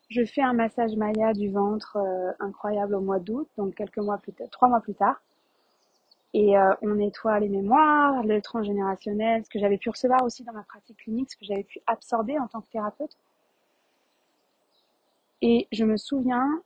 Je 0.09 0.25
fais 0.25 0.43
un 0.43 0.53
massage 0.53 0.95
Maya 0.95 1.33
du 1.33 1.51
ventre 1.51 1.97
euh, 1.97 2.31
incroyable 2.39 2.95
au 2.95 3.01
mois 3.01 3.19
d'août, 3.19 3.49
donc 3.57 3.75
quelques 3.75 3.99
mois 3.99 4.19
plus 4.19 4.33
tard, 4.33 4.47
trois 4.51 4.69
mois 4.69 4.81
plus 4.81 4.95
tard. 4.95 5.21
Et 6.35 6.55
on 6.81 6.95
nettoie 6.95 7.39
les 7.41 7.51
mémoires, 7.51 8.23
le 8.23 8.41
transgénérationnel, 8.41 9.45
ce 9.45 9.51
que 9.51 9.59
j'avais 9.59 9.77
pu 9.77 9.91
recevoir 9.91 10.23
aussi 10.23 10.43
dans 10.45 10.55
ma 10.55 10.63
pratique 10.63 10.97
clinique, 10.97 11.31
ce 11.31 11.37
que 11.37 11.45
j'avais 11.45 11.63
pu 11.63 11.79
absorber 11.87 12.39
en 12.39 12.47
tant 12.47 12.63
que 12.63 12.71
thérapeute. 12.71 13.19
Et 15.43 15.69
je 15.73 15.85
me 15.85 15.99
souviens 15.99 16.63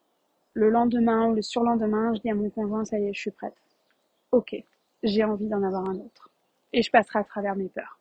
le 0.57 0.71
lendemain 0.71 1.29
ou 1.29 1.35
le 1.35 1.43
surlendemain, 1.43 2.15
je 2.15 2.21
dis 2.23 2.31
à 2.31 2.35
mon 2.35 2.49
conjoint, 2.49 2.87
ça 2.87 2.99
y 2.99 3.05
est, 3.05 3.13
je 3.13 3.21
suis 3.21 3.31
prête. 3.31 3.57
Ok, 4.33 4.57
j'ai 5.03 5.23
envie 5.23 5.49
d'en 5.49 5.63
avoir 5.63 5.87
un 5.87 5.97
autre. 5.97 6.31
Et 6.73 6.83
je 6.83 6.91
passerai 6.91 7.19
à 7.19 7.25
travers 7.25 7.55
mes 7.57 7.69
peurs. 7.69 7.99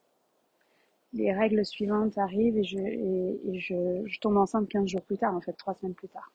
Les 1.11 1.33
règles 1.33 1.65
suivantes 1.65 2.17
arrivent 2.17 2.57
et 2.57 2.63
je, 2.63 4.19
tombe 4.19 4.37
enceinte 4.37 4.69
15 4.69 4.87
jours 4.87 5.01
plus 5.01 5.17
tard, 5.17 5.35
en 5.35 5.41
fait, 5.41 5.51
trois 5.51 5.73
semaines 5.73 5.95
plus 5.95 6.07
tard. 6.07 6.31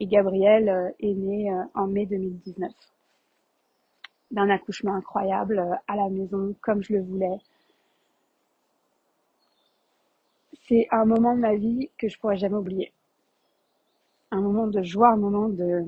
Et 0.00 0.06
Gabriel 0.06 0.70
euh, 0.70 0.90
est 1.00 1.12
né 1.12 1.52
euh, 1.52 1.62
en 1.74 1.86
mai 1.86 2.06
2019. 2.06 2.72
D'un 4.30 4.48
accouchement 4.48 4.94
incroyable 4.94 5.58
euh, 5.58 5.74
à 5.86 5.96
la 5.96 6.08
maison, 6.08 6.54
comme 6.62 6.82
je 6.82 6.94
le 6.94 7.02
voulais. 7.02 7.38
C'est 10.66 10.88
un 10.90 11.04
moment 11.04 11.34
de 11.34 11.40
ma 11.40 11.54
vie 11.54 11.90
que 11.98 12.08
je 12.08 12.18
pourrais 12.18 12.38
jamais 12.38 12.56
oublier 12.56 12.90
un 14.34 14.40
moment 14.40 14.66
de 14.66 14.82
joie, 14.82 15.10
un 15.10 15.16
moment 15.16 15.48
de 15.48 15.84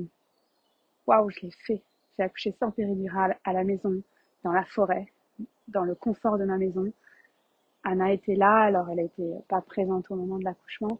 waouh, 1.07 1.30
je 1.30 1.40
l'ai 1.42 1.51
fait. 1.51 1.82
J'ai 2.16 2.24
accouché 2.24 2.53
sans 2.59 2.70
péridurale 2.70 3.38
à 3.44 3.53
la 3.53 3.64
maison, 3.64 4.03
dans 4.44 4.53
la 4.53 4.64
forêt, 4.64 5.12
dans 5.68 5.84
le 5.84 5.94
confort 5.94 6.38
de 6.38 6.44
ma 6.44 6.57
maison. 6.57 6.92
Anna 7.82 8.12
était 8.12 8.36
là, 8.36 8.62
alors 8.62 8.88
elle 8.88 8.99
n'était 8.99 9.34
pas 9.49 9.61
présente 9.61 10.11
au 10.11 10.16
moment 10.16 10.38
de 10.38 10.44
l'accouchement. 10.44 10.99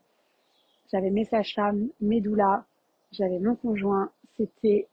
J'avais 0.90 1.11
mes 1.11 1.24
sages-femmes, 1.24 1.88
mes 2.01 2.20
doulas, 2.20 2.64
j'avais 3.12 3.38
mon 3.38 3.55
conjoint. 3.57 4.11
C'était 4.36 4.88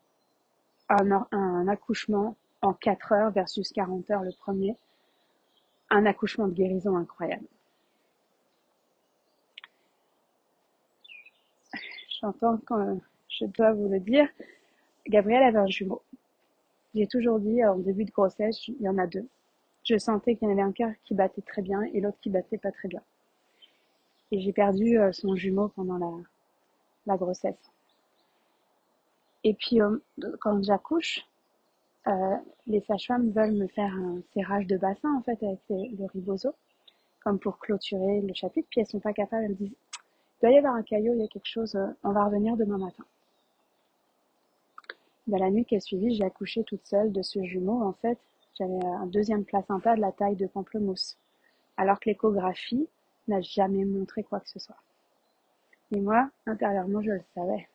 un, 0.90 1.28
un 1.32 1.68
accouchement 1.68 2.36
en 2.62 2.74
4 2.74 3.12
heures 3.12 3.32
versus 3.32 3.72
40 3.72 4.10
heures 4.12 4.24
le 4.24 4.32
premier. 4.40 4.78
Un 5.90 6.06
accouchement 6.06 6.48
de 6.48 6.54
guérison 6.54 6.96
incroyable. 6.98 7.46
J'entends 12.24 12.58
quand 12.66 13.00
je 13.28 13.46
dois 13.46 13.74
vous 13.74 13.90
le 13.90 14.00
dire, 14.00 14.28
Gabriel 15.08 15.44
avait 15.44 15.60
un 15.60 15.68
jumeau. 15.68 16.02
J'ai 16.96 17.08
toujours 17.08 17.40
dit 17.40 17.64
en 17.66 17.78
début 17.78 18.06
de 18.06 18.12
grossesse, 18.12 18.68
il 18.68 18.82
y 18.82 18.88
en 18.88 18.98
a 18.98 19.08
deux. 19.08 19.28
Je 19.84 19.98
sentais 19.98 20.36
qu'il 20.36 20.48
y 20.48 20.52
en 20.52 20.54
avait 20.54 20.62
un 20.62 20.72
cœur 20.72 20.92
qui 21.04 21.14
battait 21.14 21.42
très 21.42 21.62
bien 21.62 21.82
et 21.94 22.00
l'autre 22.00 22.18
qui 22.22 22.30
battait 22.30 22.58
pas 22.58 22.72
très 22.72 22.88
bien. 22.88 23.02
Et 24.32 24.40
j'ai 24.40 24.54
perdu 24.54 24.98
euh, 24.98 25.12
son 25.12 25.36
jumeau 25.36 25.68
pendant 25.70 25.98
la, 25.98 26.12
la 27.08 27.18
grossesse. 27.18 27.72
Et 29.44 29.54
puis 29.54 29.82
euh, 29.82 29.98
quand 30.40 30.64
j'accouche, 30.64 31.26
euh, 32.08 32.36
les 32.68 32.80
sages-femmes 32.82 33.32
veulent 33.32 33.56
me 33.56 33.68
faire 33.68 33.94
un 33.94 34.22
serrage 34.34 34.68
de 34.68 34.78
bassin 34.78 35.14
en 35.18 35.22
fait 35.24 35.44
avec 35.44 35.60
le 35.70 36.06
ribozo, 36.06 36.56
comme 37.22 37.40
pour 37.40 37.60
clôturer 37.60 38.22
le 38.22 38.34
chapitre. 38.34 38.68
Puis 38.72 38.80
elles 38.80 38.88
sont 38.88 39.00
pas 39.00 39.14
capables, 39.14 39.44
elles 39.44 39.52
me 39.52 39.56
disent 39.56 39.76
doit 40.44 40.52
y 40.52 40.58
avoir 40.58 40.76
un 40.76 40.84
caillot, 40.84 41.14
il 41.14 41.22
y 41.22 41.24
a 41.24 41.28
quelque 41.28 41.48
chose, 41.48 41.74
euh, 41.76 41.88
on 42.04 42.12
va 42.12 42.26
revenir 42.26 42.58
demain 42.58 42.78
matin. 42.78 43.06
Dans 45.28 45.38
la 45.38 45.50
nuit 45.50 45.64
qui 45.64 45.78
a 45.78 45.80
suivi, 45.80 46.14
j'ai 46.14 46.26
accouché 46.26 46.66
toute 46.66 46.86
seule 46.86 47.14
de 47.14 47.22
ce 47.22 47.42
jumeau. 47.46 47.82
En 47.82 47.94
fait, 47.94 48.18
j'avais 48.60 48.86
un 48.86 49.06
deuxième 49.06 49.46
placenta 49.46 49.96
de 49.96 50.02
la 50.02 50.12
taille 50.12 50.36
de 50.36 50.48
pamplemousse, 50.48 51.18
alors 51.78 51.98
que 51.98 52.10
l'échographie 52.10 52.90
n'a 53.30 53.40
jamais 53.40 53.86
montré 53.86 54.24
quoi 54.24 54.42
que 54.42 54.50
ce 54.50 54.60
soit. 54.60 54.76
Et 55.92 56.02
moi, 56.02 56.30
intérieurement, 56.46 57.02
je 57.02 57.12
le 57.12 57.22
savais. 57.34 57.70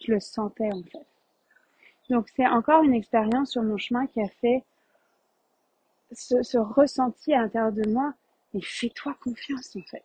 Je 0.00 0.12
le 0.12 0.20
sentais 0.20 0.72
en 0.72 0.82
fait. 0.82 1.06
Donc 2.08 2.30
c'est 2.34 2.46
encore 2.46 2.82
une 2.84 2.94
expérience 2.94 3.50
sur 3.50 3.62
mon 3.62 3.76
chemin 3.76 4.06
qui 4.06 4.22
a 4.22 4.28
fait 4.28 4.64
ce, 6.10 6.42
ce 6.42 6.56
ressenti 6.56 7.34
à 7.34 7.42
l'intérieur 7.42 7.72
de 7.72 7.86
moi. 7.88 8.14
Mais 8.54 8.62
fais-toi 8.62 9.14
confiance 9.22 9.76
en 9.76 9.82
fait. 9.82 10.02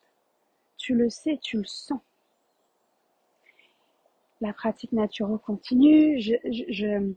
Tu 0.77 0.95
le 0.95 1.09
sais, 1.09 1.39
tu 1.41 1.57
le 1.57 1.65
sens. 1.65 1.99
La 4.41 4.53
pratique 4.53 4.91
naturelle 4.91 5.39
continue. 5.39 6.19
Je, 6.19 6.35
je, 6.69 7.13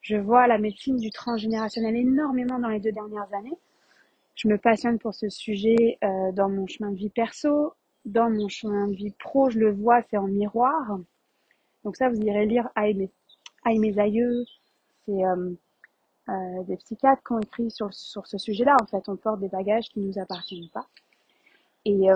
je 0.00 0.16
vois 0.16 0.46
la 0.46 0.58
médecine 0.58 0.96
du 0.96 1.10
transgénérationnel 1.10 1.96
énormément 1.96 2.58
dans 2.58 2.68
les 2.68 2.80
deux 2.80 2.92
dernières 2.92 3.32
années. 3.32 3.56
Je 4.34 4.48
me 4.48 4.58
passionne 4.58 4.98
pour 4.98 5.14
ce 5.14 5.28
sujet 5.28 5.98
euh, 6.02 6.32
dans 6.32 6.48
mon 6.48 6.66
chemin 6.66 6.90
de 6.90 6.96
vie 6.96 7.10
perso, 7.10 7.74
dans 8.04 8.28
mon 8.28 8.48
chemin 8.48 8.88
de 8.88 8.94
vie 8.94 9.12
pro, 9.12 9.48
je 9.48 9.58
le 9.58 9.72
vois, 9.72 10.02
c'est 10.10 10.16
en 10.16 10.26
miroir. 10.26 10.98
Donc 11.84 11.96
ça, 11.96 12.08
vous 12.08 12.20
irez 12.20 12.46
lire 12.46 12.68
Aïe 12.74 12.94
mes, 12.94 13.78
mes 13.78 13.98
aïeux. 13.98 14.44
C'est 15.06 15.24
euh, 15.24 15.50
euh, 16.28 16.62
des 16.64 16.76
psychiatres 16.76 17.22
qui 17.22 17.32
ont 17.32 17.40
écrit 17.40 17.70
sur, 17.70 17.94
sur 17.94 18.26
ce 18.26 18.38
sujet-là. 18.38 18.76
En 18.82 18.86
fait, 18.86 19.08
on 19.08 19.16
porte 19.16 19.40
des 19.40 19.48
bagages 19.48 19.88
qui 19.88 20.00
nous 20.00 20.18
appartiennent 20.18 20.68
pas. 20.70 20.86
Et 21.84 22.10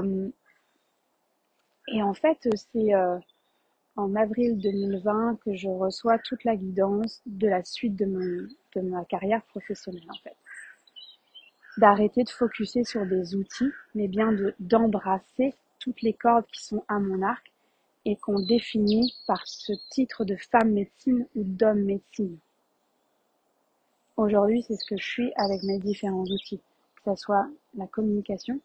et 1.93 2.03
en 2.03 2.15
fait, 2.15 2.49
c'est 2.73 2.95
euh, 2.95 3.19
en 3.97 4.15
avril 4.15 4.59
2020 4.59 5.39
que 5.45 5.55
je 5.55 5.69
reçois 5.69 6.19
toute 6.19 6.45
la 6.45 6.57
guidance 6.57 7.21
de 7.27 7.49
la 7.49 7.65
suite 7.65 7.97
de, 7.97 8.07
mon, 8.07 8.49
de 8.77 8.81
ma 8.89 9.05
carrière 9.05 9.43
professionnelle, 9.43 10.09
en 10.09 10.19
fait. 10.23 10.37
D'arrêter 11.79 12.25
de 12.25 12.31
focuser 12.31 12.85
sur 12.85 13.07
des 13.07 13.35
outils, 13.35 13.73
mais 13.95 14.09
bien 14.09 14.33
de, 14.33 14.55
d'embrasser 14.61 15.55
toutes 15.79 16.03
les 16.03 16.13
cordes 16.13 16.47
qui 16.53 16.65
sont 16.65 16.85
à 16.89 16.99
mon 16.99 17.23
arc 17.23 17.53
et 18.05 18.17
qu'on 18.17 18.41
définit 18.41 19.15
par 19.27 19.47
ce 19.47 19.73
titre 19.91 20.25
de 20.25 20.37
femme 20.37 20.73
médecine 20.73 21.27
ou 21.35 21.45
d'homme 21.45 21.83
médecine. 21.85 22.39
Aujourd'hui, 24.17 24.63
c'est 24.63 24.77
ce 24.77 24.87
que 24.89 24.97
je 24.97 25.07
suis 25.07 25.33
avec 25.37 25.63
mes 25.63 25.79
différents 25.79 26.25
outils, 26.25 26.61
que 26.97 27.15
ce 27.15 27.23
soit 27.23 27.49
la 27.77 27.87
communication, 27.87 28.61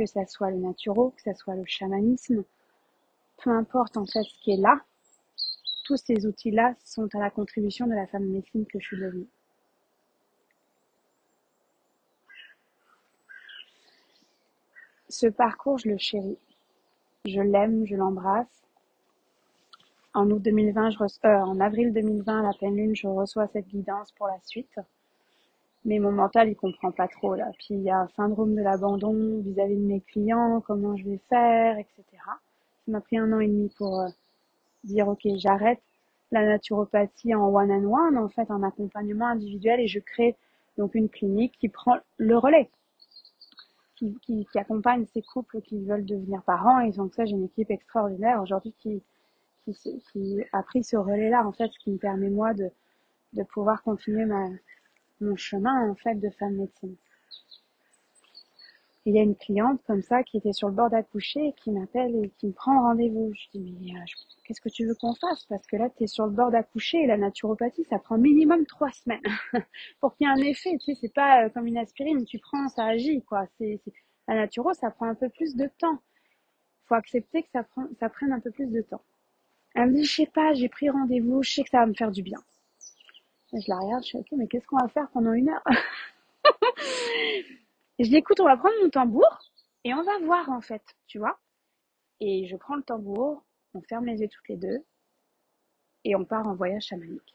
que 0.00 0.06
ça 0.06 0.24
soit 0.24 0.50
le 0.50 0.56
naturo, 0.56 1.10
que 1.10 1.20
ça 1.20 1.34
soit 1.34 1.54
le 1.54 1.64
chamanisme, 1.66 2.42
peu 3.44 3.50
importe 3.50 3.98
en 3.98 4.06
fait 4.06 4.22
ce 4.22 4.40
qui 4.40 4.52
est 4.52 4.56
là, 4.56 4.80
tous 5.84 5.98
ces 5.98 6.24
outils-là 6.24 6.74
sont 6.82 7.08
à 7.14 7.18
la 7.18 7.28
contribution 7.28 7.86
de 7.86 7.92
la 7.92 8.06
femme 8.06 8.24
médecine 8.24 8.64
que 8.64 8.80
je 8.80 8.86
suis 8.86 8.96
devenue. 8.96 9.28
ce 15.10 15.26
parcours, 15.26 15.76
je 15.78 15.88
le 15.88 15.98
chéris. 15.98 16.38
Je 17.26 17.40
l'aime, 17.40 17.84
je 17.84 17.96
l'embrasse. 17.96 18.62
En 20.14 20.30
août 20.30 20.40
2020, 20.40 20.90
je 20.90 20.98
euh, 21.26 21.38
en 21.40 21.60
avril 21.60 21.92
2020, 21.92 22.40
à 22.40 22.42
la 22.42 22.52
pleine 22.54 22.76
lune, 22.76 22.96
je 22.96 23.08
reçois 23.08 23.48
cette 23.48 23.66
guidance 23.66 24.12
pour 24.12 24.28
la 24.28 24.38
suite. 24.44 24.78
Mais 25.84 25.98
mon 25.98 26.12
mental, 26.12 26.48
il 26.48 26.56
comprend 26.56 26.92
pas 26.92 27.08
trop, 27.08 27.34
là. 27.34 27.50
Puis 27.58 27.74
il 27.74 27.82
y 27.82 27.90
a 27.90 28.00
un 28.00 28.08
syndrome 28.08 28.54
de 28.54 28.62
l'abandon 28.62 29.40
vis-à-vis 29.40 29.76
de 29.76 29.86
mes 29.86 30.00
clients, 30.02 30.62
comment 30.66 30.96
je 30.96 31.04
vais 31.04 31.20
faire, 31.28 31.78
etc. 31.78 32.02
Ça 32.14 32.92
m'a 32.92 33.00
pris 33.00 33.18
un 33.18 33.32
an 33.32 33.40
et 33.40 33.48
demi 33.48 33.70
pour 33.78 34.00
euh, 34.00 34.08
dire, 34.84 35.08
ok, 35.08 35.26
j'arrête 35.36 35.80
la 36.32 36.44
naturopathie 36.44 37.34
en 37.34 37.48
one-on-one, 37.48 38.18
en 38.18 38.28
fait, 38.28 38.50
en 38.50 38.62
accompagnement 38.62 39.26
individuel, 39.26 39.80
et 39.80 39.88
je 39.88 40.00
crée 40.00 40.36
donc 40.78 40.94
une 40.94 41.08
clinique 41.08 41.54
qui 41.58 41.68
prend 41.68 41.96
le 42.18 42.36
relais 42.38 42.70
qui, 44.22 44.46
accompagne 44.54 45.06
ces 45.12 45.22
couples 45.22 45.60
qui 45.60 45.84
veulent 45.84 46.04
devenir 46.04 46.42
parents. 46.42 46.80
Et 46.80 46.90
donc 46.90 47.14
ça, 47.14 47.24
j'ai 47.24 47.32
une 47.32 47.44
équipe 47.44 47.70
extraordinaire 47.70 48.40
aujourd'hui 48.42 48.74
qui, 48.78 49.02
qui, 49.64 50.44
a 50.52 50.62
pris 50.62 50.84
ce 50.84 50.96
relais-là, 50.96 51.46
en 51.46 51.52
fait, 51.52 51.70
ce 51.70 51.78
qui 51.78 51.90
me 51.90 51.98
permet 51.98 52.30
moi 52.30 52.54
de, 52.54 52.70
de 53.34 53.42
pouvoir 53.42 53.82
continuer 53.82 54.24
ma, 54.24 54.48
mon 55.20 55.36
chemin, 55.36 55.90
en 55.90 55.94
fait, 55.94 56.14
de 56.14 56.30
femme 56.30 56.56
médecine. 56.56 56.96
il 59.06 59.14
y 59.14 59.18
a 59.18 59.22
une 59.22 59.36
cliente 59.36 59.80
comme 59.86 60.02
ça 60.02 60.22
qui 60.22 60.36
était 60.36 60.52
sur 60.52 60.68
le 60.68 60.74
bord 60.74 60.90
d'accoucher 60.90 61.54
qui 61.56 61.70
m'appelle 61.70 62.14
et 62.24 62.30
qui 62.38 62.46
me 62.46 62.52
prend 62.52 62.80
rendez-vous. 62.82 63.32
Je 63.34 63.58
dis, 63.58 63.76
mais 63.80 63.92
euh, 63.98 64.04
qu'est-ce 64.44 64.60
que 64.60 64.68
tu 64.68 64.86
veux 64.86 64.94
qu'on 64.94 65.14
fasse? 65.14 65.44
Parce 65.46 65.66
que 65.66 65.76
là, 65.76 65.88
tu 65.90 66.04
es 66.04 66.06
sur 66.06 66.26
le 66.26 66.32
bord 66.32 66.50
d'accoucher 66.50 66.98
et 66.98 67.06
la 67.06 67.16
naturopathie, 67.16 67.84
ça 67.84 67.98
prend 67.98 68.18
minimum 68.18 68.66
trois 68.66 68.90
semaines 68.90 69.20
pour 70.00 70.14
qu'il 70.16 70.26
y 70.26 70.30
ait 70.30 70.32
un 70.32 70.44
effet. 70.44 70.76
Tu 70.78 70.94
sais, 70.94 70.98
c'est 71.00 71.14
pas 71.14 71.44
euh, 71.44 71.48
comme 71.50 71.66
une 71.66 71.78
aspirine, 71.78 72.24
tu 72.24 72.38
prends, 72.38 72.68
ça 72.68 72.84
agit, 72.84 73.22
quoi. 73.22 73.46
C'est, 73.58 73.80
la 74.28 74.34
naturo, 74.36 74.72
ça 74.74 74.90
prend 74.90 75.06
un 75.06 75.14
peu 75.14 75.28
plus 75.28 75.56
de 75.56 75.68
temps. 75.78 75.98
Faut 76.84 76.94
accepter 76.94 77.42
que 77.42 77.48
ça, 77.52 77.66
ça 77.98 78.08
prenne 78.08 78.32
un 78.32 78.40
peu 78.40 78.50
plus 78.50 78.66
de 78.66 78.82
temps. 78.82 79.02
Elle 79.74 79.90
me 79.90 79.94
dit, 79.96 80.04
je 80.04 80.14
sais 80.14 80.26
pas, 80.26 80.52
j'ai 80.54 80.68
pris 80.68 80.90
rendez-vous, 80.90 81.42
je 81.42 81.52
sais 81.52 81.62
que 81.62 81.70
ça 81.70 81.78
va 81.78 81.86
me 81.86 81.94
faire 81.94 82.10
du 82.10 82.22
bien. 82.22 82.38
Je 83.52 83.68
la 83.68 83.78
regarde, 83.78 84.02
je 84.02 84.08
suis 84.08 84.18
ok, 84.18 84.26
mais 84.32 84.46
qu'est-ce 84.46 84.66
qu'on 84.66 84.78
va 84.78 84.88
faire 84.88 85.08
pendant 85.10 85.32
une 85.32 85.48
heure 85.48 85.64
je 87.98 88.04
dis, 88.08 88.16
écoute, 88.16 88.40
on 88.40 88.44
va 88.44 88.56
prendre 88.56 88.74
mon 88.82 88.90
tambour 88.90 89.40
et 89.84 89.92
on 89.94 90.02
va 90.02 90.18
voir 90.20 90.48
en 90.50 90.60
fait, 90.60 90.82
tu 91.06 91.18
vois. 91.18 91.38
Et 92.20 92.46
je 92.46 92.56
prends 92.56 92.76
le 92.76 92.82
tambour, 92.82 93.42
on 93.74 93.80
ferme 93.82 94.06
les 94.06 94.20
yeux 94.20 94.28
toutes 94.28 94.48
les 94.48 94.56
deux 94.56 94.84
et 96.04 96.14
on 96.16 96.24
part 96.24 96.46
en 96.46 96.54
voyage 96.54 96.84
chamanique. 96.84 97.34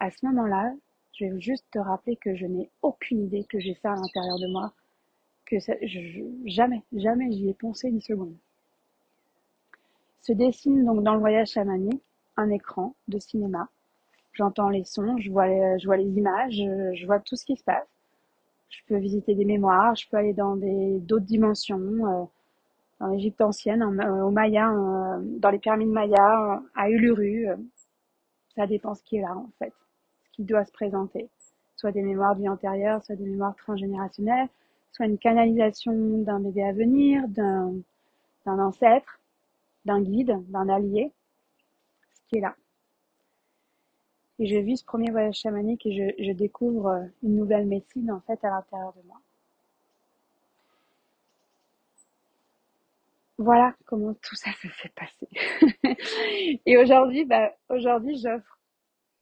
À 0.00 0.10
ce 0.10 0.24
moment-là, 0.26 0.72
je 1.12 1.26
vais 1.26 1.40
juste 1.40 1.66
te 1.70 1.78
rappeler 1.78 2.16
que 2.16 2.34
je 2.34 2.46
n'ai 2.46 2.70
aucune 2.82 3.24
idée 3.24 3.44
que 3.44 3.60
j'ai 3.60 3.74
ça 3.74 3.92
à 3.92 3.96
l'intérieur 3.96 4.38
de 4.38 4.46
moi, 4.46 4.72
que 5.44 5.56
jamais, 6.46 6.82
jamais 6.92 7.30
j'y 7.32 7.50
ai 7.50 7.54
pensé 7.54 7.88
une 7.88 8.00
seconde. 8.00 8.36
Se 10.22 10.32
dessine 10.32 10.84
donc 10.84 11.02
dans 11.02 11.14
le 11.14 11.20
voyage 11.20 11.50
chamanique 11.50 12.02
un 12.36 12.50
écran 12.50 12.94
de 13.08 13.18
cinéma. 13.18 13.68
J'entends 14.34 14.70
les 14.70 14.84
sons, 14.84 15.18
je 15.18 15.30
vois 15.30 15.46
les, 15.46 15.78
je 15.78 15.86
vois 15.86 15.96
les 15.96 16.08
images, 16.08 16.54
je, 16.54 17.06
vois 17.06 17.20
tout 17.20 17.36
ce 17.36 17.44
qui 17.44 17.56
se 17.56 17.64
passe. 17.64 17.86
Je 18.70 18.80
peux 18.88 18.96
visiter 18.96 19.34
des 19.34 19.44
mémoires, 19.44 19.94
je 19.94 20.08
peux 20.08 20.16
aller 20.16 20.32
dans 20.32 20.56
des 20.56 20.98
d'autres 21.00 21.26
dimensions. 21.26 21.78
Euh, 21.78 22.24
dans 23.02 23.08
l'Égypte 23.08 23.40
ancienne, 23.40 23.82
au 23.82 24.30
Maya, 24.30 24.72
dans 25.20 25.50
les 25.50 25.58
pyramides 25.58 25.88
Maya, 25.88 26.62
à 26.76 26.88
Uluru. 26.88 27.48
Euh, 27.48 27.56
ça 28.54 28.66
dépend 28.68 28.94
ce 28.94 29.02
qui 29.02 29.16
est 29.16 29.22
là, 29.22 29.36
en 29.36 29.48
fait, 29.58 29.72
ce 30.26 30.30
qui 30.30 30.44
doit 30.44 30.64
se 30.64 30.70
présenter. 30.70 31.28
Soit 31.74 31.90
des 31.90 32.02
mémoires 32.02 32.36
de 32.36 32.42
vie 32.42 32.48
antérieure, 32.48 33.02
soit 33.02 33.16
des 33.16 33.24
mémoires 33.24 33.56
transgénérationnelles, 33.56 34.48
soit 34.92 35.06
une 35.06 35.18
canalisation 35.18 35.92
d'un 36.18 36.38
bébé 36.38 36.62
à 36.62 36.72
venir, 36.72 37.26
d'un 37.26 37.82
ancêtre, 38.46 39.18
d'un 39.84 40.00
guide, 40.00 40.38
d'un 40.50 40.68
allié, 40.68 41.10
ce 42.14 42.20
qui 42.28 42.36
est 42.36 42.40
là. 42.40 42.54
Et 44.42 44.46
je 44.48 44.56
vis 44.56 44.78
ce 44.78 44.84
premier 44.84 45.12
voyage 45.12 45.36
chamanique 45.36 45.86
et 45.86 46.16
je, 46.18 46.32
découvre 46.32 47.08
une 47.22 47.36
nouvelle 47.36 47.64
médecine 47.64 48.10
en 48.10 48.20
fait 48.22 48.44
à 48.44 48.50
l'intérieur 48.50 48.92
de 48.94 49.06
moi. 49.06 49.20
Voilà 53.38 53.76
comment 53.84 54.14
tout 54.14 54.34
ça 54.34 54.50
se 54.60 54.66
fait 54.66 54.92
passer. 54.96 55.28
et 56.66 56.76
aujourd'hui, 56.76 57.24
bah, 57.24 57.52
aujourd'hui, 57.68 58.18
j'offre 58.18 58.58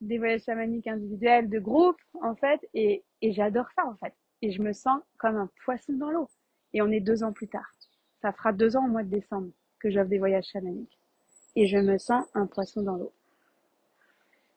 des 0.00 0.16
voyages 0.16 0.44
chamaniques 0.44 0.86
individuels, 0.86 1.50
de 1.50 1.58
groupe, 1.58 2.00
en 2.22 2.34
fait, 2.34 2.66
et, 2.72 3.04
et 3.20 3.32
j'adore 3.32 3.66
ça, 3.76 3.84
en 3.84 3.96
fait. 3.96 4.14
Et 4.40 4.52
je 4.52 4.62
me 4.62 4.72
sens 4.72 5.02
comme 5.18 5.36
un 5.36 5.50
poisson 5.66 5.92
dans 5.92 6.10
l'eau. 6.10 6.30
Et 6.72 6.80
on 6.80 6.90
est 6.90 7.00
deux 7.00 7.22
ans 7.24 7.34
plus 7.34 7.48
tard. 7.48 7.70
Ça 8.22 8.32
fera 8.32 8.54
deux 8.54 8.74
ans 8.74 8.86
au 8.86 8.90
mois 8.90 9.02
de 9.02 9.10
décembre 9.10 9.50
que 9.80 9.90
j'offre 9.90 10.08
des 10.08 10.18
voyages 10.18 10.46
chamaniques. 10.46 10.98
Et 11.56 11.66
je 11.66 11.76
me 11.76 11.98
sens 11.98 12.24
un 12.32 12.46
poisson 12.46 12.80
dans 12.80 12.96
l'eau. 12.96 13.12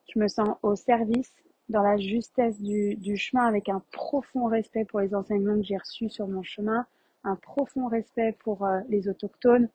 Je 0.08 0.20
me 0.20 0.28
sens 0.28 0.58
au 0.62 0.76
service, 0.76 1.32
dans 1.70 1.82
la 1.82 1.98
justesse 1.98 2.60
du, 2.62 3.18
chemin, 3.18 3.46
avec 3.46 3.70
un 3.70 3.82
profond 3.92 4.46
respect 4.46 4.86
pour 4.86 5.00
les 5.00 5.16
enseignements 5.16 5.56
que 5.56 5.64
j'ai 5.64 5.78
reçus 5.78 6.10
sur 6.10 6.28
mon 6.28 6.44
chemin, 6.44 6.86
un 7.24 7.36
profond 7.36 7.88
respect 7.88 8.36
pour 8.44 8.66
euh, 8.66 8.82
les 8.90 9.08
autochtones. 9.08 9.70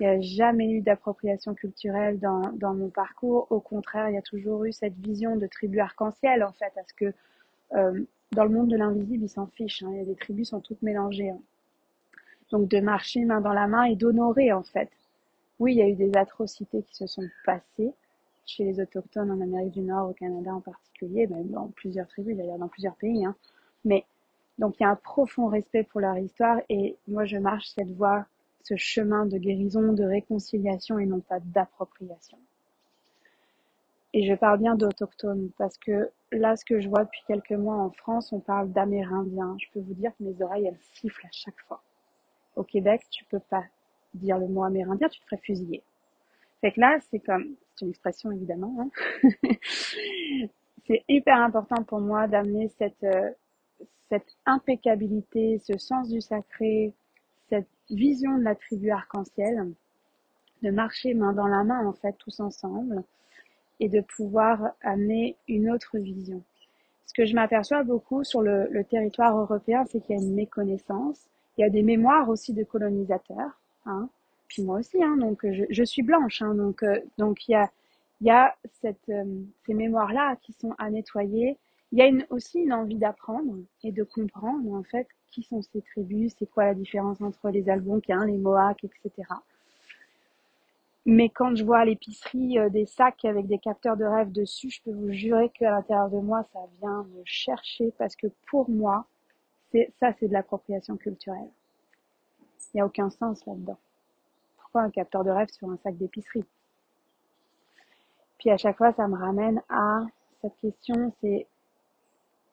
Il 0.00 0.06
n'y 0.06 0.08
a 0.08 0.20
jamais 0.20 0.70
eu 0.70 0.80
d'appropriation 0.80 1.54
culturelle 1.54 2.18
dans, 2.18 2.74
mon 2.74 2.88
parcours. 2.88 3.46
Au 3.50 3.60
contraire, 3.60 4.08
il 4.08 4.14
y 4.14 4.18
a 4.18 4.22
toujours 4.22 4.64
eu 4.64 4.72
cette 4.72 4.94
vision 4.94 5.36
de 5.36 5.46
tribu 5.46 5.80
arc-en-ciel, 5.80 6.44
en 6.44 6.52
fait, 6.52 6.72
parce 6.74 6.92
que 6.92 7.12
euh, 7.74 8.04
dans 8.32 8.44
le 8.44 8.50
monde 8.50 8.68
de 8.68 8.76
l'invisible, 8.76 9.24
ils 9.24 9.28
s'en 9.28 9.46
fichent. 9.48 9.82
Hein. 9.82 9.92
Il 10.06 10.14
tribus 10.16 10.50
sont 10.50 10.60
toutes 10.60 10.82
mélangées. 10.82 11.30
Hein. 11.30 11.40
Donc 12.50 12.68
de 12.68 12.80
marcher 12.80 13.24
main 13.24 13.40
dans 13.40 13.52
la 13.52 13.66
main 13.66 13.84
et 13.84 13.96
d'honorer, 13.96 14.52
en 14.52 14.62
fait. 14.62 14.90
Oui, 15.58 15.74
il 15.74 15.78
y 15.78 15.82
a 15.82 15.88
eu 15.88 15.94
des 15.94 16.16
atrocités 16.16 16.82
qui 16.82 16.94
se 16.94 17.06
sont 17.06 17.28
passées 17.44 17.92
chez 18.48 18.64
les 18.64 18.80
autochtones 18.80 19.30
en 19.30 19.40
Amérique 19.40 19.72
du 19.72 19.82
Nord, 19.82 20.10
au 20.10 20.12
Canada 20.14 20.54
en 20.54 20.60
particulier, 20.60 21.26
même 21.26 21.48
dans 21.48 21.68
plusieurs 21.68 22.08
tribus, 22.08 22.36
d'ailleurs 22.36 22.58
dans 22.58 22.68
plusieurs 22.68 22.96
pays. 22.96 23.24
Hein. 23.24 23.36
Mais 23.84 24.04
donc 24.58 24.76
il 24.80 24.82
y 24.82 24.86
a 24.86 24.90
un 24.90 24.96
profond 24.96 25.48
respect 25.48 25.84
pour 25.84 26.00
leur 26.00 26.16
histoire 26.18 26.58
et 26.68 26.96
moi 27.06 27.24
je 27.24 27.36
marche 27.36 27.68
cette 27.68 27.92
voie, 27.92 28.26
ce 28.62 28.74
chemin 28.76 29.26
de 29.26 29.38
guérison, 29.38 29.92
de 29.92 30.04
réconciliation 30.04 30.98
et 30.98 31.06
non 31.06 31.20
pas 31.20 31.40
d'appropriation. 31.40 32.38
Et 34.14 34.26
je 34.26 34.34
parle 34.34 34.58
bien 34.58 34.74
d'autochtones 34.74 35.50
parce 35.58 35.76
que 35.76 36.10
là, 36.32 36.56
ce 36.56 36.64
que 36.64 36.80
je 36.80 36.88
vois 36.88 37.04
depuis 37.04 37.22
quelques 37.26 37.52
mois 37.52 37.76
en 37.76 37.90
France, 37.90 38.32
on 38.32 38.40
parle 38.40 38.72
d'amérindiens. 38.72 39.54
Je 39.60 39.66
peux 39.72 39.80
vous 39.80 39.94
dire 39.94 40.12
que 40.18 40.24
mes 40.24 40.42
oreilles, 40.42 40.66
elles 40.66 40.80
sifflent 40.94 41.26
à 41.26 41.30
chaque 41.30 41.60
fois. 41.66 41.82
Au 42.56 42.64
Québec, 42.64 43.02
tu 43.10 43.24
peux 43.26 43.38
pas 43.38 43.64
dire 44.14 44.38
le 44.38 44.48
mot 44.48 44.64
amérindien, 44.64 45.08
tu 45.08 45.20
te 45.20 45.24
ferais 45.26 45.40
fusiller. 45.42 45.82
Fait 46.60 46.72
que 46.72 46.80
là, 46.80 46.98
c'est 47.10 47.20
comme, 47.20 47.54
c'est 47.74 47.84
une 47.84 47.90
expression 47.90 48.32
évidemment, 48.32 48.76
hein. 48.80 49.30
c'est 50.86 51.04
hyper 51.08 51.36
important 51.36 51.82
pour 51.84 52.00
moi 52.00 52.26
d'amener 52.26 52.68
cette, 52.78 53.04
euh, 53.04 53.30
cette 54.08 54.36
impeccabilité, 54.46 55.58
ce 55.58 55.78
sens 55.78 56.08
du 56.08 56.20
sacré, 56.20 56.92
cette 57.48 57.68
vision 57.90 58.38
de 58.38 58.42
la 58.42 58.54
tribu 58.54 58.90
arc-en-ciel, 58.90 59.72
de 60.62 60.70
marcher 60.70 61.14
main 61.14 61.32
dans 61.32 61.46
la 61.46 61.62
main 61.64 61.86
en 61.86 61.92
fait 61.92 62.16
tous 62.18 62.40
ensemble 62.40 63.04
et 63.80 63.88
de 63.88 64.00
pouvoir 64.00 64.72
amener 64.82 65.36
une 65.46 65.70
autre 65.70 65.98
vision. 65.98 66.42
Ce 67.06 67.14
que 67.14 67.24
je 67.24 67.34
m'aperçois 67.34 67.84
beaucoup 67.84 68.24
sur 68.24 68.42
le, 68.42 68.84
territoire 68.84 69.38
européen, 69.38 69.84
c'est 69.88 70.00
qu'il 70.00 70.16
y 70.16 70.18
a 70.18 70.22
une 70.22 70.34
méconnaissance, 70.34 71.20
il 71.56 71.62
y 71.62 71.64
a 71.64 71.70
des 71.70 71.82
mémoires 71.82 72.28
aussi 72.28 72.52
de 72.52 72.64
colonisateurs, 72.64 73.60
hein, 73.86 74.08
puis 74.48 74.62
moi 74.62 74.78
aussi, 74.80 75.02
hein, 75.02 75.16
donc 75.16 75.40
je, 75.44 75.64
je 75.70 75.84
suis 75.84 76.02
blanche, 76.02 76.42
hein, 76.42 76.54
donc 76.54 76.82
euh, 76.82 77.00
donc 77.18 77.46
il 77.48 77.52
y 77.52 77.54
a 77.54 77.70
y 78.20 78.30
a 78.30 78.54
cette, 78.80 79.08
euh, 79.10 79.24
ces 79.66 79.74
mémoires 79.74 80.12
là 80.12 80.36
qui 80.42 80.52
sont 80.52 80.74
à 80.78 80.90
nettoyer 80.90 81.56
il 81.92 81.98
y 81.98 82.02
a 82.02 82.10
aussi 82.30 82.60
une 82.60 82.72
envie 82.72 82.96
d'apprendre 82.96 83.54
et 83.82 83.92
de 83.92 84.02
comprendre 84.02 84.72
en 84.74 84.82
fait 84.82 85.08
qui 85.30 85.42
sont 85.42 85.62
ces 85.62 85.82
tribus, 85.82 86.34
c'est 86.38 86.50
quoi 86.50 86.64
la 86.64 86.74
différence 86.74 87.20
entre 87.20 87.50
les 87.50 87.68
Algonquins, 87.68 88.26
les 88.26 88.36
Mohawks, 88.36 88.84
etc. 88.84 89.28
Mais 91.06 91.30
quand 91.30 91.54
je 91.56 91.64
vois 91.64 91.78
à 91.78 91.84
l'épicerie 91.86 92.58
euh, 92.58 92.68
des 92.68 92.84
sacs 92.84 93.24
avec 93.24 93.46
des 93.46 93.58
capteurs 93.58 93.96
de 93.96 94.04
rêve 94.04 94.30
dessus, 94.32 94.70
je 94.70 94.82
peux 94.82 94.92
vous 94.92 95.12
jurer 95.12 95.48
qu'à 95.50 95.70
l'intérieur 95.70 96.10
de 96.10 96.18
moi, 96.18 96.44
ça 96.52 96.60
vient 96.80 97.04
me 97.04 97.22
chercher 97.24 97.92
parce 97.96 98.14
que 98.14 98.26
pour 98.50 98.68
moi, 98.68 99.06
ça, 100.00 100.12
c'est 100.18 100.28
de 100.28 100.32
l'appropriation 100.32 100.96
culturelle. 100.96 101.50
Il 102.74 102.76
n'y 102.76 102.80
a 102.82 102.86
aucun 102.86 103.08
sens 103.08 103.44
là-dedans. 103.46 103.78
Pourquoi 104.68 104.82
un 104.82 104.90
capteur 104.90 105.24
de 105.24 105.30
rêve 105.30 105.48
sur 105.48 105.70
un 105.70 105.78
sac 105.78 105.96
d'épicerie 105.96 106.44
Puis 108.38 108.50
à 108.50 108.58
chaque 108.58 108.76
fois, 108.76 108.92
ça 108.92 109.08
me 109.08 109.16
ramène 109.16 109.62
à 109.70 110.04
cette 110.42 110.56
question, 110.58 111.10
c'est 111.22 111.46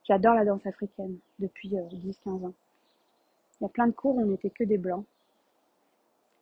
J'adore 0.08 0.36
la 0.36 0.46
danse 0.46 0.66
africaine 0.66 1.18
depuis 1.40 1.72
10-15 1.72 2.16
euh, 2.28 2.32
ans. 2.48 2.54
Il 3.60 3.64
y 3.64 3.66
a 3.66 3.70
plein 3.70 3.88
de 3.88 3.92
cours 3.92 4.16
où 4.16 4.22
on 4.22 4.28
n'était 4.28 4.50
que 4.50 4.64
des 4.64 4.78
blancs. 4.78 5.06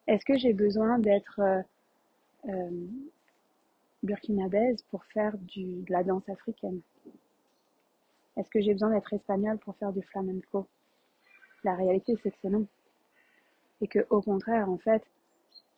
Est-ce 0.05 0.23
que 0.25 0.37
j'ai 0.37 0.53
besoin 0.53 0.99
d'être 0.99 1.39
euh, 1.39 1.61
euh, 2.49 2.87
pour 4.91 5.03
faire 5.05 5.35
de 5.37 5.91
la 5.91 6.03
danse 6.03 6.29
africaine? 6.29 6.81
Est-ce 8.37 8.49
que 8.51 8.61
j'ai 8.61 8.73
besoin 8.73 8.91
d'être 8.91 9.11
espagnole 9.11 9.57
pour 9.57 9.75
faire 9.77 9.91
du 9.91 10.03
flamenco? 10.03 10.67
La 11.63 11.73
réalité, 11.73 12.15
c'est 12.21 12.29
que 12.29 12.37
c'est 12.43 12.49
non. 12.49 12.67
et 13.81 13.87
que 13.87 14.05
au 14.11 14.21
contraire, 14.21 14.69
en 14.69 14.77
fait, 14.77 15.03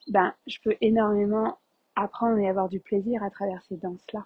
ben, 0.08 0.34
je 0.47 0.58
peux 0.64 0.76
énormément 0.82 1.58
apprendre 1.95 2.38
et 2.38 2.47
avoir 2.47 2.70
du 2.70 2.80
plaisir 2.80 3.24
à 3.24 3.30
travers 3.30 3.64
ces 3.64 3.78
danses-là. 3.78 4.26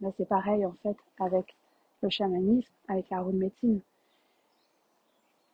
Là, 0.00 0.10
c'est 0.16 0.28
pareil, 0.28 0.64
en 0.64 0.74
fait, 0.82 0.96
avec 1.18 1.56
le 2.02 2.10
chamanisme, 2.10 2.72
avec 2.88 3.10
la 3.10 3.20
roue 3.20 3.32
médecine. 3.32 3.80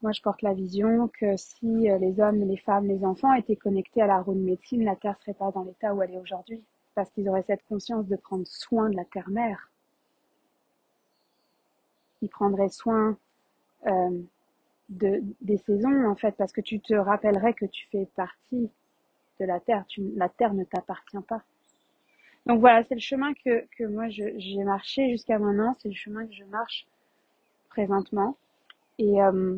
Moi, 0.02 0.12
je 0.12 0.22
porte 0.22 0.42
la 0.42 0.54
vision 0.54 1.08
que 1.08 1.36
si 1.36 1.90
euh, 1.90 1.98
les 1.98 2.20
hommes, 2.20 2.40
les 2.40 2.56
femmes, 2.56 2.86
les 2.86 3.04
enfants 3.04 3.34
étaient 3.34 3.56
connectés 3.56 4.00
à 4.00 4.06
la 4.06 4.22
roue 4.22 4.34
médecine, 4.34 4.84
la 4.84 4.96
Terre 4.96 5.18
serait 5.20 5.34
pas 5.34 5.50
dans 5.50 5.62
l'état 5.62 5.94
où 5.94 6.02
elle 6.02 6.14
est 6.14 6.18
aujourd'hui. 6.18 6.62
Parce 6.94 7.10
qu'ils 7.10 7.28
auraient 7.28 7.44
cette 7.46 7.64
conscience 7.68 8.06
de 8.06 8.16
prendre 8.16 8.46
soin 8.46 8.88
de 8.88 8.96
la 8.96 9.04
Terre-mère. 9.04 9.70
Ils 12.22 12.28
prendraient 12.28 12.70
soin 12.70 13.16
euh, 13.86 14.22
de, 14.90 15.22
des 15.40 15.56
saisons, 15.58 16.06
en 16.06 16.16
fait, 16.16 16.32
parce 16.36 16.52
que 16.52 16.60
tu 16.60 16.80
te 16.80 16.94
rappellerais 16.94 17.54
que 17.54 17.66
tu 17.66 17.86
fais 17.90 18.06
partie 18.16 18.70
de 19.38 19.46
la 19.46 19.60
terre. 19.60 19.84
Tu, 19.88 20.02
la 20.16 20.28
terre 20.28 20.52
ne 20.52 20.64
t'appartient 20.64 21.22
pas. 21.28 21.42
Donc 22.46 22.60
voilà, 22.60 22.82
c'est 22.84 22.94
le 22.94 23.00
chemin 23.00 23.32
que, 23.34 23.64
que 23.76 23.84
moi 23.84 24.08
j'ai 24.08 24.64
marché 24.64 25.10
jusqu'à 25.10 25.38
maintenant, 25.38 25.76
c'est 25.78 25.88
le 25.88 25.94
chemin 25.94 26.26
que 26.26 26.32
je 26.32 26.44
marche 26.44 26.86
présentement. 27.68 28.36
Et 28.98 29.22
euh, 29.22 29.56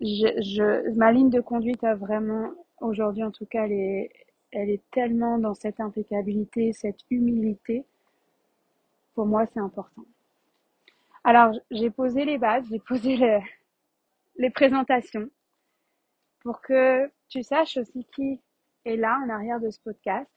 je, 0.00 0.06
je, 0.40 0.90
ma 0.92 1.12
ligne 1.12 1.30
de 1.30 1.40
conduite 1.40 1.82
a 1.84 1.94
vraiment, 1.94 2.52
aujourd'hui 2.80 3.24
en 3.24 3.32
tout 3.32 3.46
cas, 3.46 3.64
elle 3.64 3.72
est, 3.72 4.12
elle 4.52 4.70
est 4.70 4.82
tellement 4.92 5.38
dans 5.38 5.54
cette 5.54 5.80
impeccabilité, 5.80 6.72
cette 6.72 7.00
humilité. 7.10 7.84
Pour 9.14 9.26
moi, 9.26 9.44
c'est 9.52 9.60
important. 9.60 10.04
Alors, 11.24 11.52
j'ai 11.72 11.90
posé 11.90 12.24
les 12.24 12.38
bases, 12.38 12.64
j'ai 12.70 12.78
posé 12.78 13.16
les, 13.16 13.40
les 14.38 14.50
présentations 14.50 15.28
pour 16.40 16.60
que 16.60 17.10
tu 17.28 17.42
saches 17.42 17.76
aussi 17.76 18.06
qui 18.14 18.40
est 18.84 18.96
là 18.96 19.20
en 19.24 19.28
arrière 19.28 19.60
de 19.60 19.70
ce 19.70 19.80
podcast, 19.80 20.30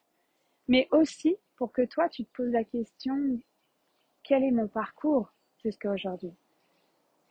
mais 0.68 0.88
aussi 0.91 1.38
pour 1.56 1.72
que 1.72 1.84
toi, 1.84 2.10
tu 2.10 2.26
te 2.26 2.32
poses 2.36 2.52
la 2.52 2.64
question, 2.64 3.39
quel 4.24 4.43
est 4.43 4.52
mon 4.52 4.68
parcours 4.68 5.32
jusqu'à 5.64 5.91
aujourd'hui? 5.91 6.34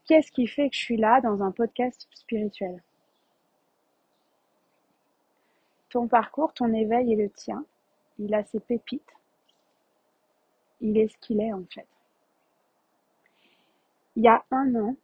Qu'est-ce 0.07 0.31
qui 0.31 0.47
fait 0.47 0.71
que 0.71 0.77
je 0.77 0.81
suis 0.81 0.97
là 0.97 1.21
dans 1.21 1.43
un 1.43 1.51
podcast 1.51 2.09
spirituel? 2.13 2.83
Ton 5.89 6.07
parcours, 6.07 6.55
ton 6.55 6.73
éveil 6.73 7.13
est 7.13 7.17
le 7.17 7.31
tien. 7.31 7.65
Il 8.19 8.33
a 8.35 8.45
ses 8.45 8.61
pépites. 8.61 9.13
Il 10.81 10.97
est 10.97 11.09
ce 11.09 11.19
qu'il 11.19 11.41
est 11.41 11.53
en 11.53 11.65
fait. 11.65 11.87
Il 14.15 14.23
y 14.23 14.29
a 14.29 14.45
un 14.53 14.75
an, 14.77 14.97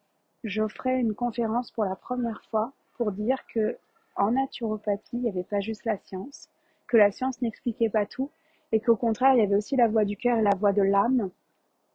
j'offrais 0.46 1.00
une 1.00 1.14
conférence 1.14 1.70
pour 1.70 1.84
la 1.84 1.96
première 1.96 2.42
fois 2.50 2.72
pour 2.94 3.12
dire 3.12 3.38
que 3.52 3.76
en 4.16 4.32
naturopathie, 4.32 5.16
il 5.18 5.22
n'y 5.22 5.28
avait 5.28 5.42
pas 5.42 5.60
juste 5.60 5.84
la 5.84 5.98
science, 5.98 6.48
que 6.86 6.96
la 6.96 7.10
science 7.10 7.42
n'expliquait 7.42 7.90
pas 7.90 8.06
tout, 8.06 8.30
et 8.72 8.80
qu'au 8.80 8.96
contraire, 8.96 9.34
il 9.34 9.40
y 9.40 9.42
avait 9.42 9.56
aussi 9.56 9.76
la 9.76 9.88
voix 9.88 10.04
du 10.04 10.16
cœur 10.16 10.38
et 10.38 10.42
la 10.42 10.54
voix 10.56 10.72
de 10.72 10.82
l'âme 10.82 11.30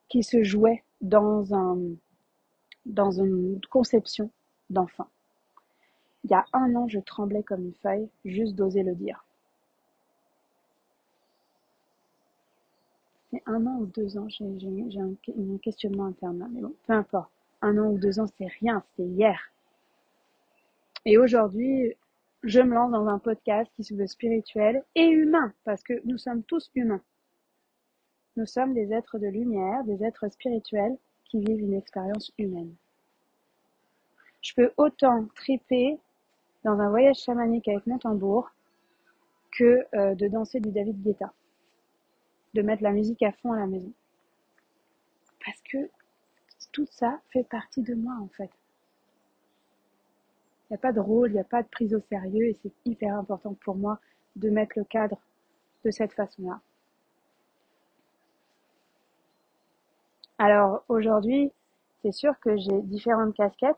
qui 0.07 0.23
se 0.23 0.43
jouaient 0.43 0.83
dans 1.01 1.53
un, 1.53 1.77
dans 2.85 3.11
une 3.11 3.59
conception 3.69 4.29
d'enfant. 4.69 5.07
Il 6.23 6.31
y 6.31 6.35
a 6.35 6.45
un 6.53 6.75
an, 6.75 6.87
je 6.87 6.99
tremblais 6.99 7.43
comme 7.43 7.65
une 7.65 7.73
feuille, 7.73 8.09
juste 8.25 8.55
d'oser 8.55 8.83
le 8.83 8.93
dire. 8.93 9.25
C'est 13.31 13.41
un 13.45 13.65
an 13.65 13.77
ou 13.79 13.85
deux 13.87 14.17
ans, 14.17 14.27
j'ai 14.29 14.45
un, 14.45 15.07
un, 15.09 15.57
questionnement 15.57 16.05
interne, 16.05 16.49
mais 16.53 16.61
bon, 16.61 16.73
peu 16.85 16.93
importe. 16.93 17.31
Un 17.61 17.77
an 17.77 17.91
ou 17.91 17.99
deux 17.99 18.19
ans, 18.19 18.27
c'est 18.37 18.47
rien, 18.59 18.83
c'est 18.95 19.03
hier. 19.03 19.51
Et 21.05 21.17
aujourd'hui, 21.17 21.95
je 22.43 22.59
me 22.59 22.73
lance 22.73 22.91
dans 22.91 23.07
un 23.07 23.19
podcast 23.19 23.71
qui 23.75 23.83
se 23.83 23.93
veut 23.93 24.07
spirituel 24.07 24.83
et 24.95 25.05
humain, 25.07 25.53
parce 25.63 25.83
que 25.83 26.01
nous 26.05 26.17
sommes 26.17 26.43
tous 26.43 26.71
humains. 26.75 27.01
Nous 28.37 28.45
sommes 28.45 28.73
des 28.73 28.93
êtres 28.93 29.19
de 29.19 29.27
lumière, 29.27 29.83
des 29.83 30.03
êtres 30.03 30.29
spirituels 30.29 30.97
qui 31.25 31.39
vivent 31.39 31.61
une 31.61 31.73
expérience 31.73 32.31
humaine. 32.37 32.73
Je 34.41 34.53
peux 34.55 34.71
autant 34.77 35.27
triper 35.35 35.99
dans 36.63 36.79
un 36.79 36.89
voyage 36.89 37.17
chamanique 37.17 37.67
avec 37.67 37.85
mon 37.85 37.97
tambour 37.97 38.49
que 39.51 39.85
euh, 39.93 40.15
de 40.15 40.27
danser 40.27 40.59
du 40.59 40.71
David 40.71 41.01
Guetta, 41.01 41.31
de 42.53 42.61
mettre 42.61 42.83
la 42.83 42.91
musique 42.91 43.21
à 43.23 43.31
fond 43.31 43.51
à 43.53 43.59
la 43.59 43.67
maison. 43.67 43.91
Parce 45.45 45.61
que 45.61 45.89
tout 46.71 46.87
ça 46.91 47.19
fait 47.29 47.43
partie 47.43 47.81
de 47.81 47.93
moi 47.93 48.15
en 48.21 48.27
fait. 48.29 48.49
Il 50.69 50.73
n'y 50.73 50.75
a 50.75 50.79
pas 50.79 50.93
de 50.93 50.99
rôle, 50.99 51.31
il 51.31 51.33
n'y 51.33 51.39
a 51.39 51.43
pas 51.43 51.63
de 51.63 51.67
prise 51.67 51.93
au 51.93 51.99
sérieux 52.09 52.45
et 52.45 52.57
c'est 52.61 52.73
hyper 52.85 53.15
important 53.17 53.53
pour 53.55 53.75
moi 53.75 53.99
de 54.37 54.49
mettre 54.49 54.77
le 54.77 54.85
cadre 54.85 55.17
de 55.83 55.91
cette 55.91 56.13
façon-là. 56.13 56.61
Alors 60.37 60.83
aujourd'hui, 60.87 61.51
c'est 62.01 62.11
sûr 62.11 62.39
que 62.39 62.57
j'ai 62.57 62.81
différentes 62.83 63.35
casquettes, 63.35 63.77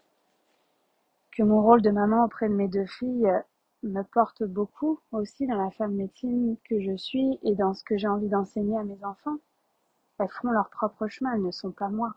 que 1.32 1.44
mon 1.44 1.62
rôle 1.62 1.82
de 1.82 1.90
maman 1.90 2.26
auprès 2.26 2.48
de 2.48 2.54
mes 2.54 2.68
deux 2.68 2.86
filles 2.86 3.28
euh, 3.28 3.40
me 3.84 4.04
porte 4.04 4.44
beaucoup 4.44 5.00
aussi 5.12 5.46
dans 5.48 5.62
la 5.62 5.72
femme 5.72 5.96
médecine 5.96 6.56
que 6.64 6.80
je 6.80 6.96
suis 6.96 7.40
et 7.44 7.56
dans 7.56 7.74
ce 7.74 7.84
que 7.84 7.98
j'ai 7.98 8.08
envie 8.08 8.30
d'enseigner 8.30 8.78
à 8.78 8.84
mes 8.84 9.04
enfants. 9.04 9.38
Elles 10.20 10.30
feront 10.30 10.52
leur 10.52 10.70
propre 10.70 11.08
chemin, 11.08 11.34
elles 11.34 11.42
ne 11.42 11.52
sont 11.52 11.72
pas 11.72 11.90
moi. 11.90 12.14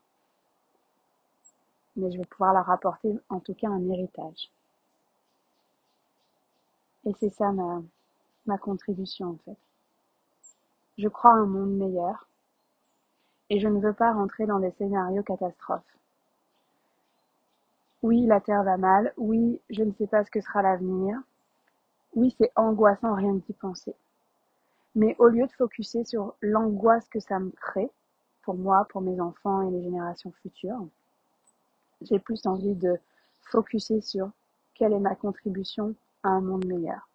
Mais 1.97 2.11
je 2.11 2.19
vais 2.19 2.25
pouvoir 2.25 2.53
leur 2.53 2.71
apporter 2.71 3.19
en 3.29 3.41
tout 3.41 3.55
cas 3.55 3.69
un 3.69 3.89
héritage. 3.89 4.51
Et 7.07 7.13
c'est 7.21 7.31
ça 7.31 7.53
ma, 7.53 8.59
contribution 8.59 9.31
en 9.31 9.39
fait. 9.45 9.57
Je 10.99 11.09
crois 11.09 11.33
à 11.33 11.35
un 11.35 11.47
monde 11.47 11.77
meilleur 11.77 12.27
et 13.49 13.61
je 13.61 13.69
ne 13.69 13.81
veux 13.81 13.93
pas 13.93 14.13
rentrer 14.13 14.47
dans 14.47 14.59
des 14.59 14.73
scénarios 14.73 15.23
catastrophes. 15.23 15.97
Oui, 18.03 18.27
la 18.27 18.41
Terre 18.41 18.65
va 18.65 18.77
mal. 18.77 19.13
Oui, 19.17 19.61
je 19.71 19.83
ne 19.83 19.93
sais 19.93 20.07
pas 20.07 20.25
ce 20.25 20.31
que 20.31 20.41
sera 20.41 20.63
l'avenir. 20.63 21.21
Oui, 22.15 22.35
c'est 22.39 22.51
angoissant 22.57 23.15
rien 23.15 23.35
d'y 23.35 23.53
penser. 23.53 23.95
Mais 24.95 25.15
au 25.19 25.29
lieu 25.29 25.47
de 25.47 25.53
focuser 25.53 26.05
sur 26.05 26.35
l'angoisse 26.41 27.09
que 27.09 27.21
ça 27.21 27.39
me 27.39 27.51
crée, 27.51 27.91
pour 28.43 28.55
moi, 28.55 28.87
pour 28.89 29.03
mes 29.03 29.21
enfants 29.21 29.63
et 29.63 29.71
les 29.71 29.83
générations 29.83 30.33
futures, 30.43 30.87
j'ai 32.03 32.19
plus 32.19 32.47
envie 32.47 32.75
de 32.75 32.99
focuser 33.43 34.01
sur 34.01 34.31
quelle 34.75 34.93
est 34.93 35.01
ma 35.01 35.15
contribution 35.15 35.95
un 36.23 36.41
monde 36.41 36.67
meilleur. 36.67 37.09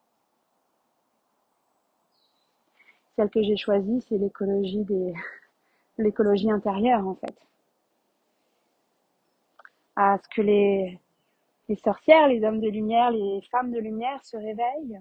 Celle 3.15 3.29
que 3.29 3.43
j'ai 3.43 3.57
choisie, 3.57 4.01
c'est 4.07 4.17
l'écologie 5.97 6.51
intérieure, 6.51 7.07
en 7.07 7.15
fait. 7.15 7.35
À 9.95 10.17
ce 10.17 10.27
que 10.29 10.41
les, 10.41 10.99
les 11.67 11.75
sorcières, 11.75 12.27
les 12.27 12.43
hommes 12.43 12.61
de 12.61 12.69
lumière, 12.69 13.11
les 13.11 13.41
femmes 13.51 13.71
de 13.71 13.79
lumière 13.79 14.23
se 14.23 14.37
réveillent, 14.37 14.99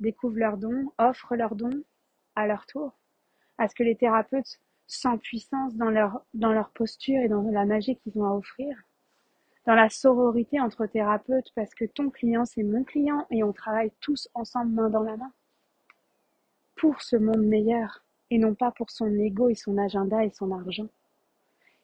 découvrent 0.00 0.38
leurs 0.38 0.56
dons, 0.56 0.92
offrent 0.98 1.36
leurs 1.36 1.54
dons 1.54 1.82
à 2.34 2.46
leur 2.46 2.66
tour. 2.66 2.92
À 3.56 3.68
ce 3.68 3.74
que 3.74 3.84
les 3.84 3.94
thérapeutes 3.94 4.60
sans 4.86 5.18
puissance 5.18 5.74
dans 5.76 5.90
leur, 5.90 6.24
dans 6.34 6.52
leur 6.52 6.70
posture 6.70 7.20
et 7.20 7.28
dans 7.28 7.42
la 7.42 7.64
magie 7.64 7.96
qu'ils 7.96 8.18
ont 8.18 8.26
à 8.26 8.32
offrir 8.34 8.76
dans 9.66 9.74
la 9.74 9.88
sororité 9.88 10.60
entre 10.60 10.86
thérapeutes 10.86 11.50
parce 11.54 11.74
que 11.74 11.84
ton 11.86 12.10
client 12.10 12.44
c'est 12.44 12.62
mon 12.62 12.84
client 12.84 13.26
et 13.30 13.42
on 13.42 13.52
travaille 13.52 13.92
tous 14.00 14.28
ensemble 14.34 14.72
main 14.72 14.90
dans 14.90 15.02
la 15.02 15.16
main 15.16 15.32
pour 16.76 17.00
ce 17.00 17.16
monde 17.16 17.44
meilleur 17.44 18.04
et 18.30 18.38
non 18.38 18.54
pas 18.54 18.72
pour 18.72 18.90
son 18.90 19.06
ego 19.18 19.48
et 19.48 19.54
son 19.54 19.78
agenda 19.78 20.24
et 20.24 20.30
son 20.30 20.52
argent. 20.52 20.88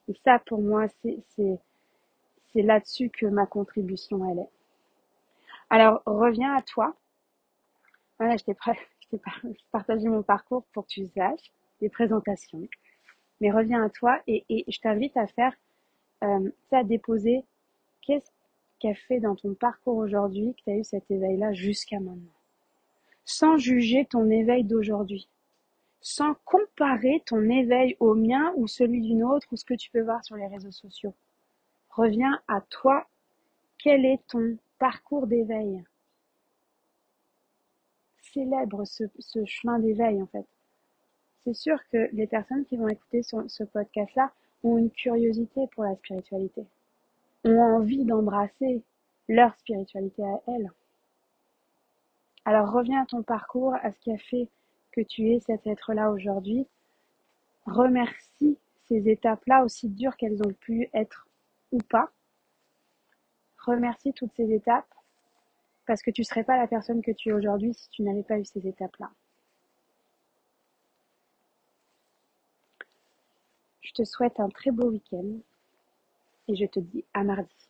Et 0.08 0.14
ça 0.24 0.38
pour 0.40 0.60
moi 0.60 0.86
c'est 0.98 1.58
là-dessus 2.54 3.10
que 3.10 3.26
ma 3.26 3.46
contribution 3.46 4.30
elle 4.30 4.40
est. 4.40 4.50
Alors 5.70 6.02
reviens 6.04 6.54
à 6.54 6.62
toi. 6.62 6.94
Voilà, 8.18 8.36
je 8.36 8.44
t'ai 8.44 8.54
partagé 9.72 10.06
mon 10.08 10.22
parcours 10.22 10.64
pour 10.74 10.84
que 10.84 10.90
tu 10.90 11.06
saches, 11.06 11.50
les 11.80 11.88
présentations. 11.88 12.68
Mais 13.40 13.50
reviens 13.50 13.84
à 13.84 13.90
toi 13.90 14.20
et, 14.26 14.44
je 14.68 14.80
t'invite 14.80 15.16
à 15.16 15.26
faire, 15.26 15.54
euh, 16.24 16.50
à 16.72 16.84
déposer 16.84 17.44
Qu'est-ce 18.02 18.30
qui 18.78 18.88
a 18.88 18.94
fait 18.94 19.20
dans 19.20 19.36
ton 19.36 19.54
parcours 19.54 19.96
aujourd'hui 19.96 20.54
que 20.54 20.62
tu 20.64 20.70
as 20.70 20.76
eu 20.76 20.84
cet 20.84 21.10
éveil-là 21.10 21.52
jusqu'à 21.52 22.00
maintenant 22.00 22.32
Sans 23.24 23.56
juger 23.58 24.06
ton 24.06 24.28
éveil 24.30 24.64
d'aujourd'hui, 24.64 25.28
sans 26.00 26.34
comparer 26.44 27.22
ton 27.26 27.48
éveil 27.48 27.96
au 28.00 28.14
mien 28.14 28.52
ou 28.56 28.66
celui 28.66 29.00
d'une 29.02 29.22
autre 29.22 29.46
ou 29.52 29.56
ce 29.56 29.64
que 29.64 29.74
tu 29.74 29.90
peux 29.90 30.00
voir 30.00 30.24
sur 30.24 30.36
les 30.36 30.46
réseaux 30.46 30.72
sociaux. 30.72 31.14
Reviens 31.90 32.40
à 32.48 32.60
toi. 32.62 33.06
Quel 33.78 34.04
est 34.04 34.26
ton 34.28 34.58
parcours 34.78 35.26
d'éveil? 35.26 35.82
Célèbre 38.20 38.84
ce, 38.84 39.04
chemin 39.44 39.78
d'éveil 39.78 40.22
en 40.22 40.26
fait. 40.26 40.46
C'est 41.44 41.54
sûr 41.54 41.78
que 41.90 42.08
les 42.12 42.26
personnes 42.26 42.64
qui 42.64 42.76
vont 42.76 42.88
écouter 42.88 43.22
ce 43.22 43.64
podcast-là 43.64 44.32
ont 44.62 44.78
une 44.78 44.90
curiosité 44.90 45.66
pour 45.72 45.84
la 45.84 45.96
spiritualité 45.96 46.66
ont 47.44 47.60
envie 47.60 48.04
d'embrasser 48.04 48.82
leur 49.28 49.54
spiritualité 49.56 50.22
à 50.22 50.40
elles. 50.48 50.70
Alors 52.44 52.72
reviens 52.72 53.02
à 53.02 53.06
ton 53.06 53.22
parcours, 53.22 53.74
à 53.74 53.92
ce 53.92 53.98
qui 54.00 54.12
a 54.12 54.18
fait 54.18 54.48
que 54.92 55.00
tu 55.00 55.30
es 55.30 55.40
cet 55.40 55.66
être-là 55.66 56.10
aujourd'hui. 56.10 56.66
Remercie 57.66 58.58
ces 58.88 59.08
étapes-là, 59.08 59.64
aussi 59.64 59.88
dures 59.88 60.16
qu'elles 60.16 60.42
ont 60.42 60.52
pu 60.52 60.88
être 60.94 61.28
ou 61.70 61.78
pas. 61.78 62.10
Remercie 63.58 64.12
toutes 64.12 64.32
ces 64.34 64.52
étapes 64.52 64.92
parce 65.86 66.02
que 66.02 66.10
tu 66.10 66.22
ne 66.22 66.26
serais 66.26 66.44
pas 66.44 66.56
la 66.56 66.66
personne 66.66 67.02
que 67.02 67.12
tu 67.12 67.28
es 67.28 67.32
aujourd'hui 67.32 67.74
si 67.74 67.88
tu 67.90 68.02
n'avais 68.02 68.22
pas 68.22 68.38
eu 68.38 68.44
ces 68.44 68.66
étapes-là. 68.66 69.10
Je 73.90 74.04
te 74.04 74.04
souhaite 74.04 74.38
un 74.38 74.48
très 74.48 74.70
beau 74.70 74.88
week-end 74.90 75.40
et 76.46 76.54
je 76.54 76.64
te 76.64 76.78
dis 76.78 77.04
à 77.12 77.24
mardi. 77.24 77.69